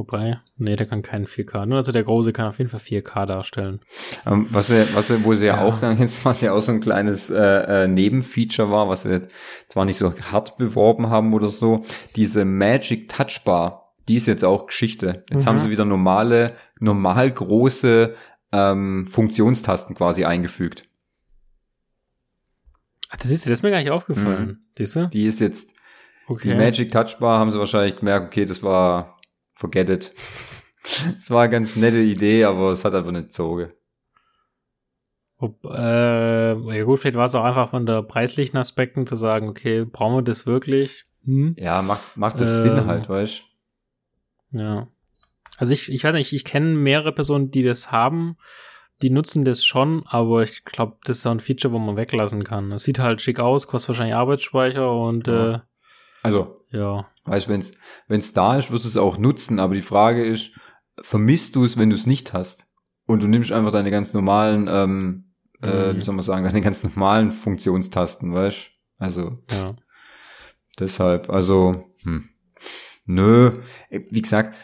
Wobei, 0.00 0.40
nee, 0.56 0.76
der 0.76 0.86
kann 0.86 1.02
keinen 1.02 1.26
4K. 1.26 1.66
Nur 1.66 1.76
also 1.76 1.92
der 1.92 2.04
große 2.04 2.32
kann 2.32 2.46
auf 2.46 2.56
jeden 2.56 2.70
Fall 2.70 2.80
4K 2.80 3.26
darstellen. 3.26 3.80
Ähm, 4.24 4.46
was 4.48 4.70
er, 4.70 4.94
was 4.94 5.10
er, 5.10 5.22
wo 5.24 5.34
sie 5.34 5.44
ja, 5.44 5.56
ja, 5.56 5.62
auch 5.62 5.78
dann 5.78 5.98
jetzt, 5.98 6.24
was 6.24 6.40
ja 6.40 6.54
auch 6.54 6.62
so 6.62 6.72
ein 6.72 6.80
kleines 6.80 7.28
äh, 7.28 7.84
äh, 7.84 7.86
Nebenfeature 7.86 8.70
war, 8.70 8.88
was 8.88 9.02
sie 9.02 9.10
jetzt 9.10 9.30
zwar 9.68 9.84
nicht 9.84 9.98
so 9.98 10.14
hart 10.32 10.56
beworben 10.56 11.10
haben 11.10 11.34
oder 11.34 11.48
so, 11.48 11.84
diese 12.16 12.46
Magic 12.46 13.10
Touchbar, 13.10 13.92
die 14.08 14.14
ist 14.14 14.26
jetzt 14.26 14.42
auch 14.42 14.68
Geschichte. 14.68 15.22
Jetzt 15.30 15.44
mhm. 15.44 15.48
haben 15.50 15.58
sie 15.58 15.68
wieder 15.68 15.84
normale, 15.84 16.54
normal 16.78 17.30
große 17.30 18.14
ähm, 18.52 19.06
Funktionstasten 19.06 19.94
quasi 19.94 20.24
eingefügt. 20.24 20.88
Ach, 23.10 23.18
das 23.18 23.30
ist, 23.30 23.44
das 23.44 23.52
ist 23.52 23.62
mir 23.62 23.70
gar 23.70 23.80
nicht 23.80 23.90
aufgefallen. 23.90 24.60
Mhm. 24.78 25.08
Die 25.10 25.26
ist 25.26 25.40
jetzt, 25.40 25.74
okay. 26.26 26.48
die 26.48 26.54
Magic 26.54 26.90
Touchbar 26.90 27.38
haben 27.38 27.52
sie 27.52 27.58
wahrscheinlich 27.58 27.96
gemerkt, 27.96 28.28
okay, 28.28 28.46
das 28.46 28.62
war 28.62 29.18
forget 29.60 29.90
it. 29.90 30.12
Es 31.18 31.30
war 31.30 31.42
eine 31.42 31.50
ganz 31.52 31.76
nette 31.76 31.98
Idee, 32.00 32.44
aber 32.44 32.72
es 32.72 32.84
hat 32.86 32.94
einfach 32.94 33.12
nicht 33.12 33.24
gezogen. 33.28 33.70
Äh, 35.64 36.54
ja 36.76 36.84
gut, 36.84 37.00
vielleicht 37.00 37.16
war 37.16 37.26
es 37.26 37.34
auch 37.34 37.44
einfach 37.44 37.70
von 37.70 37.84
der 37.86 38.02
preislichen 38.02 38.58
Aspekten 38.58 39.06
zu 39.06 39.14
sagen, 39.16 39.48
okay, 39.48 39.84
brauchen 39.84 40.16
wir 40.16 40.22
das 40.22 40.46
wirklich? 40.46 41.04
hm? 41.24 41.54
Ja, 41.58 41.82
macht, 41.82 42.16
macht 42.16 42.40
das 42.40 42.50
Ähm. 42.50 42.62
Sinn 42.62 42.86
halt, 42.86 43.08
weißt 43.10 43.42
Ja. 44.52 44.88
Also 45.58 45.74
ich, 45.74 45.92
ich 45.92 46.02
weiß 46.02 46.14
nicht, 46.14 46.32
ich 46.32 46.44
kenne 46.46 46.74
mehrere 46.74 47.12
Personen, 47.12 47.50
die 47.50 47.62
das 47.62 47.92
haben. 47.92 48.36
Die 49.02 49.10
nutzen 49.10 49.44
das 49.44 49.64
schon, 49.64 50.02
aber 50.06 50.42
ich 50.42 50.64
glaube, 50.64 50.96
das 51.04 51.18
ist 51.18 51.22
so 51.24 51.30
ein 51.30 51.40
Feature, 51.40 51.72
wo 51.74 51.78
man 51.78 51.96
weglassen 51.96 52.42
kann. 52.44 52.72
Es 52.72 52.84
sieht 52.84 52.98
halt 52.98 53.20
schick 53.22 53.38
aus, 53.38 53.66
kostet 53.66 53.90
wahrscheinlich 53.90 54.14
Arbeitsspeicher 54.14 54.90
und 54.90 55.26
Ja. 55.28 55.54
äh, 55.54 55.58
Also, 56.22 56.59
ja. 56.70 57.06
weißt 57.24 57.46
du, 57.46 57.50
wenn's, 57.52 57.72
wenn's 58.08 58.32
da 58.32 58.56
ist, 58.56 58.70
wirst 58.70 58.84
du 58.84 58.88
es 58.88 58.96
auch 58.96 59.18
nutzen, 59.18 59.60
aber 59.60 59.74
die 59.74 59.82
Frage 59.82 60.24
ist, 60.24 60.52
vermisst 61.02 61.56
du 61.56 61.64
es, 61.64 61.78
wenn 61.78 61.90
du 61.90 61.96
es 61.96 62.06
nicht 62.06 62.32
hast? 62.32 62.66
Und 63.06 63.22
du 63.22 63.26
nimmst 63.28 63.50
einfach 63.52 63.72
deine 63.72 63.90
ganz 63.90 64.12
normalen, 64.14 64.68
ähm, 64.70 65.32
äh, 65.62 65.92
Mhm. 65.92 65.96
wie 65.98 66.02
soll 66.02 66.14
man 66.14 66.24
sagen, 66.24 66.44
deine 66.44 66.60
ganz 66.60 66.82
normalen 66.82 67.32
Funktionstasten, 67.32 68.32
weißt 68.32 68.70
Also, 68.98 69.38
Ja. 69.50 69.74
Deshalb, 70.78 71.28
also, 71.28 71.84
hm. 72.04 72.24
nö, 73.04 73.52
wie 73.90 74.22
gesagt, 74.22 74.54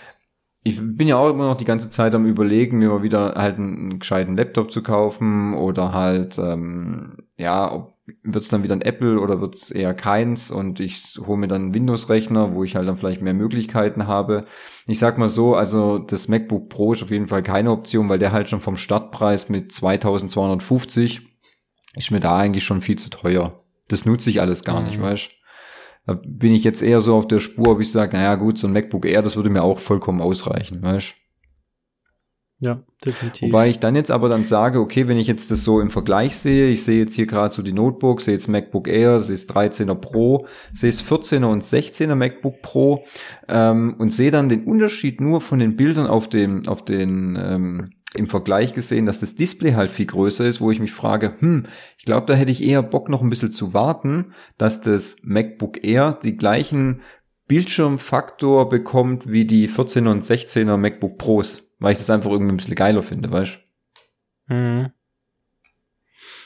ich 0.63 0.81
bin 0.81 1.09
ja 1.09 1.17
auch 1.17 1.31
immer 1.31 1.49
noch 1.49 1.57
die 1.57 1.65
ganze 1.65 1.91
Zeit 1.91 2.15
am 2.15 2.27
überlegen, 2.27 2.79
mir 2.79 2.89
mal 2.89 3.03
wieder 3.03 3.35
halt 3.37 3.57
einen, 3.59 3.77
einen 3.77 3.99
gescheiten 3.99 4.37
Laptop 4.37 4.71
zu 4.73 4.83
kaufen 4.83 5.55
oder 5.55 5.93
halt, 5.93 6.39
ähm, 6.39 7.17
ja, 7.37 7.71
ob 7.73 7.96
wird's 8.23 8.49
dann 8.49 8.63
wieder 8.63 8.75
ein 8.75 8.83
Apple 8.83 9.19
oder 9.21 9.41
wird's 9.41 9.71
eher 9.71 9.95
keins 9.95 10.51
und 10.51 10.79
ich 10.81 11.19
hole 11.27 11.39
mir 11.39 11.49
dann 11.49 11.63
einen 11.63 11.75
Windows-Rechner, 11.75 12.55
wo 12.55 12.63
ich 12.63 12.77
halt 12.77 12.87
dann 12.87 12.99
vielleicht 12.99 13.23
mehr 13.23 13.35
Möglichkeiten 13.35 14.07
habe. 14.07 14.47
Ich 14.87 14.99
sag 14.99 15.19
mal 15.19 15.29
so, 15.29 15.55
also 15.57 15.99
das 15.99 16.29
MacBook 16.29 16.69
Pro 16.69 16.93
ist 16.93 17.03
auf 17.03 17.11
jeden 17.11 17.29
Fall 17.29 17.43
keine 17.43 17.71
Option, 17.73 18.09
weil 18.09 18.19
der 18.19 18.33
halt 18.33 18.49
schon 18.49 18.61
vom 18.61 18.77
Startpreis 18.77 19.49
mit 19.49 19.73
2250 19.73 21.23
ist 21.95 22.11
mir 22.11 22.21
da 22.21 22.37
eigentlich 22.37 22.65
schon 22.65 22.83
viel 22.83 22.97
zu 22.97 23.11
teuer. 23.11 23.65
Das 23.89 24.05
nutze 24.05 24.31
ich 24.31 24.41
alles 24.41 24.65
gar 24.65 24.83
nicht, 24.83 24.99
Mhm. 24.99 25.03
weißt 25.03 25.31
Da 26.07 26.15
bin 26.25 26.53
ich 26.53 26.63
jetzt 26.63 26.83
eher 26.83 27.01
so 27.01 27.17
auf 27.17 27.27
der 27.27 27.41
Spur, 27.41 27.69
ob 27.69 27.81
ich 27.81 27.91
sage, 27.91 28.17
naja 28.17 28.37
gut, 28.37 28.59
so 28.59 28.69
ein 28.69 28.73
MacBook 28.73 29.07
Air, 29.07 29.23
das 29.23 29.35
würde 29.35 29.51
mir 29.51 29.65
auch 29.65 29.81
vollkommen 29.81 30.21
ausreichen, 30.21 30.81
weißt 30.81 31.15
Ja, 32.59 32.83
definitiv. 33.05 33.49
Wobei 33.49 33.69
ich 33.69 33.81
dann 33.81 33.95
jetzt 33.95 34.11
aber 34.11 34.31
dann 34.31 34.47
sage, 34.47 34.81
okay, 34.81 35.09
wenn 35.09 35.19
ich 35.19 35.27
jetzt 35.27 35.51
das 35.51 35.63
so 35.63 35.79
im 35.79 35.91
Vergleich 35.91 36.37
sehe, 36.37 36.69
ich 36.69 36.85
sehe 36.85 37.01
jetzt 37.01 37.15
hier 37.15 37.27
gerade 37.27 37.53
so 37.53 37.61
die 37.61 37.75
Notebooks, 37.75 38.25
sehe 38.25 38.35
jetzt 38.35 38.49
MacBook 38.49 38.89
Air, 38.89 39.21
sehe 39.21 39.35
es 39.35 39.47
13er 39.47 39.95
Pro, 39.95 40.47
sehe 40.73 40.89
es 40.89 41.05
14er 41.05 41.47
und 41.47 41.65
16er 41.65 42.15
MacBook 42.15 42.63
Pro 42.63 43.05
ähm, 43.49 43.97
und 43.99 44.11
sehe 44.11 44.31
dann 44.31 44.49
den 44.49 44.65
Unterschied 44.65 45.21
nur 45.21 45.43
von 45.43 45.59
den 45.59 45.77
Bildern 45.77 46.07
auf 46.07 46.29
dem, 46.29 46.67
auf 46.67 46.83
den 46.83 47.39
ähm, 47.39 47.91
im 48.15 48.29
Vergleich 48.29 48.73
gesehen, 48.73 49.05
dass 49.05 49.21
das 49.21 49.35
Display 49.35 49.75
halt 49.75 49.91
viel 49.91 50.07
größer 50.07 50.47
ist, 50.47 50.63
wo 50.63 50.71
ich 50.71 50.81
mich 50.81 50.93
frage, 50.93 51.35
hm, 51.39 51.65
ich 51.99 52.07
glaube, 52.07 52.27
da 52.27 52.35
hätte 52.35 52.53
ich 52.53 52.65
eher 52.65 52.83
Bock 52.83 53.11
noch 53.11 53.21
ein 53.21 53.29
bisschen 53.29 53.53
zu 53.53 53.75
warten, 53.75 54.33
dass 54.57 54.81
das 54.81 55.17
MacBook 55.23 55.85
Air 55.85 56.19
die 56.23 56.39
gleichen 56.39 57.03
Bildschirmfaktor 57.49 58.69
bekommt 58.69 59.31
wie 59.31 59.45
die 59.45 59.69
14er 59.69 60.11
und 60.11 60.25
16er 60.25 60.79
MacBook 60.79 61.19
Pros, 61.19 61.66
weil 61.79 61.93
ich 61.93 61.99
das 61.99 62.11
einfach 62.11 62.31
irgendwie 62.31 62.53
ein 62.53 62.57
bisschen 62.57 62.75
geiler 62.75 63.03
finde, 63.03 63.31
weißt 63.31 63.59
Mhm. 64.49 64.93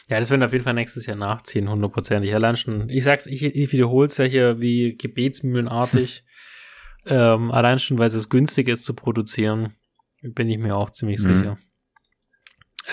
Ja, 0.08 0.18
das 0.18 0.30
werden 0.30 0.40
wir 0.40 0.46
auf 0.46 0.52
jeden 0.52 0.64
Fall 0.64 0.74
nächstes 0.74 1.06
Jahr 1.06 1.16
nachziehen, 1.16 1.68
hundertprozentig. 1.70 2.34
Allein 2.34 2.56
schon, 2.56 2.88
ich 2.88 3.04
sag's, 3.04 3.26
ich, 3.26 3.44
ich 3.44 3.72
wiederhole 3.72 4.06
es 4.06 4.16
ja 4.16 4.24
hier 4.24 4.60
wie 4.60 4.96
gebetsmühlenartig. 4.96 6.24
ähm, 7.06 7.50
allein 7.52 7.78
schon, 7.78 7.98
weil 7.98 8.08
es 8.08 8.28
günstig 8.28 8.68
ist 8.68 8.84
zu 8.84 8.94
produzieren, 8.94 9.74
bin 10.22 10.48
ich 10.50 10.58
mir 10.58 10.76
auch 10.76 10.90
ziemlich 10.90 11.20
Mhm. 11.20 11.38
sicher, 11.38 11.58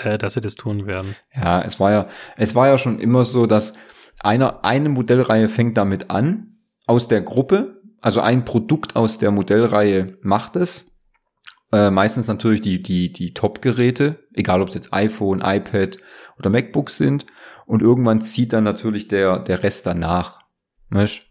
äh, 0.04 0.18
dass 0.18 0.34
sie 0.34 0.40
das 0.40 0.54
tun 0.54 0.86
werden. 0.86 1.16
Ja, 1.34 1.60
es 1.62 1.80
war 1.80 1.90
ja, 1.90 2.08
es 2.36 2.54
war 2.54 2.68
ja 2.68 2.78
schon 2.78 3.00
immer 3.00 3.24
so, 3.24 3.46
dass 3.46 3.72
einer, 4.20 4.64
eine 4.64 4.88
Modellreihe 4.88 5.48
fängt 5.48 5.76
damit 5.76 6.10
an, 6.10 6.52
aus 6.86 7.08
der 7.08 7.20
Gruppe, 7.22 7.80
also 8.00 8.20
ein 8.20 8.44
Produkt 8.44 8.94
aus 8.94 9.18
der 9.18 9.30
Modellreihe 9.30 10.18
macht 10.22 10.54
es. 10.56 10.92
Äh, 11.72 11.90
meistens 11.90 12.28
natürlich 12.28 12.62
die, 12.62 12.82
die, 12.82 13.12
die 13.12 13.34
Top-Geräte, 13.34 14.26
egal 14.32 14.62
ob 14.62 14.68
es 14.68 14.74
jetzt 14.74 14.92
iPhone, 14.92 15.42
iPad 15.44 15.98
oder 16.38 16.50
MacBook 16.50 16.90
sind. 16.90 17.26
Und 17.66 17.82
irgendwann 17.82 18.22
zieht 18.22 18.52
dann 18.52 18.64
natürlich 18.64 19.08
der, 19.08 19.38
der 19.38 19.62
Rest 19.62 19.86
danach. 19.86 20.40
Weißt? 20.90 21.22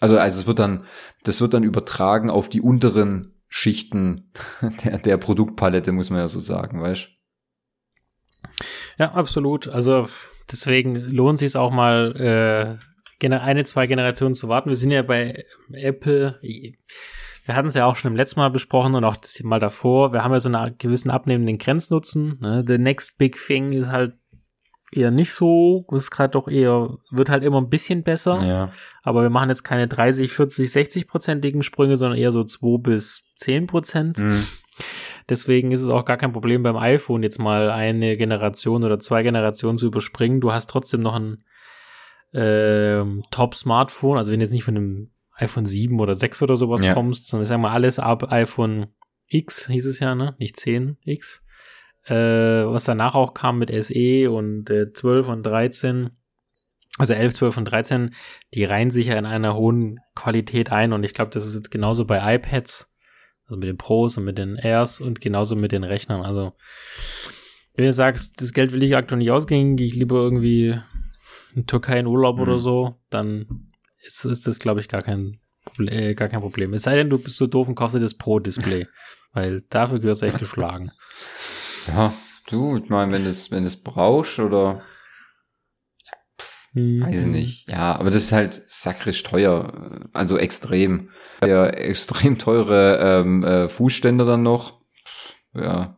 Also, 0.00 0.18
also 0.18 0.40
es 0.40 0.46
wird 0.46 0.58
dann, 0.58 0.84
das 1.24 1.40
wird 1.40 1.52
dann 1.54 1.62
übertragen 1.62 2.30
auf 2.30 2.48
die 2.48 2.60
unteren 2.60 3.34
Schichten 3.48 4.32
der, 4.84 4.98
der 4.98 5.16
Produktpalette, 5.18 5.92
muss 5.92 6.10
man 6.10 6.20
ja 6.20 6.28
so 6.28 6.40
sagen, 6.40 6.80
weißt? 6.80 7.08
Ja, 8.98 9.12
absolut. 9.12 9.68
Also 9.68 10.08
deswegen 10.50 10.94
lohnt 10.94 11.38
sich 11.38 11.56
auch 11.56 11.70
mal 11.70 12.78
äh, 13.20 13.28
eine, 13.28 13.64
zwei 13.64 13.86
Generationen 13.86 14.34
zu 14.34 14.48
warten. 14.48 14.70
Wir 14.70 14.76
sind 14.76 14.90
ja 14.90 15.02
bei 15.02 15.44
Apple. 15.72 16.38
Wir 17.46 17.54
hatten 17.54 17.68
es 17.68 17.76
ja 17.76 17.86
auch 17.86 17.94
schon 17.94 18.10
im 18.10 18.16
letzten 18.16 18.40
Mal 18.40 18.50
besprochen 18.50 18.96
und 18.96 19.04
auch 19.04 19.14
das 19.14 19.40
Mal 19.44 19.60
davor. 19.60 20.12
Wir 20.12 20.24
haben 20.24 20.32
ja 20.32 20.40
so 20.40 20.48
einen 20.48 20.76
gewissen 20.78 21.10
abnehmenden 21.10 21.58
Grenznutzen. 21.58 22.38
Ne? 22.40 22.64
The 22.66 22.76
next 22.76 23.18
big 23.18 23.36
thing 23.36 23.70
ist 23.70 23.88
halt 23.88 24.14
eher 24.90 25.12
nicht 25.12 25.32
so. 25.32 25.86
Ist 25.92 26.10
gerade 26.10 26.30
doch 26.32 26.48
eher, 26.48 26.96
wird 27.12 27.30
halt 27.30 27.44
immer 27.44 27.60
ein 27.60 27.68
bisschen 27.68 28.02
besser. 28.02 28.42
Ja. 28.44 28.72
Aber 29.04 29.22
wir 29.22 29.30
machen 29.30 29.48
jetzt 29.48 29.62
keine 29.62 29.86
30, 29.86 30.32
40, 30.32 30.72
60 30.72 31.06
prozentigen 31.06 31.62
Sprünge, 31.62 31.96
sondern 31.96 32.18
eher 32.18 32.32
so 32.32 32.42
2 32.42 32.82
bis 32.82 33.22
10 33.36 33.68
Prozent. 33.68 34.18
Mhm. 34.18 34.44
Deswegen 35.28 35.70
ist 35.70 35.82
es 35.82 35.88
auch 35.88 36.04
gar 36.04 36.16
kein 36.16 36.32
Problem 36.32 36.64
beim 36.64 36.76
iPhone 36.76 37.22
jetzt 37.22 37.38
mal 37.38 37.70
eine 37.70 38.16
Generation 38.16 38.82
oder 38.82 38.98
zwei 38.98 39.22
Generationen 39.22 39.78
zu 39.78 39.86
überspringen. 39.86 40.40
Du 40.40 40.52
hast 40.52 40.68
trotzdem 40.68 41.00
noch 41.00 41.14
ein 41.14 41.44
ähm, 42.32 43.22
Top-Smartphone, 43.30 44.18
also 44.18 44.32
wenn 44.32 44.40
jetzt 44.40 44.52
nicht 44.52 44.64
von 44.64 44.76
einem 44.76 45.10
iPhone 45.36 45.66
7 45.66 46.00
oder 46.00 46.14
6 46.14 46.42
oder 46.42 46.56
sowas 46.56 46.82
Ja. 46.82 46.94
kommst, 46.94 47.28
sondern 47.28 47.44
sagen 47.46 47.62
wir 47.62 47.70
alles 47.70 47.98
ab 47.98 48.30
iPhone 48.32 48.88
X 49.28 49.66
hieß 49.68 49.86
es 49.86 50.00
ja, 50.00 50.14
ne? 50.14 50.34
Nicht 50.38 50.56
10X. 50.56 51.42
Äh, 52.04 52.14
was 52.14 52.84
danach 52.84 53.14
auch 53.14 53.34
kam 53.34 53.58
mit 53.58 53.70
SE 53.84 54.30
und 54.30 54.70
äh, 54.70 54.92
12 54.92 55.28
und 55.28 55.42
13. 55.44 56.10
Also 56.98 57.12
11, 57.12 57.34
12 57.34 57.56
und 57.58 57.64
13, 57.66 58.14
die 58.54 58.64
reihen 58.64 58.90
sich 58.90 59.08
ja 59.08 59.18
in 59.18 59.26
einer 59.26 59.54
hohen 59.54 59.98
Qualität 60.14 60.72
ein 60.72 60.92
und 60.94 61.04
ich 61.04 61.12
glaube, 61.12 61.30
das 61.32 61.44
ist 61.44 61.54
jetzt 61.54 61.70
genauso 61.70 62.06
bei 62.06 62.36
iPads, 62.36 62.90
also 63.46 63.58
mit 63.58 63.68
den 63.68 63.76
Pros 63.76 64.16
und 64.16 64.24
mit 64.24 64.38
den 64.38 64.56
Airs 64.56 65.00
und 65.00 65.20
genauso 65.20 65.56
mit 65.56 65.72
den 65.72 65.84
Rechnern. 65.84 66.22
Also, 66.22 66.54
wenn 67.74 67.84
du 67.84 67.92
sagst, 67.92 68.40
das 68.40 68.54
Geld 68.54 68.72
will 68.72 68.82
ich 68.82 68.96
aktuell 68.96 69.18
nicht 69.18 69.30
ausgeben, 69.30 69.76
gehe 69.76 69.86
ich 69.88 69.94
lieber 69.96 70.16
irgendwie 70.16 70.78
in 71.54 71.66
Türkei 71.66 71.98
in 71.98 72.06
Urlaub 72.06 72.36
Mhm. 72.36 72.42
oder 72.42 72.58
so, 72.58 72.98
dann 73.10 73.65
ist, 74.06 74.24
ist 74.24 74.46
das, 74.46 74.58
glaube 74.58 74.80
ich, 74.80 74.88
gar 74.88 75.02
kein, 75.02 75.38
äh, 75.78 76.14
gar 76.14 76.28
kein 76.28 76.40
Problem. 76.40 76.72
Es 76.74 76.82
sei 76.82 76.96
denn, 76.96 77.10
du 77.10 77.18
bist 77.18 77.36
so 77.36 77.46
doof 77.46 77.68
und 77.68 77.74
kaufst 77.74 77.94
dir 77.96 78.00
das 78.00 78.14
Pro-Display, 78.14 78.86
weil 79.32 79.62
dafür 79.70 79.98
gehörst 80.00 80.22
du 80.22 80.26
echt 80.26 80.38
geschlagen. 80.38 80.90
Ja, 81.88 82.12
du, 82.48 82.76
ich 82.78 82.88
meine, 82.88 83.12
wenn 83.12 83.26
es 83.26 83.50
wenn 83.50 83.64
es 83.64 83.76
brauchst 83.76 84.38
oder 84.38 84.82
Mhm. 86.72 87.02
weiß 87.06 87.20
ich 87.20 87.26
nicht. 87.26 87.68
Ja, 87.70 87.96
aber 87.96 88.10
das 88.10 88.24
ist 88.24 88.32
halt 88.32 88.62
sakrisch 88.68 89.22
teuer, 89.22 90.08
also 90.12 90.36
extrem. 90.36 91.08
Der 91.42 91.78
extrem 91.82 92.38
teure 92.38 92.98
ähm, 92.98 93.42
äh, 93.44 93.68
Fußständer 93.68 94.26
dann 94.26 94.42
noch. 94.42 94.78
Ja. 95.54 95.96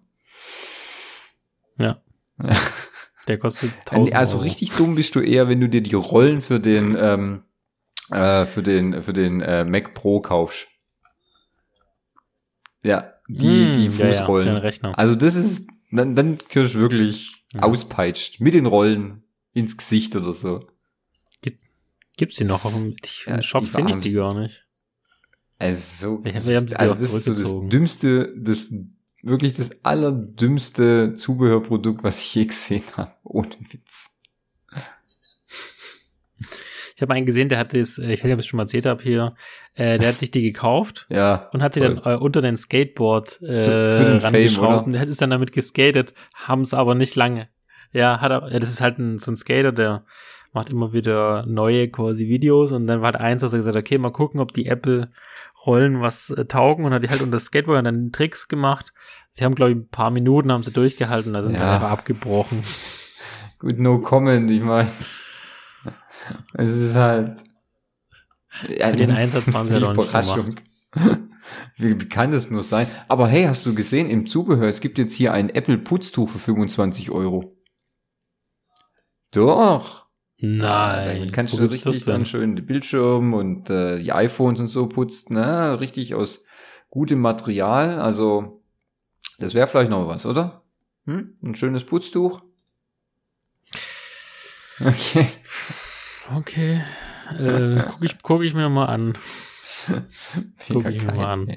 Ja. 1.79 2.01
Ja. 2.41 2.57
Der 3.27 3.39
kostet 3.39 3.73
1000 3.91 4.15
Also 4.15 4.37
Euro. 4.37 4.45
richtig 4.45 4.71
dumm 4.73 4.95
bist 4.95 5.15
du 5.17 5.21
eher, 5.21 5.49
wenn 5.49 5.61
du 5.61 5.69
dir 5.69 5.83
die 5.83 5.95
Rollen 5.97 6.41
für 6.41 6.61
den 6.61 6.97
ähm, 6.99 7.43
äh, 8.11 8.47
für 8.47 8.63
den 8.63 9.03
für 9.03 9.13
den 9.13 9.41
äh, 9.41 9.65
Mac 9.65 9.95
Pro 9.95 10.21
kaufst. 10.21 10.67
Ja, 12.83 13.13
die 13.29 13.47
Mm, 13.67 13.73
die 13.75 13.85
ja, 13.85 13.85
ja, 13.85 13.91
für 13.91 14.03
den 14.03 14.13
Fußrollen. 14.13 14.57
Rechner. 14.57 14.99
Also 14.99 15.15
das 15.15 15.35
ist 15.35 15.69
dann 15.91 16.15
dann 16.17 16.39
Kirsch 16.39 16.75
wirklich 16.75 17.45
Ja. 17.55 17.63
auspeitscht 17.63 18.41
mit 18.41 18.55
den 18.55 18.67
Rollen 18.67 19.23
ins 19.53 19.77
Gesicht 19.77 20.15
oder 20.17 20.33
so. 20.33 20.69
Gibt's 22.17 22.37
die 22.37 22.45
noch 22.45 22.65
auf 22.65 22.75
dem 22.75 22.97
ich, 23.05 23.27
Ja, 23.27 23.37
im 23.37 23.43
Shop 23.43 23.65
finde 23.67 23.93
ich 23.93 23.99
die 23.99 24.13
gar 24.13 24.35
nicht. 24.35 24.67
Also 25.59 26.17
so 26.17 26.23
Ich 26.25 26.35
hab- 26.35 26.43
ist- 26.43 26.47
sie 26.69 26.77
also 26.77 26.95
das 26.95 27.13
ist 27.13 27.25
so 27.25 27.61
das 27.63 27.71
dümmste 27.71 28.35
das 28.37 28.73
wirklich 29.23 29.55
das 29.55 29.71
allerdümmste 29.85 31.15
Zubehörprodukt, 31.15 32.03
was 32.03 32.19
ich 32.21 32.35
je 32.35 32.45
gesehen 32.47 32.83
habe. 32.97 33.13
Ohne 33.25 33.51
Witz. 33.71 34.19
Ich 36.99 37.03
habe 37.03 37.15
einen 37.15 37.27
gesehen, 37.27 37.49
der 37.49 37.59
hat 37.61 37.75
das, 37.75 37.99
äh, 38.01 38.13
ich 38.13 38.19
weiß 38.21 38.25
nicht, 38.25 38.33
ob 38.33 38.41
ich 38.41 38.47
es 38.47 38.49
schon 38.49 38.57
mal 38.57 38.65
erzählt 38.65 38.85
habe 38.85 39.01
hier, 39.01 39.35
äh, 39.75 39.99
der 39.99 40.09
hat 40.09 40.15
sich 40.17 40.33
die 40.33 40.43
gekauft 40.43 41.07
Ja. 41.11 41.49
und 41.53 41.63
hat 41.63 41.75
sie 41.75 41.81
dann 41.81 41.99
äh, 42.05 42.17
unter 42.17 42.43
den 42.43 42.57
Skateboard 42.57 43.41
äh, 43.41 43.63
Für 43.63 44.05
den 44.05 44.21
Fame, 44.21 44.35
rangeschraubt 44.35 44.87
und 44.87 44.93
der 44.95 45.07
ist 45.07 45.23
dann 45.23 45.31
damit 45.31 45.53
geskatet, 45.53 46.13
haben 46.35 46.63
es 46.63 46.75
aber 46.75 46.97
nicht 46.97 47.15
lange. 47.15 47.49
Ja, 47.93 48.21
hat 48.21 48.33
er, 48.33 48.51
ja, 48.53 48.59
das 48.59 48.71
ist 48.71 48.81
halt 48.81 48.99
ein, 48.99 49.19
so 49.19 49.31
ein 49.31 49.37
Skater, 49.37 49.71
der 49.71 50.07
macht 50.53 50.71
immer 50.71 50.93
wieder 50.93 51.47
neue 51.47 51.89
quasi 51.89 52.27
Videos 52.27 52.73
und 52.73 52.89
dann 52.89 52.99
war 53.01 53.13
halt 53.13 53.21
eins, 53.21 53.43
dass 53.43 53.53
er 53.53 53.59
gesagt 53.59 53.77
hat, 53.77 53.81
okay, 53.85 53.99
mal 53.99 54.11
gucken, 54.11 54.41
ob 54.41 54.53
die 54.53 54.67
Apple 54.67 55.13
Rollen 55.67 56.01
was 56.01 56.31
äh, 56.31 56.47
taugen 56.47 56.85
und 56.85 56.93
hat 56.93 57.05
die 57.05 57.11
halt 57.11 57.21
unter 57.23 57.37
das 57.37 57.45
Skateboard 57.45 57.87
dann 57.87 58.11
Tricks 58.11 58.49
gemacht. 58.49 58.93
Sie 59.31 59.45
haben, 59.45 59.55
glaube 59.55 59.71
ich, 59.71 59.77
ein 59.77 59.89
paar 59.89 60.11
Minuten 60.11 60.51
haben 60.51 60.65
sie 60.65 60.73
durchgehalten, 60.73 61.33
da 61.33 61.43
sind 61.43 61.59
sie 61.59 61.65
Ja. 61.65 61.75
einfach 61.77 61.91
abgebrochen. 61.91 62.65
Gut, 63.61 63.79
no 63.79 64.01
comment, 64.01 64.51
ich 64.51 64.63
meine. 64.63 64.91
Es 66.55 66.77
ist 66.77 66.95
halt. 66.95 67.43
Ja, 68.69 68.89
Für 68.89 68.97
den 68.97 69.11
Einsatz 69.11 69.53
waren 69.53 69.69
die 69.69 69.79
doch 69.79 69.95
nicht 69.95 70.09
Überraschung. 70.09 70.57
Wie, 71.77 72.01
wie 72.01 72.09
kann 72.09 72.31
das 72.31 72.51
nur 72.51 72.63
sein? 72.63 72.87
Aber 73.09 73.29
hey, 73.29 73.45
hast 73.45 73.65
du 73.65 73.75
gesehen 73.75 74.11
im 74.11 74.27
Zubehör, 74.27 74.69
es 74.69 74.81
gibt 74.81 74.99
jetzt 74.99 75.15
hier 75.15 75.33
ein 75.33 75.49
Apple 75.49 75.79
Putztuch 75.79 76.29
für 76.29 76.39
25 76.39 77.11
Euro. 77.11 77.57
Doch. 79.31 80.07
Nein. 80.41 81.19
Damit 81.19 81.33
kannst 81.33 81.53
du 81.55 81.65
richtig 81.65 82.05
dann 82.05 82.25
schön 82.25 82.55
die 82.55 82.63
Bildschirm 82.63 83.35
und 83.35 83.71
äh, 83.71 83.99
die 83.99 84.13
iPhones 84.13 84.61
und 84.61 84.69
so 84.69 84.87
putzt, 84.89 85.31
ne? 85.31 85.81
Richtig 85.81 86.15
aus 86.15 86.45
gutem 86.91 87.21
Material. 87.21 87.99
Also, 87.99 88.63
das 89.39 89.55
wäre 89.55 89.67
vielleicht 89.67 89.91
noch 89.91 90.07
was, 90.07 90.27
oder? 90.27 90.63
Hm? 91.07 91.35
Ein 91.45 91.55
schönes 91.55 91.85
Putztuch. 91.85 92.43
Okay. 94.81 95.27
Okay. 96.35 96.83
Äh, 97.39 97.83
guck, 97.87 98.05
ich, 98.05 98.19
guck 98.23 98.43
ich 98.43 98.55
mir 98.55 98.69
mal 98.69 98.87
an. 98.87 99.17
Guck 100.69 100.87
ich 100.87 101.03
mir 101.03 101.13
mal 101.13 101.33
an. 101.33 101.53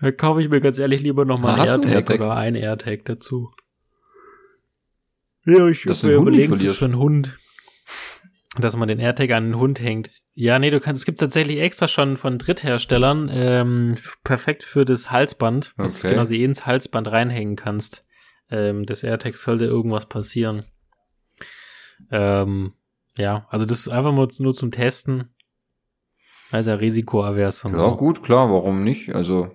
Da 0.00 0.12
kaufe 0.12 0.42
ich 0.42 0.48
mir 0.50 0.60
ganz 0.60 0.78
ehrlich 0.78 1.00
lieber 1.00 1.24
noch 1.24 1.38
mal 1.40 1.54
Ah, 1.54 1.62
ein 1.62 1.68
einen 1.70 1.82
AirTag, 1.84 1.92
AirTag? 2.10 2.20
oder 2.20 2.36
ein 2.36 2.54
AirTag 2.54 3.04
dazu. 3.06 3.50
Ja, 5.46 5.66
ich 5.68 5.82
du 5.82 5.94
mir 6.02 6.18
einen 6.18 6.52
es 6.52 6.60
ist 6.60 6.76
für 6.76 6.84
einen 6.84 6.98
Hund. 6.98 7.38
Dass 8.58 8.76
man 8.76 8.88
den 8.88 8.98
AirTag 8.98 9.30
an 9.30 9.44
den 9.44 9.56
Hund 9.56 9.80
hängt. 9.80 10.10
Ja, 10.34 10.58
nee, 10.58 10.70
du 10.70 10.80
kannst, 10.80 11.00
es 11.02 11.06
gibt 11.06 11.20
tatsächlich 11.20 11.60
extra 11.60 11.88
schon 11.88 12.16
von 12.18 12.36
Drittherstellern, 12.36 13.30
ähm, 13.32 13.96
perfekt 14.22 14.64
für 14.64 14.84
das 14.84 15.10
Halsband, 15.10 15.72
dass 15.78 15.98
Okay. 15.98 16.08
du 16.08 16.14
genauso 16.14 16.34
eh 16.34 16.44
ins 16.44 16.66
Halsband 16.66 17.08
reinhängen 17.08 17.56
kannst. 17.56 18.04
Ähm, 18.50 18.84
des 18.84 19.02
AirTags 19.02 19.42
sollte 19.42 19.64
irgendwas 19.64 20.06
passieren. 20.06 20.66
Ähm, 22.10 22.72
ja, 23.18 23.46
also 23.50 23.64
das 23.64 23.80
ist 23.80 23.88
einfach 23.88 24.12
nur, 24.12 24.28
nur 24.38 24.54
zum 24.54 24.70
Testen. 24.70 25.34
Weil 26.50 26.60
es 26.60 26.66
ja 26.66 26.74
risikoavers 26.74 27.64
und 27.64 27.72
Ja, 27.72 27.78
so. 27.78 27.96
gut, 27.96 28.22
klar, 28.22 28.50
warum 28.50 28.84
nicht? 28.84 29.14
Also, 29.14 29.50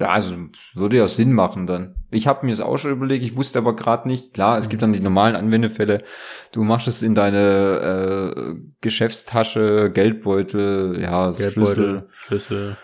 ja, 0.00 0.08
also 0.08 0.34
würde 0.74 0.96
ja 0.96 1.06
Sinn 1.08 1.32
machen 1.32 1.66
dann. 1.66 1.94
Ich 2.10 2.26
habe 2.26 2.46
mir 2.46 2.52
das 2.52 2.60
auch 2.60 2.78
schon 2.78 2.90
überlegt, 2.92 3.24
ich 3.24 3.36
wusste 3.36 3.58
aber 3.58 3.76
gerade 3.76 4.08
nicht. 4.08 4.32
Klar, 4.32 4.58
es 4.58 4.68
gibt 4.68 4.82
dann 4.82 4.92
die 4.92 5.00
normalen 5.00 5.36
Anwendefälle. 5.36 6.02
Du 6.52 6.64
machst 6.64 6.88
es 6.88 7.02
in 7.02 7.14
deine 7.14 8.34
äh, 8.34 8.54
Geschäftstasche, 8.80 9.90
Geldbeutel, 9.92 11.00
ja, 11.00 11.32
Schlüssel. 11.34 11.52
Geldbeutel, 11.52 12.08
Schlüssel. 12.12 12.76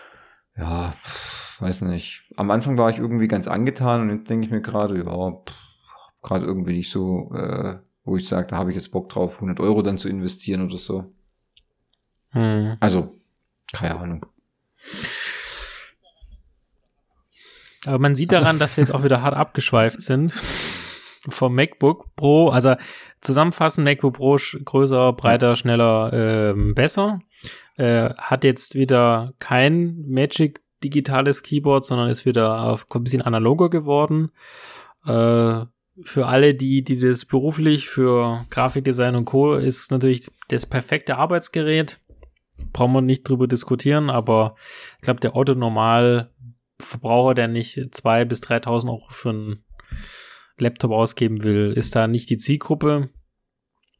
Ja, 0.55 0.93
pff, 1.03 1.61
weiß 1.61 1.81
nicht. 1.81 2.29
Am 2.37 2.51
Anfang 2.51 2.77
war 2.77 2.89
ich 2.91 2.99
irgendwie 2.99 3.27
ganz 3.27 3.47
angetan 3.47 4.01
und 4.01 4.09
jetzt 4.19 4.29
denke 4.29 4.45
ich 4.45 4.51
mir 4.51 4.61
gerade, 4.61 4.97
ja, 4.97 5.41
gerade 6.21 6.45
irgendwie 6.45 6.77
nicht 6.77 6.91
so, 6.91 7.31
äh, 7.33 7.77
wo 8.03 8.17
ich 8.17 8.27
sage, 8.27 8.47
da 8.47 8.57
habe 8.57 8.69
ich 8.71 8.75
jetzt 8.75 8.91
Bock 8.91 9.09
drauf, 9.09 9.35
100 9.35 9.59
Euro 9.59 9.81
dann 9.81 9.97
zu 9.97 10.09
investieren 10.09 10.65
oder 10.65 10.77
so. 10.77 11.11
Hm. 12.31 12.77
Also, 12.79 13.13
keine 13.73 13.99
Ahnung. 13.99 14.25
Aber 17.85 17.99
man 17.99 18.15
sieht 18.15 18.31
daran, 18.31 18.59
dass 18.59 18.77
wir 18.77 18.83
jetzt 18.83 18.93
auch 18.93 19.03
wieder 19.03 19.21
hart 19.21 19.35
abgeschweift 19.35 20.01
sind 20.01 20.31
vom 21.29 21.55
MacBook 21.55 22.15
Pro. 22.15 22.49
Also 22.49 22.75
zusammenfassend, 23.21 23.85
MacBook 23.85 24.15
Pro 24.15 24.37
größer, 24.65 25.13
breiter, 25.13 25.55
schneller, 25.55 26.11
ähm, 26.13 26.75
besser. 26.75 27.21
Äh, 27.77 28.13
hat 28.15 28.43
jetzt 28.43 28.75
wieder 28.75 29.33
kein 29.39 30.05
Magic 30.07 30.61
digitales 30.83 31.43
Keyboard, 31.43 31.85
sondern 31.85 32.09
ist 32.09 32.25
wieder 32.25 32.61
auf 32.61 32.85
ein 32.93 33.03
bisschen 33.03 33.21
analoger 33.21 33.69
geworden. 33.69 34.31
Äh, 35.05 35.65
für 36.03 36.27
alle, 36.27 36.55
die, 36.55 36.83
die 36.83 36.99
das 36.99 37.25
beruflich 37.25 37.87
für 37.89 38.45
Grafikdesign 38.49 39.15
und 39.15 39.25
Co. 39.25 39.55
ist 39.55 39.91
natürlich 39.91 40.29
das 40.47 40.65
perfekte 40.65 41.17
Arbeitsgerät. 41.17 41.99
Brauchen 42.73 42.93
wir 42.93 43.01
nicht 43.01 43.27
drüber 43.27 43.47
diskutieren, 43.47 44.09
aber 44.09 44.55
ich 44.97 45.01
glaube, 45.01 45.19
der 45.19 45.35
Otto 45.35 45.53
normal 45.55 46.31
Verbraucher, 46.79 47.33
der 47.35 47.47
nicht 47.47 47.77
2.000 47.77 48.25
bis 48.25 48.41
3.000 48.41 48.87
Euro 48.89 49.05
für 49.09 49.29
einen 49.29 49.63
Laptop 50.57 50.91
ausgeben 50.91 51.43
will, 51.43 51.73
ist 51.75 51.95
da 51.95 52.07
nicht 52.07 52.29
die 52.29 52.37
Zielgruppe. 52.37 53.09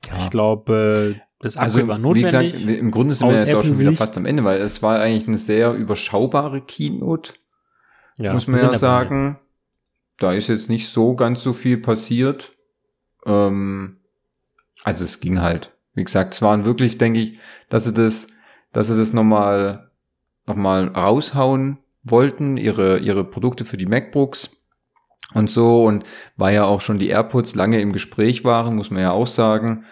Ja. 0.07 0.23
Ich 0.23 0.29
glaube, 0.31 1.15
das 1.39 1.57
Akku 1.57 1.63
Also, 1.77 1.87
war 1.87 1.97
wie 1.97 2.01
notwendig. 2.01 2.25
gesagt, 2.53 2.67
wir- 2.67 2.79
im 2.79 2.91
Grunde 2.91 3.13
sind 3.13 3.29
wir 3.29 3.35
jetzt 3.37 3.53
auch 3.55 3.63
schon 3.63 3.77
wieder 3.79 3.93
fast 3.93 4.17
am 4.17 4.25
Ende, 4.25 4.43
weil 4.43 4.61
es 4.61 4.81
war 4.81 4.99
eigentlich 4.99 5.27
eine 5.27 5.37
sehr 5.37 5.73
überschaubare 5.73 6.61
Keynote, 6.61 7.33
ja, 8.17 8.33
muss 8.33 8.47
man 8.47 8.59
ja 8.61 8.77
sagen. 8.77 9.39
Da 10.21 10.33
ist 10.33 10.49
jetzt 10.49 10.69
nicht 10.69 10.87
so 10.89 11.15
ganz 11.15 11.41
so 11.41 11.51
viel 11.51 11.77
passiert. 11.77 12.51
Ähm, 13.25 13.97
also 14.83 15.03
es 15.03 15.19
ging 15.19 15.41
halt. 15.41 15.75
Wie 15.93 16.03
gesagt, 16.03 16.35
es 16.35 16.41
waren 16.41 16.63
wirklich, 16.63 16.97
denke 16.97 17.19
ich, 17.19 17.39
dass 17.69 17.85
sie 17.85 17.93
das, 17.93 18.27
dass 18.71 18.87
sie 18.87 18.97
das 18.97 19.13
nochmal, 19.13 19.91
nochmal 20.45 20.87
raushauen 20.89 21.79
wollten, 22.03 22.57
ihre, 22.57 22.99
ihre 22.99 23.23
Produkte 23.23 23.65
für 23.65 23.77
die 23.77 23.85
MacBooks 23.87 24.51
und 25.33 25.49
so 25.49 25.85
und 25.85 26.03
weil 26.37 26.55
ja 26.55 26.65
auch 26.65 26.81
schon 26.81 26.99
die 26.99 27.09
AirPods 27.09 27.55
lange 27.55 27.81
im 27.81 27.91
Gespräch 27.91 28.43
waren, 28.43 28.75
muss 28.75 28.91
man 28.91 29.01
ja 29.01 29.11
auch 29.11 29.27
sagen. 29.27 29.85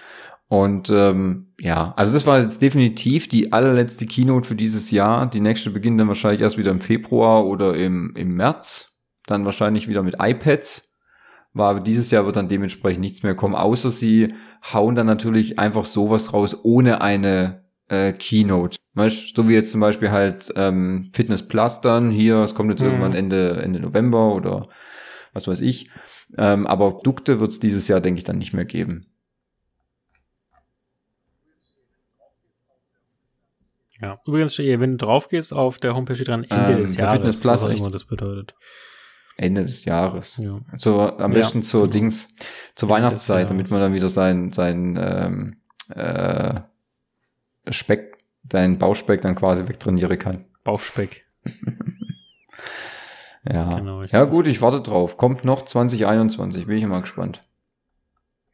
Und 0.47 0.89
ähm, 0.89 1.53
ja, 1.59 1.93
also 1.95 2.13
das 2.13 2.25
war 2.25 2.39
jetzt 2.39 2.61
definitiv 2.61 3.29
die 3.29 3.51
allerletzte 3.51 4.05
Keynote 4.05 4.47
für 4.47 4.55
dieses 4.55 4.89
Jahr. 4.91 5.29
Die 5.29 5.41
nächste 5.41 5.69
beginnt 5.69 5.99
dann 5.99 6.07
wahrscheinlich 6.07 6.41
erst 6.41 6.57
wieder 6.57 6.71
im 6.71 6.81
Februar 6.81 7.45
oder 7.45 7.75
im, 7.75 8.13
im 8.15 8.29
März. 8.29 8.88
Dann 9.29 9.45
wahrscheinlich 9.45 9.87
wieder 9.87 10.01
mit 10.01 10.15
iPads. 10.19 10.85
Aber 11.53 11.79
dieses 11.81 12.09
Jahr 12.11 12.25
wird 12.25 12.35
dann 12.37 12.47
dementsprechend 12.47 13.01
nichts 13.01 13.21
mehr 13.23 13.35
kommen, 13.35 13.55
außer 13.55 13.91
sie 13.91 14.33
hauen 14.73 14.95
dann 14.95 15.07
natürlich 15.07 15.59
einfach 15.59 15.83
sowas 15.85 16.33
raus 16.33 16.57
ohne 16.63 17.01
eine 17.01 17.63
äh, 17.89 18.13
Keynote. 18.13 18.77
Weißt, 18.93 19.35
so 19.35 19.47
wie 19.49 19.53
jetzt 19.53 19.71
zum 19.71 19.81
Beispiel 19.81 20.11
halt 20.11 20.51
ähm, 20.55 21.11
Fitness 21.13 21.47
Plus 21.47 21.81
dann 21.81 22.11
hier, 22.11 22.37
es 22.37 22.55
kommt 22.55 22.69
jetzt 22.71 22.81
Mhm. 22.81 22.87
irgendwann 22.87 23.13
Ende, 23.15 23.61
Ende 23.61 23.79
November 23.79 24.33
oder 24.33 24.69
was 25.33 25.47
weiß 25.47 25.61
ich. 25.61 25.89
Ähm, 26.37 26.65
aber 26.65 26.91
Produkte 26.97 27.39
wird 27.39 27.51
es 27.51 27.59
dieses 27.59 27.87
Jahr, 27.87 27.99
denke 27.99 28.19
ich, 28.19 28.23
dann 28.23 28.37
nicht 28.37 28.53
mehr 28.53 28.65
geben. 28.65 29.05
Ja. 34.01 34.15
Übrigens, 34.25 34.57
wenn 34.57 34.91
du 34.91 35.05
drauf 35.05 35.27
gehst, 35.27 35.53
auf 35.53 35.77
der 35.77 35.95
Homepage 35.95 36.15
steht 36.15 36.29
dran 36.29 36.43
Ende 36.45 36.73
Ähm, 36.73 36.81
des 36.81 36.95
Jahres. 36.95 37.13
Fitness 37.17 37.39
Plus 37.41 37.63
was 37.63 37.63
auch 37.65 37.79
immer 37.79 37.91
das 37.91 38.05
bedeutet. 38.05 38.53
Ende 39.39 39.63
des 39.63 39.85
Jahres. 39.85 40.37
Ja. 40.37 40.59
So 40.77 40.99
am 40.99 41.31
Ja, 41.31 41.39
besten 41.39 41.63
zur 41.63 41.83
genau. 41.83 41.93
Dings, 41.93 42.27
zur 42.75 42.89
Ende 42.89 42.95
Weihnachtszeit, 42.95 43.49
damit 43.49 43.71
man 43.71 43.79
dann 43.79 43.93
wieder 43.93 44.09
sein, 44.09 44.51
sein 44.51 44.99
ähm, 45.01 45.57
äh, 45.95 46.59
Speck, 47.69 48.17
seinen 48.51 48.77
Bauchspeck 48.77 49.21
dann 49.21 49.35
quasi 49.35 49.67
wegtrainieren 49.67 50.19
kann. 50.19 50.45
Bauchspeck. 50.63 51.21
Ja. 53.49 53.73
Genau, 53.73 54.03
ja 54.03 54.25
gut, 54.25 54.47
ich 54.47 54.61
warte 54.61 54.81
drauf. 54.81 55.15
Kommt 55.15 55.45
noch 55.45 55.63
2021, 55.63 56.67
bin 56.67 56.77
ich 56.77 56.85
mal 56.85 56.99
gespannt. 56.99 57.41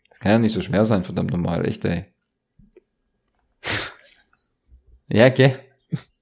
Das 0.09 0.19
kann 0.19 0.31
ja 0.31 0.39
nicht 0.39 0.53
so 0.53 0.61
schwer 0.61 0.85
sein, 0.85 1.03
verdammt 1.03 1.31
normal, 1.31 1.65
echt, 1.65 1.83
ey. 1.85 2.05
ja, 5.07 5.29
gell? 5.29 5.59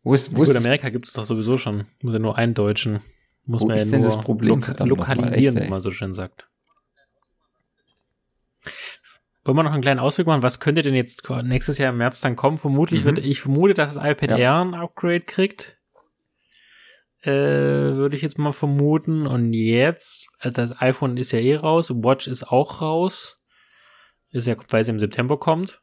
Wo 0.01 0.13
ist, 0.13 0.31
wo 0.31 0.37
Gut, 0.37 0.47
ist, 0.47 0.55
Amerika 0.55 0.89
gibt 0.89 1.07
es 1.07 1.13
doch 1.13 1.25
sowieso 1.25 1.57
schon. 1.57 1.85
Muss 2.01 2.13
ja 2.13 2.19
nur 2.19 2.37
einen 2.37 2.53
Deutschen. 2.53 3.01
Muss 3.45 3.61
Wo 3.61 3.67
man 3.67 3.75
ja 3.77 3.83
ist 3.83 3.91
denn 3.91 4.01
nur 4.01 4.09
das 4.09 4.21
Problem, 4.21 4.49
loka 4.61 4.83
lokalisieren, 4.85 5.57
echt, 5.57 5.65
wie 5.65 5.69
man 5.69 5.81
so 5.81 5.91
schön 5.91 6.13
sagt. 6.13 6.47
Wollen 9.45 9.57
wir 9.57 9.63
noch 9.63 9.73
einen 9.73 9.81
kleinen 9.81 9.99
Ausblick 9.99 10.25
machen? 10.27 10.41
Was 10.43 10.61
könnte 10.61 10.81
denn 10.81 10.95
jetzt 10.95 11.29
nächstes 11.43 11.77
Jahr 11.77 11.91
im 11.91 11.97
März 11.97 12.21
dann 12.21 12.37
kommen? 12.37 12.57
Vermutlich 12.57 13.01
Mhm. 13.01 13.05
wird, 13.05 13.19
ich 13.19 13.41
vermute, 13.41 13.73
dass 13.73 13.93
das 13.93 14.03
iPad 14.03 14.31
Ja. 14.31 14.37
Air 14.37 14.61
ein 14.61 14.73
Upgrade 14.73 15.21
kriegt. 15.21 15.77
Äh, 17.23 17.31
würde 17.95 18.15
ich 18.15 18.21
jetzt 18.21 18.37
mal 18.37 18.53
vermuten. 18.53 19.27
Und 19.27 19.53
jetzt, 19.53 20.27
also 20.39 20.61
das 20.61 20.81
iPhone 20.81 21.17
ist 21.17 21.31
ja 21.33 21.39
eh 21.39 21.55
raus, 21.57 21.89
Watch 21.93 22.27
ist 22.27 22.43
auch 22.43 22.81
raus. 22.81 23.37
Ist 24.31 24.47
ja, 24.47 24.55
weil 24.69 24.81
es 24.81 24.87
im 24.89 24.99
September 24.99 25.37
kommt. 25.37 25.81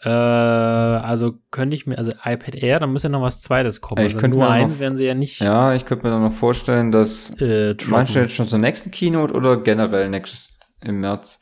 Äh, 0.00 0.08
also 0.08 1.34
könnte 1.50 1.74
ich 1.74 1.86
mir, 1.86 1.98
also 1.98 2.12
iPad 2.24 2.54
Air, 2.54 2.78
dann 2.80 2.92
müsste 2.92 3.08
noch 3.08 3.22
was 3.22 3.40
zweites 3.40 3.80
kommen. 3.80 4.00
Ich 4.02 4.12
also 4.14 4.18
könnte 4.18 4.36
nur 4.36 4.48
eins 4.48 4.74
noch- 4.74 4.80
werden 4.80 4.96
sie 4.96 5.04
ja 5.04 5.14
nicht 5.14 5.40
ja, 5.40 5.74
ich 5.74 5.84
könnte 5.86 6.04
mir 6.06 6.12
dann 6.12 6.22
noch 6.22 6.32
vorstellen, 6.32 6.92
dass 6.92 7.30
äh, 7.40 7.74
Meinst 7.74 7.84
du 7.84 7.90
droppen. 7.90 8.14
jetzt 8.14 8.32
schon 8.34 8.46
zur 8.48 8.58
nächsten 8.60 8.90
Keynote 8.92 9.34
oder 9.34 9.56
generell 9.56 10.08
nächstes 10.08 10.56
im 10.84 11.00
März? 11.00 11.40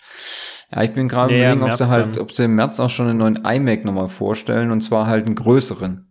Ja, 0.73 0.83
ich 0.83 0.93
bin 0.93 1.09
gerade 1.09 1.35
Ja, 1.35 1.41
ja, 1.41 1.53
überlegen, 1.53 1.71
ob 1.73 1.79
sie 1.79 1.89
halt, 1.89 2.17
dann. 2.17 2.23
ob 2.23 2.33
sie 2.33 2.45
im 2.45 2.55
März 2.55 2.81
auch 2.81 2.89
schon 2.91 3.09
einen 3.09 3.19
neuen 3.19 3.45
iMac 3.45 3.85
nochmal 3.85 4.09
vorstellen 4.09 4.71
und 4.71 4.81
zwar 4.81 5.07
halt 5.07 5.27
einen 5.27 5.35
größeren. 5.35 6.11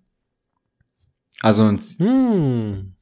Also 1.42 1.64
einen, 1.64 1.80
Hm. 1.98 2.96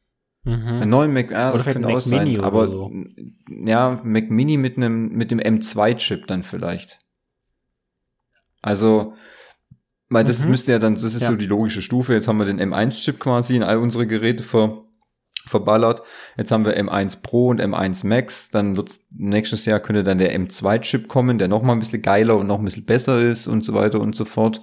einen 0.46 0.80
Mhm. 0.84 0.90
neuen 0.90 1.14
Mac 1.14 1.32
Air, 1.32 1.50
Oder 1.50 1.58
das 1.58 1.66
könnte 1.66 1.80
ein 1.80 1.86
auch 1.86 1.92
Mac 1.96 2.02
sein, 2.02 2.24
Mini 2.30 2.40
aber 2.40 2.68
so. 2.70 2.92
ja, 3.50 4.00
Mac 4.04 4.30
Mini 4.32 4.56
mit 4.58 4.78
einem 4.78 5.10
mit 5.10 5.32
dem 5.32 5.40
M2 5.40 5.96
Chip 5.98 6.28
dann 6.28 6.44
vielleicht. 6.44 7.00
Also 8.64 9.14
weil 10.10 10.24
das 10.24 10.44
Mhm. 10.44 10.52
müsste 10.52 10.72
ja 10.74 10.80
dann, 10.80 10.94
das 10.96 11.04
ist 11.04 11.22
Ja. 11.22 11.28
so 11.30 11.36
die 11.36 11.48
logische 11.48 11.82
Stufe. 11.82 12.14
Jetzt 12.14 12.28
haben 12.28 12.38
wir 12.38 12.46
den 12.46 12.60
M1 12.60 13.04
Chip 13.04 13.20
quasi 13.20 13.56
in 13.56 13.64
all 13.64 13.78
unsere 13.78 14.06
Geräte 14.06 14.44
ver, 14.44 14.84
verballert. 15.48 16.04
Jetzt 16.38 16.52
haben 16.52 16.66
wir 16.66 16.78
M1 16.78 17.22
Pro 17.24 17.48
und 17.48 17.60
M1 17.60 18.06
Max. 18.06 18.50
Dann 18.52 18.78
wird 18.78 19.00
nächstes 19.12 19.66
Jahr 19.66 19.80
könnte 19.80 20.04
dann 20.04 20.20
der 20.20 20.34
M2-Chip 20.40 21.08
kommen, 21.08 21.40
der 21.40 21.48
noch 21.48 21.64
mal 21.64 21.74
ein 21.74 21.80
bisschen 21.80 22.02
geiler 22.04 22.38
und 22.38 22.46
noch 22.48 22.60
ein 22.60 22.66
bisschen 22.66 22.86
besser 22.86 23.20
ist 23.22 23.48
und 23.48 23.66
so 23.66 23.74
weiter 23.74 24.00
und 24.02 24.16
so 24.16 24.24
fort. 24.26 24.62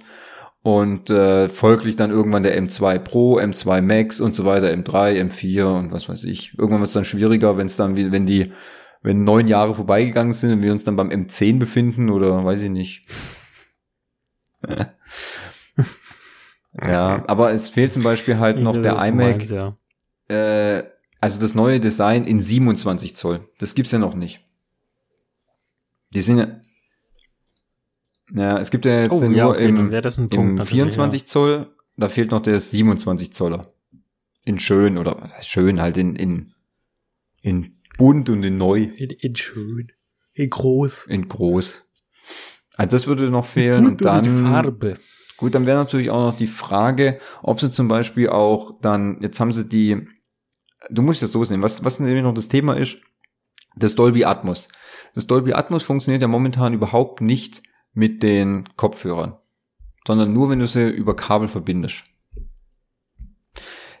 Und 0.63 1.09
äh, 1.09 1.49
folglich 1.49 1.95
dann 1.97 2.11
irgendwann 2.11 2.43
der 2.43 2.57
M2 2.61 2.99
Pro, 2.99 3.37
M2 3.39 3.81
Max 3.81 4.21
und 4.21 4.35
so 4.35 4.45
weiter, 4.45 4.67
M3, 4.71 5.19
M4 5.19 5.65
und 5.65 5.91
was 5.91 6.07
weiß 6.07 6.23
ich. 6.25 6.53
Irgendwann 6.57 6.79
wird 6.81 6.89
es 6.89 6.93
dann 6.93 7.03
schwieriger, 7.05 7.57
wenn 7.57 7.65
es 7.65 7.75
dann 7.75 7.97
wie, 7.97 8.11
wenn 8.11 8.25
die, 8.25 8.51
wenn 9.01 9.23
neun 9.23 9.47
Jahre 9.47 9.73
vorbeigegangen 9.75 10.33
sind 10.33 10.53
und 10.53 10.61
wir 10.61 10.71
uns 10.71 10.83
dann 10.85 10.95
beim 10.95 11.09
M10 11.09 11.57
befinden 11.59 12.09
oder 12.09 12.45
weiß 12.45 12.61
ich 12.61 12.69
nicht. 12.69 13.05
ja, 16.81 17.23
aber 17.27 17.51
es 17.51 17.69
fehlt 17.69 17.93
zum 17.93 18.03
Beispiel 18.03 18.37
halt 18.37 18.59
noch 18.59 18.77
der 18.77 18.93
iMac, 18.93 19.39
gemeint, 19.39 19.49
ja. 19.49 19.77
äh, 20.27 20.83
also 21.19 21.39
das 21.39 21.53
neue 21.53 21.79
Design 21.79 22.25
in 22.25 22.39
27 22.39 23.15
Zoll. 23.15 23.47
Das 23.59 23.75
gibt's 23.75 23.91
ja 23.91 23.99
noch 23.99 24.15
nicht. 24.15 24.41
Die 26.13 26.21
sind 26.21 26.39
ja, 26.39 26.61
ja, 28.33 28.57
es 28.59 28.71
gibt 28.71 28.85
ja 28.85 29.01
jetzt 29.01 29.11
Oh, 29.11 29.19
nur 29.19 29.31
ja, 29.31 29.47
okay, 29.47 29.67
dann 29.67 29.69
im, 29.69 29.77
im 30.31 30.55
natürlich, 30.55 30.69
24 30.69 31.27
Zoll, 31.27 31.75
da 31.97 32.09
fehlt 32.09 32.31
noch 32.31 32.41
der 32.41 32.59
27 32.59 33.33
Zoller. 33.33 33.73
In 34.45 34.57
schön 34.57 34.97
oder 34.97 35.31
schön 35.41 35.81
halt 35.81 35.97
in, 35.97 36.15
in, 36.15 36.53
in 37.41 37.77
bunt 37.97 38.29
und 38.29 38.43
in 38.43 38.57
neu, 38.57 38.79
Ja. 38.79 38.91
In, 38.95 39.09
in 39.11 39.35
schön. 39.35 39.91
In 40.33 40.49
groß. 40.49 41.07
in 41.07 41.27
groß. 41.27 41.83
Also 42.77 42.91
das 42.91 43.07
würde 43.07 43.29
noch 43.29 43.45
fehlen 43.45 43.85
und 43.85 43.99
die 43.99 44.03
dann, 44.03 44.45
Farbe. 44.45 44.97
Gut, 45.37 45.55
dann 45.55 45.65
wäre 45.65 45.77
natürlich 45.77 46.09
auch 46.09 46.31
noch 46.31 46.37
die 46.37 46.47
Frage, 46.47 47.19
ob 47.41 47.59
sie 47.59 47.71
zum 47.71 47.87
Beispiel 47.87 48.29
auch 48.29 48.79
dann, 48.81 49.17
jetzt 49.21 49.39
haben 49.39 49.51
sie 49.51 49.67
die, 49.67 50.07
du 50.89 51.01
musst 51.01 51.21
das 51.23 51.31
so 51.31 51.43
sehen, 51.43 51.61
was, 51.63 51.83
was 51.83 51.99
nämlich 51.99 52.23
noch 52.23 52.33
das 52.33 52.47
Thema 52.47 52.73
ist, 52.77 52.97
das 53.75 53.95
Dolby 53.95 54.25
Atmos. 54.25 54.67
Das 55.15 55.27
Dolby 55.27 55.53
Atmos 55.53 55.83
funktioniert 55.83 56.21
ja 56.21 56.27
momentan 56.27 56.73
überhaupt 56.73 57.21
nicht 57.21 57.63
mit 57.93 58.23
den 58.23 58.69
Kopfhörern, 58.77 59.35
sondern 60.07 60.31
nur, 60.31 60.49
wenn 60.49 60.59
du 60.59 60.67
sie 60.67 60.89
über 60.89 61.15
Kabel 61.15 61.47
verbindest. 61.47 62.03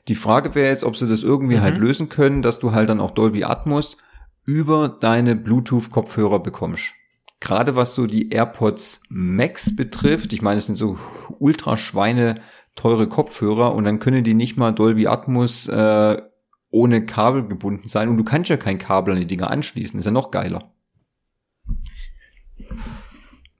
Die 0.07 0.15
Frage 0.15 0.55
wäre 0.55 0.69
jetzt, 0.69 0.83
ob 0.83 0.95
sie 0.95 1.07
das 1.07 1.23
irgendwie 1.23 1.57
Mhm. 1.57 1.61
halt 1.61 1.77
lösen 1.77 2.09
können, 2.09 2.41
dass 2.41 2.59
du 2.59 2.71
halt 2.71 2.89
dann 2.89 2.99
auch 2.99 3.11
Dolby 3.11 3.43
Atmos 3.43 3.97
über 4.45 4.89
deine 4.89 5.35
Bluetooth-Kopfhörer 5.35 6.39
bekommst. 6.39 6.93
Gerade 7.41 7.75
was 7.75 7.95
so 7.95 8.05
die 8.05 8.29
AirPods 8.29 9.01
Max 9.09 9.75
betrifft, 9.75 10.31
ich 10.31 10.43
meine, 10.43 10.59
es 10.59 10.67
sind 10.67 10.75
so 10.75 10.99
ultra 11.39 11.75
Schweine 11.75 12.35
teure 12.75 13.07
Kopfhörer 13.07 13.73
und 13.73 13.83
dann 13.83 13.97
können 13.97 14.23
die 14.23 14.35
nicht 14.35 14.57
mal 14.57 14.71
Dolby 14.71 15.07
Atmos 15.07 15.67
äh, 15.67 16.21
ohne 16.69 17.05
Kabel 17.05 17.47
gebunden 17.47 17.89
sein 17.89 18.09
und 18.09 18.17
du 18.17 18.23
kannst 18.23 18.51
ja 18.51 18.57
kein 18.57 18.77
Kabel 18.77 19.15
an 19.15 19.19
die 19.19 19.25
Dinger 19.25 19.49
anschließen, 19.49 19.99
ist 19.99 20.05
ja 20.05 20.11
noch 20.11 20.29
geiler. 20.29 20.71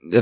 Da, 0.04 0.22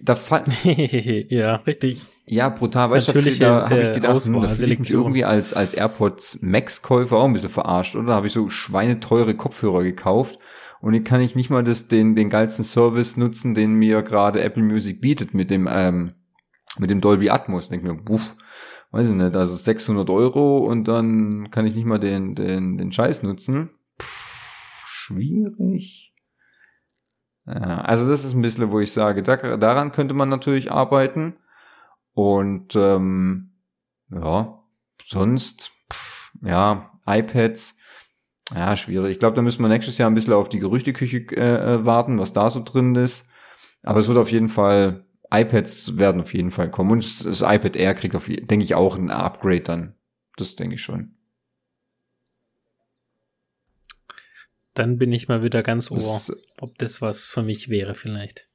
da 0.00 0.18
ja, 0.62 1.56
richtig. 1.56 2.06
ja, 2.26 2.48
brutal, 2.48 2.90
weißt 2.90 3.08
du, 3.08 3.12
da 3.12 3.68
habe 3.68 3.80
ich 3.80 3.88
äh, 3.88 3.92
gedacht, 3.94 4.14
Auswahl, 4.14 4.34
hm, 4.34 4.42
da 4.42 4.48
fühle 4.54 4.72
ich 4.72 4.78
mich 4.78 4.90
irgendwie 4.92 5.24
als, 5.24 5.52
als 5.52 5.74
AirPods 5.74 6.38
Max-Käufer 6.42 7.16
auch 7.16 7.24
ein 7.24 7.32
bisschen 7.32 7.50
verarscht, 7.50 7.96
oder? 7.96 8.06
Da 8.06 8.14
habe 8.14 8.28
ich 8.28 8.32
so 8.32 8.48
schweineteure 8.50 9.34
Kopfhörer 9.34 9.82
gekauft 9.82 10.38
und 10.80 10.94
jetzt 10.94 11.06
kann 11.06 11.20
ich 11.20 11.36
nicht 11.36 11.50
mal 11.50 11.62
das, 11.62 11.88
den, 11.88 12.14
den 12.16 12.30
geilsten 12.30 12.64
Service 12.64 13.16
nutzen, 13.16 13.54
den 13.54 13.74
mir 13.74 14.02
gerade 14.02 14.42
Apple 14.42 14.62
Music 14.62 15.00
bietet 15.00 15.34
mit 15.34 15.50
dem, 15.50 15.68
ähm, 15.70 16.12
mit 16.78 16.90
dem 16.90 17.00
Dolby 17.00 17.30
Atmos. 17.30 17.68
Denk 17.68 17.82
mir, 17.82 17.94
buff, 17.94 18.34
weiß 18.90 19.10
ich 19.10 19.14
nicht, 19.14 19.36
also 19.36 19.54
600 19.54 20.08
Euro 20.08 20.58
und 20.58 20.88
dann 20.88 21.50
kann 21.50 21.66
ich 21.66 21.74
nicht 21.74 21.84
mal 21.84 21.98
den, 21.98 22.34
den, 22.34 22.78
den 22.78 22.92
Scheiß 22.92 23.22
nutzen. 23.22 23.70
Pff, 24.00 24.86
schwierig. 24.86 26.14
Also 27.44 28.08
das 28.08 28.24
ist 28.24 28.34
ein 28.34 28.42
bisschen, 28.42 28.70
wo 28.70 28.80
ich 28.80 28.92
sage, 28.92 29.22
da, 29.22 29.36
daran 29.56 29.92
könnte 29.92 30.14
man 30.14 30.28
natürlich 30.28 30.70
arbeiten. 30.70 31.36
Und 32.12 32.76
ähm, 32.76 33.52
ja, 34.10 34.62
sonst, 35.04 35.72
pff, 35.92 36.32
ja, 36.42 36.90
iPads, 37.06 37.76
ja, 38.54 38.76
schwierig. 38.76 39.12
Ich 39.12 39.18
glaube, 39.18 39.36
da 39.36 39.42
müssen 39.42 39.62
wir 39.62 39.68
nächstes 39.68 39.98
Jahr 39.98 40.10
ein 40.10 40.14
bisschen 40.14 40.32
auf 40.32 40.48
die 40.48 40.58
Gerüchteküche 40.58 41.18
äh, 41.36 41.74
äh, 41.74 41.84
warten, 41.84 42.18
was 42.18 42.32
da 42.32 42.50
so 42.50 42.62
drin 42.62 42.94
ist. 42.94 43.24
Aber 43.82 44.00
es 44.00 44.08
wird 44.08 44.18
auf 44.18 44.30
jeden 44.30 44.48
Fall, 44.48 45.04
iPads 45.32 45.98
werden 45.98 46.20
auf 46.20 46.34
jeden 46.34 46.50
Fall 46.50 46.70
kommen. 46.70 46.90
Und 46.92 47.24
das 47.24 47.40
iPad 47.40 47.76
Air 47.76 47.94
kriegt 47.94 48.14
auf, 48.16 48.28
je- 48.28 48.40
denke 48.40 48.64
ich, 48.64 48.74
auch 48.74 48.96
ein 48.96 49.10
Upgrade 49.10 49.60
dann. 49.60 49.94
Das 50.36 50.56
denke 50.56 50.74
ich 50.74 50.82
schon. 50.82 51.14
Dann 54.74 54.98
bin 54.98 55.12
ich 55.12 55.28
mal 55.28 55.42
wieder 55.42 55.62
ganz 55.62 55.90
ohr, 55.90 55.96
Das, 55.96 56.32
ob 56.60 56.78
das 56.78 57.02
was 57.02 57.30
für 57.30 57.42
mich 57.42 57.68
wäre 57.68 57.94
vielleicht. 57.94 58.48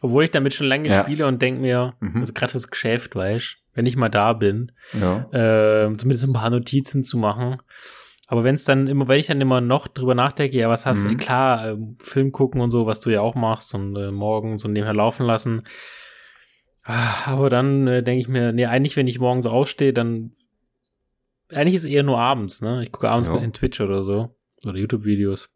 Obwohl 0.00 0.24
ich 0.24 0.30
damit 0.30 0.54
schon 0.54 0.66
lange 0.66 0.88
Ja. 0.88 1.02
spiele 1.02 1.26
und 1.26 1.40
denke 1.42 1.60
mir, 1.60 1.94
Mhm. 2.00 2.20
also 2.20 2.32
gerade 2.32 2.52
fürs 2.52 2.68
Geschäft, 2.68 3.14
weißt 3.14 3.58
wenn 3.74 3.84
ich 3.84 3.96
mal 3.96 4.08
da 4.08 4.32
bin, 4.32 4.72
ja. 4.94 5.28
äh, 5.32 5.94
zumindest 5.98 6.24
ein 6.24 6.32
paar 6.32 6.48
Notizen 6.48 7.02
zu 7.02 7.18
machen. 7.18 7.58
Aber 8.28 8.42
wenn 8.42 8.56
es 8.56 8.64
dann 8.64 8.88
immer, 8.88 9.06
wenn 9.08 9.20
ich 9.20 9.28
dann 9.28 9.40
immer 9.40 9.60
noch 9.60 9.86
drüber 9.86 10.14
nachdenke, 10.14 10.56
ja, 10.56 10.68
was 10.68 10.84
hast 10.84 11.04
du, 11.04 11.08
Mhm. 11.10 11.16
klar, 11.16 11.70
ähm, 11.70 11.96
Film 12.00 12.32
gucken 12.32 12.60
und 12.60 12.70
so, 12.72 12.84
was 12.86 13.00
du 13.00 13.10
ja 13.10 13.20
auch 13.20 13.34
machst 13.36 13.72
und 13.74 13.94
äh, 13.96 14.10
morgen 14.10 14.58
so 14.58 14.66
nebenher 14.68 14.94
laufen 14.94 15.24
lassen. 15.26 15.62
Ah, 16.82 17.14
Aber 17.32 17.50
dann 17.50 17.86
äh, 17.86 18.02
denke 18.02 18.20
ich 18.20 18.28
mir, 18.28 18.52
nee, 18.52 18.66
eigentlich, 18.66 18.96
wenn 18.96 19.06
ich 19.06 19.18
morgens 19.18 19.46
aufstehe, 19.46 19.92
dann 19.92 20.32
eigentlich 21.52 21.74
ist 21.74 21.84
es 21.84 21.90
eher 21.90 22.02
nur 22.02 22.18
abends, 22.18 22.60
ne? 22.60 22.82
Ich 22.84 22.90
gucke 22.92 23.08
abends 23.08 23.26
Ja. 23.28 23.32
ein 23.32 23.36
bisschen 23.36 23.52
Twitch 23.52 23.80
oder 23.80 24.02
so. 24.02 24.34
Oder 24.64 24.76
YouTube-Videos. 24.78 25.48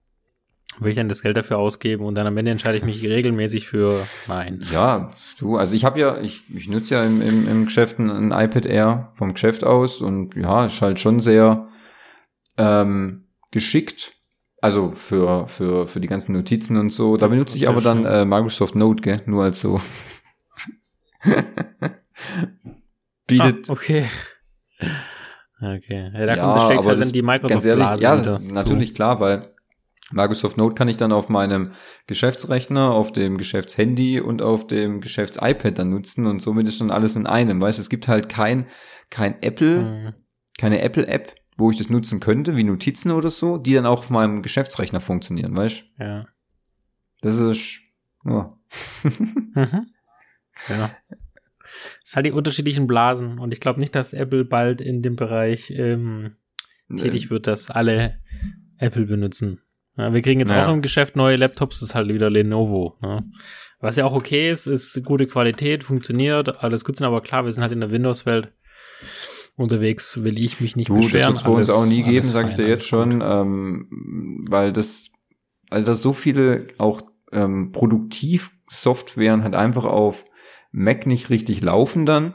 Will 0.78 0.90
ich 0.90 0.96
dann 0.96 1.08
das 1.08 1.22
Geld 1.22 1.36
dafür 1.36 1.58
ausgeben 1.58 2.04
und 2.04 2.14
dann 2.14 2.28
am 2.28 2.36
Ende 2.36 2.52
entscheide 2.52 2.78
ich 2.78 2.84
mich 2.84 3.02
regelmäßig 3.02 3.66
für 3.66 4.06
nein. 4.28 4.64
Ja, 4.72 5.10
du, 5.40 5.56
also 5.56 5.74
ich 5.74 5.84
habe 5.84 5.98
ja, 5.98 6.20
ich, 6.20 6.44
ich 6.54 6.68
nutze 6.68 6.94
ja 6.94 7.04
im, 7.04 7.20
im, 7.20 7.48
im 7.48 7.64
Geschäft 7.64 7.98
ein, 7.98 8.08
ein 8.08 8.30
iPad 8.30 8.66
Air 8.66 9.10
vom 9.16 9.32
Geschäft 9.32 9.64
aus 9.64 10.00
und 10.00 10.36
ja, 10.36 10.66
ist 10.66 10.80
halt 10.80 11.00
schon 11.00 11.18
sehr 11.18 11.66
ähm, 12.60 13.24
geschickt. 13.50 14.12
Also 14.62 14.90
für, 14.90 15.48
für, 15.48 15.86
für 15.86 16.00
die 16.00 16.06
ganzen 16.06 16.32
Notizen 16.34 16.76
und 16.76 16.90
so. 16.90 17.16
Da 17.16 17.28
benutze 17.28 17.56
ich 17.56 17.66
aber 17.68 17.80
dann 17.80 18.04
äh, 18.04 18.24
Microsoft 18.26 18.74
Note, 18.74 19.00
gell? 19.02 19.22
Nur 19.26 19.44
als 19.44 19.60
so. 19.60 19.80
Bietet. 23.26 23.68
Ah, 23.68 23.72
okay. 23.72 24.06
Okay. 25.62 26.10
Ja, 26.14 26.26
da 26.26 26.36
Ja, 26.36 26.44
kommt, 26.52 26.56
aber 26.56 26.68
halt 26.68 26.86
das- 26.86 26.98
dann 27.00 27.12
die 27.12 27.22
Microsoft 27.22 27.52
Ganz 27.52 27.64
ehrlich, 27.66 27.84
Blase 27.86 28.02
ja, 28.02 28.16
das 28.16 28.40
natürlich 28.40 28.94
klar, 28.94 29.20
weil 29.20 29.54
Microsoft 30.12 30.56
Note 30.56 30.74
kann 30.74 30.88
ich 30.88 30.96
dann 30.96 31.12
auf 31.12 31.28
meinem 31.28 31.72
Geschäftsrechner, 32.06 32.90
auf 32.92 33.12
dem 33.12 33.36
Geschäftshandy 33.38 34.20
und 34.20 34.42
auf 34.42 34.66
dem 34.66 35.00
Geschäfts-iPad 35.00 35.78
dann 35.78 35.90
nutzen 35.90 36.26
und 36.26 36.40
somit 36.42 36.66
ist 36.66 36.78
schon 36.78 36.90
alles 36.90 37.14
in 37.14 37.26
einem. 37.26 37.60
Weißt 37.60 37.78
es 37.78 37.90
gibt 37.90 38.08
halt 38.08 38.28
kein, 38.28 38.66
kein 39.10 39.40
Apple, 39.42 39.76
Hm. 39.76 40.14
keine 40.58 40.80
Apple-App, 40.80 41.34
wo 41.60 41.70
ich 41.70 41.78
das 41.78 41.88
nutzen 41.90 42.18
könnte, 42.18 42.56
wie 42.56 42.64
Notizen 42.64 43.10
oder 43.12 43.30
so, 43.30 43.56
die 43.58 43.74
dann 43.74 43.86
auch 43.86 44.00
auf 44.00 44.10
meinem 44.10 44.42
Geschäftsrechner 44.42 45.00
funktionieren, 45.00 45.56
weißt 45.56 45.84
du? 45.98 46.04
Ja. 46.04 46.26
Das 47.20 47.36
ist, 47.38 47.78
ja. 48.24 48.56
Mhm. 49.54 49.86
Ja. 50.68 50.90
Es 52.02 52.10
ist 52.10 52.16
halt 52.16 52.26
die 52.26 52.32
unterschiedlichen 52.32 52.86
Blasen 52.86 53.38
und 53.38 53.52
ich 53.52 53.60
glaube 53.60 53.78
nicht, 53.80 53.94
dass 53.94 54.12
Apple 54.12 54.44
bald 54.44 54.80
in 54.80 55.02
dem 55.02 55.14
Bereich 55.16 55.70
ähm, 55.70 56.36
tätig 56.96 57.30
wird, 57.30 57.46
dass 57.46 57.70
alle 57.70 58.18
Apple 58.78 59.06
benutzen. 59.06 59.60
Ja, 59.96 60.12
wir 60.12 60.20
kriegen 60.22 60.40
jetzt 60.40 60.50
Ja. 60.50 60.66
auch 60.68 60.72
im 60.74 60.82
Geschäft 60.82 61.14
neue 61.16 61.36
Laptops, 61.36 61.80
das 61.80 61.90
ist 61.90 61.94
halt 61.94 62.08
wieder 62.08 62.28
Lenovo. 62.30 62.98
Ne? 63.02 63.30
Was 63.80 63.96
ja 63.96 64.04
auch 64.04 64.14
okay 64.14 64.50
ist, 64.50 64.66
ist 64.66 65.02
gute 65.04 65.26
Qualität, 65.26 65.84
funktioniert, 65.84 66.62
alles 66.62 66.84
gut 66.84 66.96
sind, 66.96 67.06
aber 67.06 67.20
klar, 67.22 67.44
wir 67.44 67.52
sind 67.52 67.62
halt 67.62 67.72
in 67.72 67.80
der 67.80 67.90
Windows-Welt 67.90 68.52
unterwegs, 69.60 70.22
will 70.24 70.38
ich 70.42 70.60
mich 70.60 70.74
nicht 70.76 70.88
Du, 70.88 70.96
das 70.96 71.04
beschweren. 71.04 71.28
wird 71.34 71.38
es 71.38 71.44
bei 71.44 71.50
uns 71.50 71.70
auch 71.70 71.86
nie 71.86 72.02
geben, 72.02 72.26
sage 72.26 72.48
ich 72.50 72.54
dir 72.56 72.66
jetzt 72.68 72.86
schon, 72.86 73.22
ähm, 73.24 74.46
weil 74.48 74.72
das, 74.72 75.08
weil 75.70 75.84
da 75.84 75.94
so 75.94 76.12
viele 76.12 76.66
auch 76.78 77.02
ähm, 77.32 77.70
Produktivsoftwaren 77.70 79.42
halt 79.44 79.54
einfach 79.54 79.84
auf 79.84 80.24
Mac 80.72 81.06
nicht 81.06 81.30
richtig 81.30 81.62
laufen 81.62 82.06
dann 82.06 82.34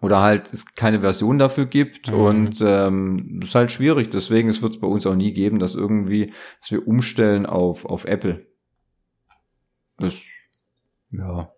oder 0.00 0.20
halt 0.20 0.52
es 0.52 0.74
keine 0.74 1.00
Version 1.00 1.38
dafür 1.38 1.66
gibt 1.66 2.10
Mhm. 2.10 2.14
und 2.20 2.60
ähm, 2.60 3.38
das 3.40 3.50
ist 3.50 3.54
halt 3.54 3.70
schwierig. 3.70 4.10
Deswegen 4.10 4.48
es 4.48 4.60
wird 4.62 4.74
es 4.74 4.80
bei 4.80 4.88
uns 4.88 5.06
auch 5.06 5.14
nie 5.14 5.32
geben, 5.32 5.58
dass 5.60 5.74
irgendwie, 5.76 6.32
dass 6.60 6.70
wir 6.72 6.86
umstellen 6.88 7.46
auf 7.46 7.84
auf 7.84 8.04
Apple. 8.04 8.46
Das 9.98 10.20
ja. 11.10 11.52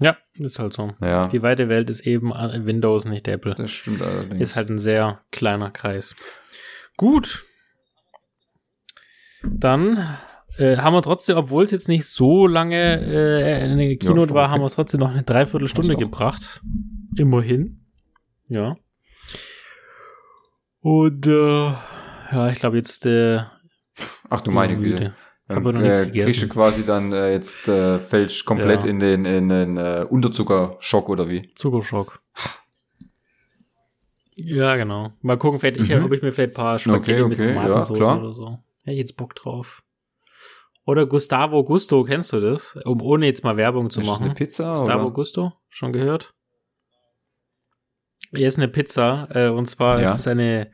Ja, 0.00 0.16
ist 0.34 0.58
halt 0.58 0.72
so. 0.72 0.92
ja, 1.00 1.26
Die 1.28 1.42
weite 1.42 1.68
Welt 1.68 1.90
ist 1.90 2.06
eben 2.06 2.30
äh, 2.32 2.64
Windows, 2.64 3.04
nicht 3.04 3.26
Apple. 3.28 3.54
das 3.54 3.70
stimmt 3.70 4.02
allerdings. 4.02 4.40
Ist 4.40 4.56
halt 4.56 4.70
ein 4.70 4.78
sehr 4.78 5.20
kleiner 5.32 5.70
Kreis. 5.70 6.14
Gut. 6.96 7.44
Dann 9.42 10.06
äh, 10.58 10.76
haben 10.76 10.94
wir 10.94 11.02
trotzdem, 11.02 11.36
obwohl 11.36 11.64
es 11.64 11.70
jetzt 11.70 11.88
nicht 11.88 12.06
so 12.06 12.46
lange 12.46 13.00
äh, 13.00 13.62
eine 13.64 13.96
Keynote 13.96 14.28
schon 14.28 14.34
war, 14.34 14.50
haben 14.50 14.60
wir 14.60 14.66
es 14.66 14.74
trotzdem 14.74 15.00
noch 15.00 15.10
eine 15.10 15.22
Dreiviertelstunde 15.22 15.96
gebracht. 15.96 16.60
Immerhin. 17.16 17.80
Ja. 18.48 18.76
Und 20.80 21.26
äh, 21.26 21.64
ja, 22.32 22.48
ich 22.50 22.58
glaube 22.58 22.76
jetzt 22.76 23.04
äh, 23.06 23.40
Ach 24.28 24.40
du 24.40 24.50
meine 24.50 24.76
Güte. 24.76 25.14
Güte. 25.54 25.56
Hab 25.56 25.64
Dann 25.64 25.66
aber 25.66 25.72
noch 25.72 25.80
nichts 25.82 26.00
äh, 26.00 26.06
gegessen. 26.06 26.26
kriegst 26.26 26.42
du 26.42 26.48
quasi 26.48 26.86
dann 26.86 27.12
äh, 27.12 27.32
jetzt 27.32 27.68
äh, 27.68 27.98
fällst 27.98 28.44
komplett 28.44 28.84
Ja. 28.84 28.90
in 28.90 28.98
den 29.00 29.24
in 29.24 29.48
den 29.48 29.76
äh, 29.76 30.06
Unterzuckerschock 30.08 31.08
oder 31.08 31.28
wie? 31.28 31.52
Zuckerschock. 31.54 32.20
Ja, 34.36 34.76
genau. 34.76 35.12
Mal 35.20 35.36
gucken, 35.38 35.60
vielleicht 35.60 35.80
ich, 35.80 35.94
Mhm. 35.94 36.04
ob 36.04 36.12
ich 36.12 36.22
mir 36.22 36.32
vielleicht 36.32 36.52
ein 36.52 36.62
paar 36.62 36.78
Spaghetti 36.78 37.20
Okay, 37.22 37.28
mit 37.28 37.38
okay, 37.38 37.48
ja, 37.54 37.54
Tomatensauce 37.62 37.98
klar. 37.98 38.18
oder 38.20 38.32
so. 38.32 38.48
Hätte 38.82 38.92
ich 38.92 38.98
jetzt 38.98 39.16
Bock 39.16 39.34
drauf. 39.34 39.82
Oder 40.86 41.06
Gustavo 41.06 41.62
Gusto, 41.62 42.04
kennst 42.04 42.32
du 42.32 42.40
das? 42.40 42.76
Um 42.84 43.02
ohne 43.02 43.26
jetzt 43.26 43.44
mal 43.44 43.56
Werbung 43.56 43.90
zu 43.90 44.00
Ist 44.00 44.06
das 44.08 44.12
machen. 44.14 44.24
eine 44.26 44.34
Pizza 44.34 44.70
Gustavo 44.76 45.04
oder? 45.06 45.12
Gusto, 45.14 45.52
schon 45.68 45.92
gehört? 45.92 46.32
Hier 48.34 48.48
ist 48.48 48.58
eine 48.58 48.68
Pizza, 48.68 49.28
äh, 49.34 49.48
und 49.48 49.66
zwar 49.66 50.00
Ja. 50.00 50.08
ist 50.10 50.20
es 50.20 50.26
eine, 50.26 50.70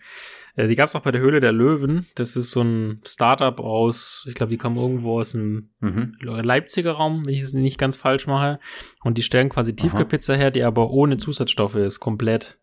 äh, 0.56 0.66
die 0.66 0.74
gab 0.74 0.88
es 0.88 0.96
auch 0.96 1.02
bei 1.02 1.12
der 1.12 1.20
Höhle 1.20 1.40
der 1.40 1.52
Löwen. 1.52 2.06
Das 2.14 2.34
ist 2.36 2.50
so 2.50 2.62
ein 2.62 3.00
Startup 3.06 3.58
aus, 3.60 4.24
ich 4.28 4.34
glaube, 4.34 4.50
die 4.50 4.58
kommen 4.58 4.76
irgendwo 4.76 5.20
aus 5.20 5.32
dem 5.32 5.70
Mhm. 5.80 6.12
Leipziger 6.20 6.92
Raum, 6.92 7.24
wenn 7.26 7.34
ich 7.34 7.42
es 7.42 7.52
nicht 7.52 7.78
ganz 7.78 7.96
falsch 7.96 8.26
mache. 8.26 8.58
Und 9.02 9.18
die 9.18 9.22
stellen 9.22 9.48
quasi 9.50 9.76
Tiefkühlpizza 9.76 10.34
her, 10.34 10.50
die 10.50 10.64
aber 10.64 10.90
ohne 10.90 11.18
Zusatzstoffe 11.18 11.76
ist, 11.76 12.00
komplett. 12.00 12.58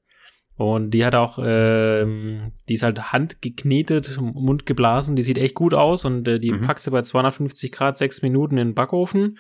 Und 0.64 0.92
die 0.92 1.04
hat 1.06 1.14
auch, 1.16 1.40
ähm, 1.44 2.52
die 2.70 2.76
ist 2.76 2.84
halt 2.84 3.12
handgeknetet, 3.12 4.18
Mund 4.22 4.66
geblasen, 4.66 5.16
die 5.16 5.24
sieht 5.24 5.38
echt 5.38 5.56
gut 5.56 5.74
aus 5.74 6.06
und 6.06 6.28
äh, 6.28 6.40
die 6.40 6.52
Mhm. 6.52 6.62
packst 6.62 6.88
du 6.88 6.92
bei 6.92 7.02
250 7.02 7.72
Grad 7.72 7.98
sechs 7.98 8.22
Minuten 8.22 8.58
in 8.58 8.70
den 8.70 8.74
Backofen 8.76 9.38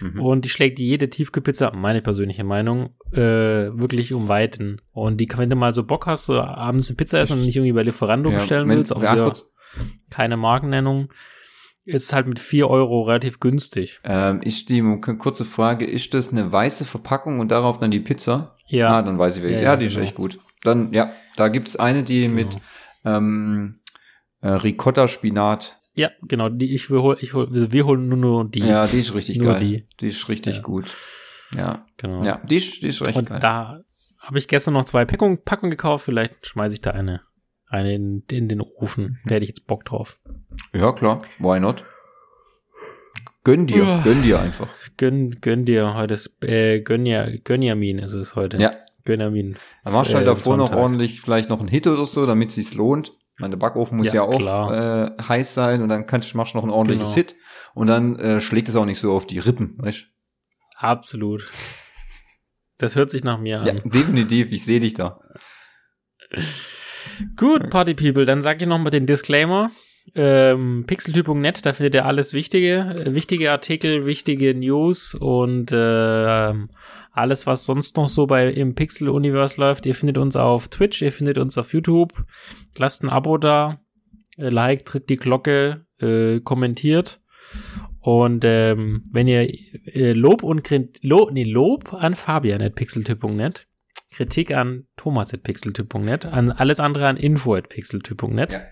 Mhm. 0.00 0.20
und 0.20 0.44
die 0.44 0.48
schlägt 0.48 0.78
jede 0.78 1.08
Tiefkühlpizza, 1.08 1.72
meine 1.74 2.02
persönliche 2.02 2.44
Meinung, 2.44 2.90
äh, 3.12 3.18
wirklich 3.20 4.12
um 4.12 4.28
Weiten. 4.28 4.80
Und 4.92 5.18
die, 5.18 5.26
kann- 5.26 5.40
wenn 5.40 5.50
du 5.50 5.56
mal 5.56 5.72
so 5.72 5.84
Bock 5.84 6.06
hast, 6.06 6.26
so 6.26 6.40
abends 6.40 6.88
eine 6.88 6.96
Pizza 6.96 7.18
essen 7.20 7.38
und 7.38 7.44
nicht 7.46 7.56
irgendwie 7.56 7.72
bei 7.72 7.82
Lieferando 7.82 8.30
bestellen 8.30 8.68
wenn- 8.68 8.78
willst, 8.78 8.94
auch 8.94 9.02
ja, 9.02 9.32
keine 10.10 10.36
Markennennung, 10.36 11.08
ist 11.84 12.12
halt 12.12 12.26
mit 12.26 12.38
4 12.38 12.68
Euro 12.68 13.02
relativ 13.02 13.40
günstig. 13.40 14.00
ähm, 14.04 14.42
ist 14.42 14.68
die 14.68 14.82
kurze 15.00 15.44
Frage, 15.46 15.86
ist 15.86 16.12
das 16.12 16.30
eine 16.30 16.52
weiße 16.52 16.84
Verpackung 16.84 17.40
und 17.40 17.50
darauf 17.50 17.78
dann 17.78 17.90
die 17.90 18.00
Pizza? 18.00 18.54
Ja. 18.66 18.98
Ah, 18.98 19.02
dann 19.02 19.18
weiß 19.18 19.38
ich 19.38 19.42
welche. 19.42 19.56
Ja, 19.56 19.62
Ja, 19.62 19.70
ja, 19.70 19.76
die 19.78 19.86
ist 19.86 19.94
genau. 19.94 20.04
echt 20.04 20.14
gut. 20.14 20.38
Dann, 20.62 20.92
ja, 20.92 21.12
da 21.36 21.48
gibt's 21.48 21.76
eine, 21.76 22.02
die 22.02 22.28
mit 22.28 22.48
ähm, 23.04 23.80
äh, 24.40 24.48
Ricotta-Spinat. 24.48 25.78
Ja, 25.94 26.10
genau, 26.22 26.48
die, 26.48 26.74
ich 26.74 26.90
will, 26.90 27.16
ich 27.20 27.34
hol, 27.34 27.48
wir 27.50 27.84
holen 27.86 28.08
nur, 28.08 28.18
nur 28.18 28.48
die. 28.48 28.60
Ja, 28.60 28.86
die 28.86 29.00
ist 29.00 29.14
richtig 29.14 29.40
geil. 29.40 29.60
die. 29.60 29.86
Die. 30.00 30.06
ist 30.08 30.28
richtig 30.28 30.56
Ja. 30.56 30.62
gut. 30.62 30.94
Ja, 31.56 31.86
genau. 31.96 32.22
ja, 32.24 32.40
die 32.44 32.56
ist, 32.56 32.82
die 32.82 32.88
ist 32.88 33.00
recht 33.02 33.16
Und 33.16 33.28
geil. 33.30 33.38
da 33.40 33.80
habe 34.18 34.38
ich 34.38 34.48
gestern 34.48 34.74
noch 34.74 34.84
zwei 34.84 35.04
Packungen, 35.04 35.42
Packungen 35.44 35.70
gekauft, 35.70 36.04
vielleicht 36.04 36.46
schmeiße 36.46 36.74
ich 36.74 36.80
da 36.82 36.90
eine, 36.90 37.22
eine 37.68 37.94
in, 37.94 38.22
in 38.30 38.48
den 38.48 38.60
Ofen. 38.60 39.18
Da 39.24 39.34
hätte 39.36 39.44
ich 39.44 39.48
jetzt 39.50 39.66
Bock 39.66 39.84
drauf. 39.84 40.18
Ja, 40.74 40.92
klar. 40.92 41.22
Why 41.38 41.58
not? 41.58 41.84
Gönn 43.44 43.66
dir, 43.66 44.00
gönn 44.04 44.22
dir 44.22 44.40
einfach. 44.40 44.68
Gönn, 44.98 45.40
gönn 45.40 45.64
dir 45.64 45.94
heute, 45.94 46.12
ist, 46.14 46.42
äh, 46.44 46.80
Gönja, 46.80 47.28
Gönjamin 47.44 47.98
ist 47.98 48.12
es 48.12 48.34
heute. 48.36 48.58
Ja. 48.58 48.72
Gönjamin. 49.04 49.56
Dann 49.84 49.92
machst 49.92 50.10
du 50.12 50.16
halt 50.16 50.24
Äh, 50.26 50.30
davor 50.30 50.56
noch 50.56 50.72
ordentlich 50.72 51.20
vielleicht 51.20 51.48
noch 51.48 51.60
einen 51.60 51.68
Hit 51.68 51.86
oder 51.86 52.04
so, 52.06 52.26
damit 52.26 52.52
sich's 52.52 52.74
lohnt. 52.74 53.12
Meine 53.38 53.56
Backofen 53.56 53.96
muss 53.98 54.08
Ja, 54.08 54.14
ja, 54.14 54.22
auch 54.22 54.38
klar. 54.38 55.16
äh, 55.18 55.22
heiß 55.22 55.54
sein 55.54 55.82
und 55.82 55.88
dann 55.88 56.06
kannst, 56.06 56.34
machst 56.34 56.54
du 56.54 56.58
noch 56.58 56.64
ein 56.64 56.70
ordentliches 56.70 57.14
Genau. 57.14 57.26
Hit 57.28 57.36
und 57.74 57.86
dann 57.86 58.18
äh, 58.18 58.40
schlägt 58.40 58.68
es 58.68 58.76
auch 58.76 58.84
nicht 58.84 58.98
so 58.98 59.12
auf 59.12 59.26
die 59.26 59.38
Rippen, 59.38 59.76
weißt 59.78 60.06
Absolut. 60.76 61.44
Das 62.78 62.94
hört 62.96 63.10
sich 63.10 63.24
nach 63.24 63.38
mir 63.38 63.60
an. 63.60 63.66
Ja, 63.66 63.72
definitiv, 63.74 64.50
ich 64.52 64.64
sehe 64.64 64.80
dich 64.80 64.94
da. 64.94 65.20
Gut, 67.36 67.70
Party 67.70 67.94
People, 67.94 68.24
dann 68.24 68.42
sag 68.42 68.60
ich 68.60 68.68
noch 68.68 68.78
mal 68.78 68.90
den 68.90 69.06
Disclaimer. 69.06 69.70
Ähm, 70.14 70.84
Pixeltyp.net, 70.86 71.66
da 71.66 71.72
findet 71.72 71.94
ihr 71.94 72.06
alles 72.06 72.32
Wichtige, 72.32 73.04
äh, 73.04 73.14
wichtige 73.14 73.50
Artikel, 73.50 74.06
wichtige 74.06 74.54
News 74.54 75.14
und 75.14 75.72
äh, 75.72 76.54
alles, 77.12 77.46
was 77.46 77.64
sonst 77.64 77.96
noch 77.96 78.08
so 78.08 78.26
bei 78.26 78.48
im 78.48 78.74
Pixel-Universe 78.74 79.60
läuft. 79.60 79.86
Ihr 79.86 79.94
findet 79.94 80.18
uns 80.18 80.36
auf 80.36 80.68
Twitch, 80.68 81.02
ihr 81.02 81.12
findet 81.12 81.38
uns 81.38 81.58
auf 81.58 81.72
YouTube. 81.72 82.24
Lasst 82.76 83.02
ein 83.02 83.08
Abo 83.08 83.38
da, 83.38 83.80
äh, 84.36 84.48
like, 84.48 84.84
tritt 84.84 85.10
die 85.10 85.16
Glocke, 85.16 85.84
äh, 86.00 86.40
kommentiert. 86.40 87.20
Und 88.00 88.44
ähm, 88.44 89.02
wenn 89.12 89.26
ihr 89.26 89.52
äh, 89.84 90.12
Lob 90.12 90.42
und 90.42 90.62
Krit 90.62 91.02
Lob, 91.02 91.32
nee, 91.32 91.44
Lob 91.44 91.92
an 91.92 92.14
Fabian 92.14 92.62
at 92.62 92.74
pixeltyp.net, 92.74 93.66
Kritik 94.10 94.54
an 94.54 94.86
Thomas 94.96 95.34
at 95.34 95.42
pixeltyp.net, 95.42 96.26
an 96.26 96.50
alles 96.50 96.80
andere 96.80 97.08
an 97.08 97.16
info 97.16 97.54
at 97.54 97.68
pixeltyp.net. 97.68 98.52
Ja. 98.52 98.62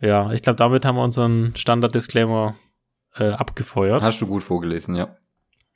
Ja, 0.00 0.32
ich 0.32 0.42
glaube, 0.42 0.56
damit 0.56 0.84
haben 0.84 0.96
wir 0.96 1.04
unseren 1.04 1.56
Standard-Disclaimer 1.56 2.54
äh, 3.16 3.30
abgefeuert. 3.30 4.02
Hast 4.02 4.20
du 4.20 4.26
gut 4.26 4.42
vorgelesen, 4.42 4.94
ja. 4.94 5.16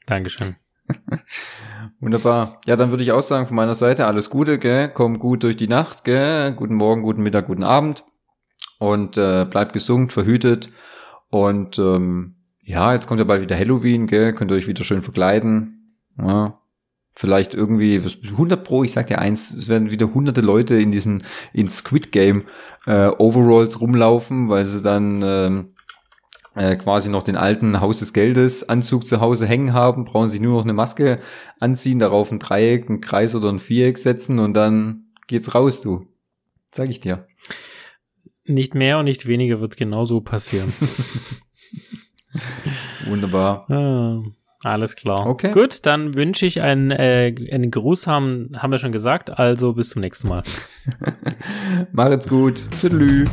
Dankeschön. 0.06 0.56
Wunderbar. 2.00 2.60
Ja, 2.66 2.76
dann 2.76 2.90
würde 2.90 3.02
ich 3.02 3.12
auch 3.12 3.22
sagen, 3.22 3.46
von 3.46 3.56
meiner 3.56 3.74
Seite 3.74 4.06
alles 4.06 4.28
Gute, 4.28 4.58
gell? 4.58 4.88
Komm 4.88 5.18
gut 5.18 5.42
durch 5.42 5.56
die 5.56 5.68
Nacht, 5.68 6.04
gell? 6.04 6.52
Guten 6.52 6.74
Morgen, 6.74 7.02
guten 7.02 7.22
Mittag, 7.22 7.46
guten 7.46 7.64
Abend. 7.64 8.04
Und 8.78 9.16
äh, 9.16 9.46
bleibt 9.48 9.72
gesund, 9.72 10.12
verhütet. 10.12 10.70
Und 11.30 11.78
ähm, 11.78 12.36
ja, 12.62 12.92
jetzt 12.92 13.06
kommt 13.06 13.20
ja 13.20 13.24
bald 13.24 13.42
wieder 13.42 13.56
Halloween, 13.56 14.06
gell? 14.06 14.34
Könnt 14.34 14.50
ihr 14.50 14.56
euch 14.56 14.66
wieder 14.66 14.84
schön 14.84 15.02
verkleiden. 15.02 15.96
Ja. 16.18 16.59
Vielleicht 17.20 17.52
irgendwie, 17.52 18.02
was- 18.02 18.16
100 18.30 18.64
Pro, 18.64 18.82
ich 18.82 18.92
sag 18.92 19.08
dir 19.08 19.18
eins, 19.18 19.52
es 19.52 19.68
werden 19.68 19.90
wieder 19.90 20.14
hunderte 20.14 20.40
Leute 20.40 20.76
in 20.76 20.90
diesen, 20.90 21.22
in 21.52 21.68
Squid 21.68 22.12
Game 22.12 22.44
äh, 22.86 23.08
Overalls 23.08 23.78
rumlaufen, 23.78 24.48
weil 24.48 24.64
sie 24.64 24.80
dann 24.80 25.20
ähm, 25.22 25.74
äh, 26.54 26.76
quasi 26.76 27.10
noch 27.10 27.22
den 27.22 27.36
alten 27.36 27.82
Haus 27.82 27.98
des 27.98 28.14
Geldes 28.14 28.66
Anzug 28.70 29.06
zu 29.06 29.20
Hause 29.20 29.46
hängen 29.46 29.74
haben, 29.74 30.06
brauchen 30.06 30.30
sich 30.30 30.40
nur 30.40 30.54
noch 30.56 30.64
eine 30.64 30.72
Maske 30.72 31.18
anziehen, 31.58 31.98
darauf 31.98 32.32
ein 32.32 32.38
Dreieck, 32.38 32.88
ein 32.88 33.02
Kreis 33.02 33.34
oder 33.34 33.50
ein 33.50 33.60
Viereck 33.60 33.98
setzen 33.98 34.38
und 34.38 34.54
dann 34.54 35.10
geht's 35.26 35.54
raus, 35.54 35.82
du. 35.82 36.06
Sag 36.74 36.88
ich 36.88 37.00
dir. 37.00 37.26
Nicht 38.46 38.74
mehr 38.74 38.96
und 38.98 39.04
nicht 39.04 39.26
weniger 39.26 39.60
wird 39.60 39.76
genauso 39.76 40.22
passieren. 40.22 40.72
Wunderbar. 43.04 43.70
ah, 43.70 44.22
alles 44.62 44.96
klar. 44.96 45.26
Okay. 45.26 45.52
Gut, 45.52 45.86
dann 45.86 46.14
wünsche 46.16 46.46
ich 46.46 46.60
einen, 46.60 46.90
äh, 46.90 47.34
einen 47.50 47.70
Gruß, 47.70 48.06
haben, 48.06 48.50
haben 48.56 48.70
wir 48.70 48.78
schon 48.78 48.92
gesagt. 48.92 49.30
Also 49.38 49.72
bis 49.72 49.90
zum 49.90 50.00
nächsten 50.00 50.28
Mal. 50.28 50.42
Macht's 51.92 52.28
gut. 52.28 52.60
Tschüss. 52.80 53.28